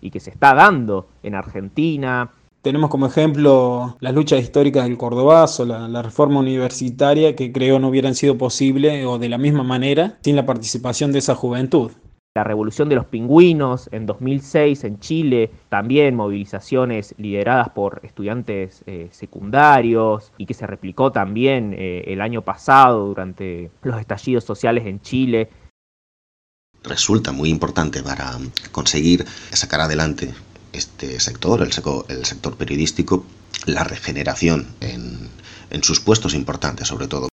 y 0.00 0.10
que 0.10 0.20
se 0.20 0.30
está 0.30 0.54
dando 0.54 1.06
en 1.22 1.34
Argentina. 1.34 2.30
Tenemos 2.62 2.90
como 2.90 3.06
ejemplo 3.06 3.96
las 4.00 4.14
luchas 4.14 4.40
históricas 4.40 4.84
del 4.84 4.98
Cordobazo, 4.98 5.64
la, 5.64 5.86
la, 5.86 6.02
reforma 6.02 6.40
universitaria 6.40 7.36
que 7.36 7.52
creo 7.52 7.78
no 7.78 7.88
hubieran 7.88 8.16
sido 8.16 8.36
posible 8.36 9.06
o 9.06 9.18
de 9.18 9.28
la 9.28 9.38
misma 9.38 9.62
manera 9.62 10.18
sin 10.22 10.34
la 10.34 10.44
participación 10.44 11.12
de 11.12 11.20
esa 11.20 11.36
juventud. 11.36 11.92
La 12.34 12.44
revolución 12.44 12.88
de 12.88 12.94
los 12.94 13.06
pingüinos 13.06 13.88
en 13.90 14.06
2006 14.06 14.84
en 14.84 15.00
Chile, 15.00 15.50
también 15.68 16.14
movilizaciones 16.14 17.14
lideradas 17.18 17.70
por 17.70 18.00
estudiantes 18.04 18.82
eh, 18.86 19.08
secundarios 19.10 20.32
y 20.36 20.46
que 20.46 20.54
se 20.54 20.66
replicó 20.66 21.10
también 21.10 21.74
eh, 21.76 22.04
el 22.06 22.20
año 22.20 22.42
pasado 22.42 23.06
durante 23.06 23.70
los 23.82 23.98
estallidos 23.98 24.44
sociales 24.44 24.86
en 24.86 25.00
Chile. 25.00 25.48
Resulta 26.84 27.32
muy 27.32 27.48
importante 27.48 28.02
para 28.02 28.38
conseguir 28.70 29.24
sacar 29.52 29.80
adelante 29.80 30.32
este 30.72 31.20
sector, 31.20 31.62
el, 31.62 31.72
seco, 31.72 32.04
el 32.08 32.24
sector 32.24 32.56
periodístico, 32.56 33.24
la 33.66 33.84
regeneración 33.84 34.66
en, 34.80 35.28
en, 35.70 35.82
sus 35.82 36.00
puestos 36.00 36.34
importantes 36.34 36.88
sobre 36.88 37.08
todo. 37.08 37.28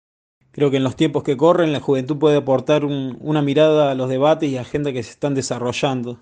Creo 0.51 0.69
que 0.69 0.77
en 0.77 0.83
los 0.83 0.95
tiempos 0.95 1.23
que 1.23 1.37
corren 1.37 1.71
la 1.71 1.79
juventud 1.79 2.17
puede 2.17 2.37
aportar 2.37 2.83
un, 2.83 3.17
una 3.21 3.41
mirada 3.41 3.91
a 3.91 3.95
los 3.95 4.09
debates 4.09 4.49
y 4.49 4.57
agenda 4.57 4.91
que 4.91 5.03
se 5.03 5.11
están 5.11 5.33
desarrollando. 5.33 6.19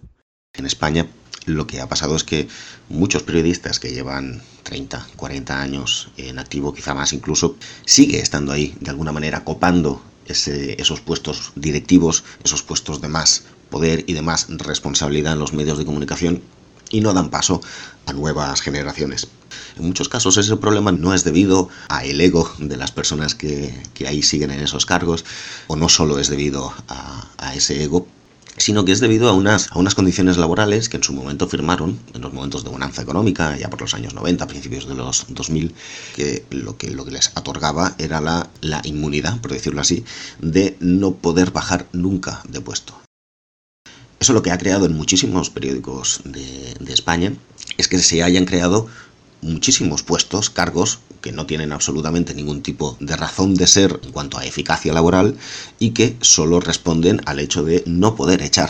En 0.53 0.65
España 0.65 1.07
lo 1.45 1.67
que 1.67 1.81
ha 1.81 1.89
pasado 1.89 2.15
es 2.15 2.23
que 2.23 2.47
muchos 2.89 3.23
periodistas 3.23 3.79
que 3.79 3.91
llevan 3.91 4.41
30, 4.63 5.07
40 5.15 5.61
años 5.61 6.09
en 6.17 6.37
activo, 6.37 6.73
quizá 6.73 6.93
más 6.93 7.13
incluso, 7.13 7.55
sigue 7.85 8.19
estando 8.19 8.51
ahí 8.51 8.75
de 8.79 8.91
alguna 8.91 9.11
manera 9.11 9.43
copando 9.43 10.01
ese, 10.27 10.79
esos 10.79 11.01
puestos 11.01 11.51
directivos, 11.55 12.23
esos 12.43 12.61
puestos 12.61 13.01
de 13.01 13.07
más 13.07 13.45
poder 13.69 14.03
y 14.07 14.13
de 14.13 14.21
más 14.21 14.47
responsabilidad 14.49 15.33
en 15.33 15.39
los 15.39 15.53
medios 15.53 15.77
de 15.77 15.85
comunicación 15.85 16.41
y 16.89 17.01
no 17.01 17.13
dan 17.13 17.29
paso 17.29 17.61
a 18.05 18.13
nuevas 18.13 18.61
generaciones. 18.61 19.27
En 19.77 19.85
muchos 19.85 20.09
casos 20.09 20.37
ese 20.37 20.57
problema 20.57 20.91
no 20.91 21.13
es 21.13 21.23
debido 21.23 21.69
a 21.87 22.03
el 22.03 22.19
ego 22.21 22.51
de 22.59 22.77
las 22.77 22.91
personas 22.91 23.35
que, 23.35 23.73
que 23.93 24.07
ahí 24.07 24.21
siguen 24.21 24.51
en 24.51 24.59
esos 24.59 24.85
cargos, 24.85 25.25
o 25.67 25.75
no 25.75 25.89
solo 25.89 26.19
es 26.19 26.29
debido 26.29 26.73
a, 26.87 27.27
a 27.37 27.55
ese 27.55 27.83
ego, 27.83 28.07
sino 28.59 28.83
que 28.83 28.91
es 28.91 28.99
debido 28.99 29.29
a 29.29 29.33
unas, 29.33 29.71
a 29.71 29.79
unas 29.79 29.95
condiciones 29.95 30.37
laborales 30.37 30.89
que 30.89 30.97
en 30.97 31.03
su 31.03 31.13
momento 31.13 31.47
firmaron, 31.47 31.99
en 32.13 32.21
los 32.21 32.33
momentos 32.33 32.63
de 32.63 32.69
bonanza 32.69 33.01
económica, 33.01 33.57
ya 33.57 33.69
por 33.69 33.81
los 33.81 33.93
años 33.93 34.13
90, 34.13 34.47
principios 34.47 34.87
de 34.87 34.95
los 34.95 35.25
2000, 35.29 35.73
que 36.15 36.45
lo 36.51 36.77
que, 36.77 36.91
lo 36.91 37.05
que 37.05 37.11
les 37.11 37.31
otorgaba 37.35 37.95
era 37.97 38.19
la, 38.19 38.49
la 38.61 38.81
inmunidad, 38.83 39.39
por 39.39 39.53
decirlo 39.53 39.81
así, 39.81 40.03
de 40.39 40.75
no 40.79 41.13
poder 41.13 41.51
bajar 41.51 41.87
nunca 41.93 42.41
de 42.49 42.59
puesto. 42.59 42.99
Eso 44.19 44.33
lo 44.33 44.41
que 44.41 44.51
ha 44.51 44.57
creado 44.57 44.85
en 44.85 44.97
muchísimos 44.97 45.49
periódicos 45.49 46.21
de, 46.25 46.91
España 46.91 47.33
es 47.77 47.87
que 47.87 47.97
se 47.99 48.21
hayan 48.21 48.43
creado 48.43 48.87
muchísimos 49.41 50.03
puestos, 50.03 50.49
cargos 50.49 50.99
que 51.21 51.31
no 51.31 51.45
tienen 51.45 51.71
absolutamente 51.71 52.33
ningún 52.33 52.61
tipo 52.61 52.97
de 52.99 53.15
razón 53.15 53.55
de 53.55 53.67
ser 53.67 53.97
en 54.03 54.11
cuanto 54.11 54.37
a 54.37 54.45
eficacia 54.45 54.91
laboral 54.91 55.37
y 55.79 55.91
que 55.91 56.17
solo 56.19 56.59
responden 56.59 57.21
al 57.25 57.39
hecho 57.39 57.63
de 57.63 57.83
no 57.85 58.15
poder 58.15 58.41
echar. 58.41 58.69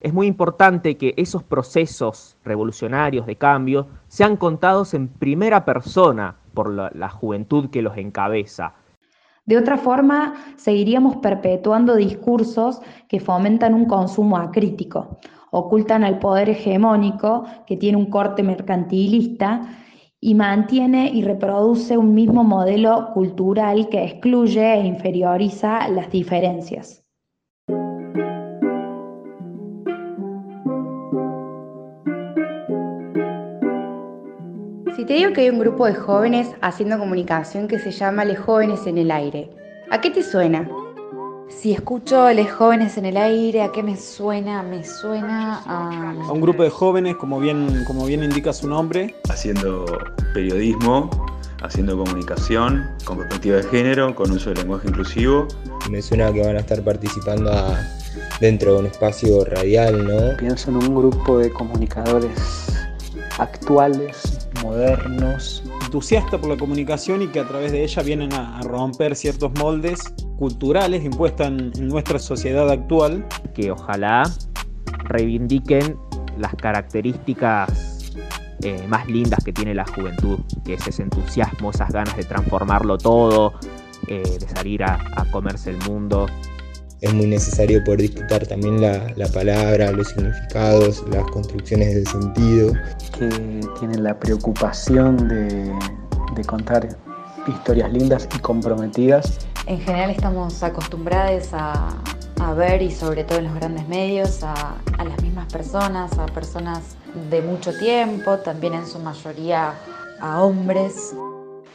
Es 0.00 0.12
muy 0.12 0.26
importante 0.26 0.96
que 0.96 1.14
esos 1.16 1.44
procesos 1.44 2.36
revolucionarios 2.44 3.26
de 3.26 3.36
cambio 3.36 3.86
sean 4.08 4.36
contados 4.36 4.94
en 4.94 5.06
primera 5.08 5.64
persona 5.64 6.36
por 6.54 6.72
la 6.72 7.08
juventud 7.08 7.70
que 7.70 7.82
los 7.82 7.96
encabeza, 7.96 8.74
de 9.46 9.56
otra 9.56 9.78
forma, 9.78 10.34
seguiríamos 10.56 11.16
perpetuando 11.18 11.94
discursos 11.94 12.80
que 13.08 13.20
fomentan 13.20 13.74
un 13.74 13.84
consumo 13.84 14.36
acrítico, 14.36 15.18
ocultan 15.52 16.02
al 16.02 16.18
poder 16.18 16.50
hegemónico 16.50 17.44
que 17.64 17.76
tiene 17.76 17.96
un 17.96 18.10
corte 18.10 18.42
mercantilista 18.42 19.62
y 20.20 20.34
mantiene 20.34 21.10
y 21.14 21.22
reproduce 21.22 21.96
un 21.96 22.12
mismo 22.12 22.42
modelo 22.42 23.12
cultural 23.14 23.88
que 23.88 24.04
excluye 24.04 24.74
e 24.74 24.84
inferioriza 24.84 25.88
las 25.88 26.10
diferencias. 26.10 27.05
Te 35.06 35.14
digo 35.14 35.32
que 35.32 35.42
hay 35.42 35.50
un 35.50 35.60
grupo 35.60 35.86
de 35.86 35.94
jóvenes 35.94 36.48
haciendo 36.60 36.98
comunicación 36.98 37.68
que 37.68 37.78
se 37.78 37.92
llama 37.92 38.24
Les 38.24 38.38
Jóvenes 38.38 38.86
en 38.86 38.98
el 38.98 39.10
Aire, 39.10 39.48
¿a 39.90 40.00
qué 40.00 40.10
te 40.10 40.22
suena? 40.22 40.68
Si 41.48 41.72
escucho 41.72 42.28
Les 42.32 42.50
Jóvenes 42.50 42.98
en 42.98 43.06
el 43.06 43.16
Aire, 43.16 43.62
¿a 43.62 43.70
qué 43.70 43.84
me 43.84 43.96
suena? 43.96 44.64
Me 44.64 44.84
suena 44.84 45.62
a... 45.64 46.10
A 46.28 46.32
un 46.32 46.40
grupo 46.40 46.64
de 46.64 46.70
jóvenes, 46.70 47.14
como 47.16 47.38
bien, 47.38 47.84
como 47.86 48.04
bien 48.04 48.24
indica 48.24 48.52
su 48.52 48.68
nombre. 48.68 49.14
Haciendo 49.28 49.86
periodismo, 50.34 51.08
haciendo 51.62 51.96
comunicación, 51.96 52.90
con 53.04 53.18
perspectiva 53.18 53.58
de 53.58 53.62
género, 53.62 54.12
con 54.14 54.32
uso 54.32 54.50
de 54.50 54.56
lenguaje 54.56 54.88
inclusivo. 54.88 55.46
Me 55.88 56.02
suena 56.02 56.32
que 56.32 56.44
van 56.44 56.56
a 56.56 56.60
estar 56.60 56.82
participando 56.82 57.52
a, 57.52 57.78
dentro 58.40 58.74
de 58.74 58.80
un 58.80 58.86
espacio 58.86 59.44
radial, 59.44 60.04
¿no? 60.04 60.36
Pienso 60.36 60.70
en 60.70 60.76
un 60.78 60.94
grupo 60.96 61.38
de 61.38 61.52
comunicadores 61.52 62.66
actuales, 63.38 64.35
modernos. 64.66 65.62
Entusiasta 65.84 66.38
por 66.38 66.50
la 66.50 66.56
comunicación 66.56 67.22
y 67.22 67.28
que 67.28 67.40
a 67.40 67.48
través 67.48 67.72
de 67.72 67.82
ella 67.84 68.02
vienen 68.02 68.32
a, 68.32 68.58
a 68.58 68.62
romper 68.62 69.16
ciertos 69.16 69.52
moldes 69.58 70.00
culturales 70.38 71.04
impuestos 71.04 71.46
en, 71.46 71.72
en 71.76 71.88
nuestra 71.88 72.18
sociedad 72.18 72.68
actual. 72.70 73.26
Que 73.54 73.70
ojalá 73.70 74.24
reivindiquen 75.04 75.96
las 76.38 76.54
características 76.56 77.96
eh, 78.62 78.86
más 78.88 79.06
lindas 79.06 79.44
que 79.44 79.52
tiene 79.52 79.74
la 79.74 79.84
juventud, 79.84 80.38
que 80.64 80.74
es 80.74 80.86
ese 80.86 81.02
entusiasmo, 81.02 81.70
esas 81.70 81.90
ganas 81.92 82.16
de 82.16 82.24
transformarlo 82.24 82.96
todo, 82.96 83.54
eh, 84.08 84.22
de 84.22 84.48
salir 84.48 84.82
a, 84.82 84.98
a, 85.14 85.30
comerse 85.30 85.70
el 85.70 85.78
mundo. 85.88 86.26
Es 87.00 87.12
muy 87.12 87.26
necesario 87.26 87.84
poder 87.84 88.02
disputar 88.02 88.46
también 88.46 88.80
la, 88.80 89.12
la, 89.16 89.28
palabra, 89.28 89.92
los 89.92 90.08
significados, 90.08 91.04
las 91.10 91.24
construcciones 91.30 91.94
de 91.94 92.06
sentido. 92.06 92.72
Que 93.18 93.28
tienen 93.78 94.02
la 94.02 94.18
preocupación 94.18 95.28
de, 95.28 95.72
de 96.34 96.44
contar 96.44 96.88
historias 97.46 97.92
lindas 97.92 98.28
y 98.34 98.38
comprometidas. 98.38 99.46
En 99.66 99.80
general 99.80 100.10
estamos 100.10 100.62
acostumbrados 100.62 101.48
a, 101.52 101.88
a 102.40 102.54
ver 102.54 102.82
y 102.82 102.90
sobre 102.90 103.24
todo 103.24 103.38
en 103.38 103.44
los 103.44 103.54
grandes 103.54 103.86
medios 103.88 104.42
a, 104.42 104.76
a, 104.98 105.04
las 105.04 105.20
mismas 105.22 105.52
personas, 105.52 106.18
a 106.18 106.26
personas 106.26 106.96
de 107.30 107.42
mucho 107.42 107.76
tiempo, 107.76 108.38
también 108.38 108.74
en 108.74 108.86
su 108.86 108.98
mayoría 108.98 109.74
a 110.20 110.42
hombres. 110.42 111.14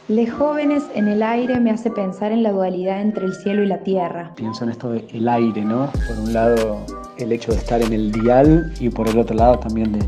Les 0.08 0.32
jóvenes 0.32 0.82
en 0.94 1.06
el 1.06 1.22
aire 1.22 1.60
me 1.60 1.70
hace 1.70 1.90
pensar 1.90 2.32
en 2.32 2.42
la 2.42 2.50
dualidad 2.50 3.00
entre 3.00 3.24
el 3.24 3.34
cielo 3.34 3.62
y 3.62 3.66
la 3.66 3.78
tierra. 3.78 4.32
Pienso 4.34 4.64
en 4.64 4.70
esto 4.70 4.90
del 4.90 5.28
aire, 5.28 5.64
¿no? 5.64 5.90
Por 5.92 6.18
un 6.18 6.32
lado 6.32 6.84
el 7.18 7.30
hecho 7.30 7.52
de 7.52 7.58
estar 7.58 7.80
en 7.80 7.92
el 7.92 8.10
dial 8.10 8.72
y 8.80 8.88
por 8.88 9.08
el 9.08 9.18
otro 9.18 9.36
lado 9.36 9.60
también 9.60 9.92
de, 9.92 10.04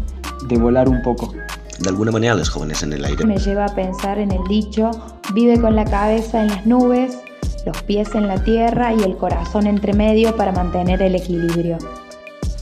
de 0.49 0.59
volar 0.59 0.89
un 0.89 1.01
poco. 1.03 1.33
De 1.79 1.89
alguna 1.89 2.11
manera 2.11 2.35
los 2.35 2.51
jóvenes 2.51 2.83
en 2.83 2.93
el 2.93 3.05
aire 3.05 3.25
me 3.25 3.39
lleva 3.39 3.67
a 3.67 3.75
pensar 3.75 4.19
en 4.19 4.33
el 4.33 4.43
dicho, 4.49 4.91
vive 5.33 5.61
con 5.61 5.77
la 5.77 5.85
cabeza 5.85 6.43
en 6.43 6.49
las 6.49 6.67
nubes 6.67 7.19
los 7.65 7.83
pies 7.85 8.15
en 8.15 8.29
la 8.29 8.43
tierra 8.43 8.93
y 8.93 9.03
el 9.03 9.17
corazón 9.17 9.67
entre 9.67 9.95
medio 9.95 10.37
para 10.37 10.53
mantener 10.53 11.01
el 11.03 11.15
equilibrio. 11.15 11.79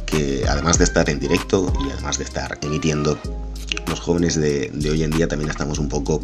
Que 0.06 0.44
además 0.48 0.78
de 0.78 0.84
estar 0.84 1.08
en 1.08 1.18
directo 1.18 1.72
y 1.84 1.90
además 1.90 2.18
de 2.18 2.24
estar 2.24 2.58
emitiendo, 2.62 3.18
los 3.88 4.00
jóvenes 4.00 4.40
de, 4.40 4.70
de 4.72 4.90
hoy 4.90 5.02
en 5.02 5.10
día 5.10 5.26
también 5.26 5.50
estamos 5.50 5.78
un 5.78 5.88
poco 5.88 6.20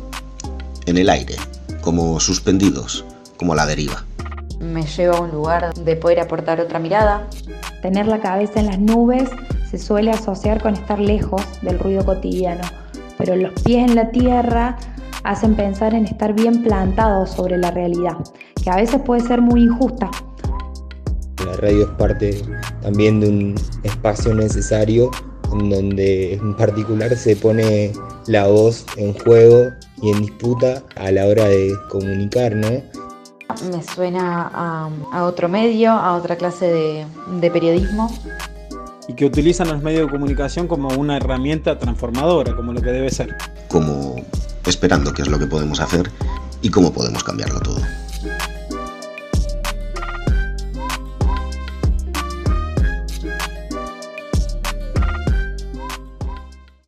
en 0.89 0.99
el 0.99 1.11
aire, 1.11 1.37
como 1.83 2.19
suspendidos, 2.19 3.05
como 3.37 3.53
a 3.53 3.57
la 3.57 3.67
deriva. 3.67 4.05
Me 4.59 4.85
lleva 4.87 5.19
a 5.19 5.21
un 5.21 5.31
lugar 5.31 5.75
de 5.75 5.97
poder 5.97 6.21
aportar 6.21 6.61
otra 6.61 6.79
mirada. 6.79 7.29
Tener 7.83 8.07
la 8.07 8.21
cabeza 8.21 8.59
en 8.61 8.67
las 8.67 8.79
nubes 8.79 9.29
se 9.71 9.79
suele 9.79 10.11
asociar 10.11 10.63
con 10.63 10.75
estar 10.75 10.99
lejos 10.99 11.43
del 11.63 11.79
ruido 11.79 12.05
cotidiano, 12.05 12.63
pero 13.19 13.37
los 13.37 13.53
pies 13.63 13.89
en 13.89 13.95
la 13.95 14.11
tierra 14.11 14.79
hacen 15.25 15.55
pensar 15.55 15.95
en 15.95 16.07
estar 16.07 16.33
bien 16.33 16.63
plantados 16.63 17.31
sobre 17.31 17.59
la 17.59 17.71
realidad, 17.71 18.17
que 18.63 18.71
a 18.71 18.77
veces 18.77 19.01
puede 19.03 19.21
ser 19.21 19.43
muy 19.43 19.65
injusta. 19.65 20.11
La 21.45 21.53
radio 21.57 21.83
es 21.83 21.91
parte 21.99 22.43
también 22.83 23.21
de 23.21 23.29
un 23.29 23.55
espacio 23.83 24.35
necesario 24.35 25.11
en 25.53 25.71
donde 25.71 26.35
en 26.35 26.55
particular 26.57 27.15
se 27.17 27.37
pone 27.37 27.93
la 28.27 28.47
voz 28.47 28.85
en 28.97 29.15
juego 29.15 29.71
y 30.03 30.11
en 30.11 30.23
disputa 30.23 30.83
a 30.97 31.11
la 31.11 31.27
hora 31.27 31.45
de 31.45 31.75
comunicar, 31.89 32.55
¿no? 32.55 32.69
Me 33.71 33.83
suena 33.83 34.51
a, 34.53 34.91
a 35.13 35.25
otro 35.25 35.49
medio, 35.49 35.91
a 35.91 36.15
otra 36.17 36.37
clase 36.37 36.67
de, 36.67 37.07
de 37.41 37.51
periodismo. 37.51 38.13
Y 39.09 39.15
que 39.15 39.25
utilizan 39.25 39.69
los 39.69 39.83
medios 39.83 40.07
de 40.07 40.13
comunicación 40.13 40.69
como 40.69 40.89
una 40.89 41.17
herramienta 41.17 41.79
transformadora, 41.79 42.55
como 42.55 42.73
lo 42.73 42.83
que 42.83 42.91
debe 42.91 43.11
ser. 43.11 43.37
Como 43.69 44.17
esperando 44.67 45.15
qué 45.15 45.23
es 45.23 45.29
lo 45.29 45.39
que 45.39 45.47
podemos 45.47 45.81
hacer 45.81 46.11
y 46.61 46.69
cómo 46.71 46.93
podemos 46.93 47.25
cambiarlo 47.25 47.59
todo. 47.61 47.81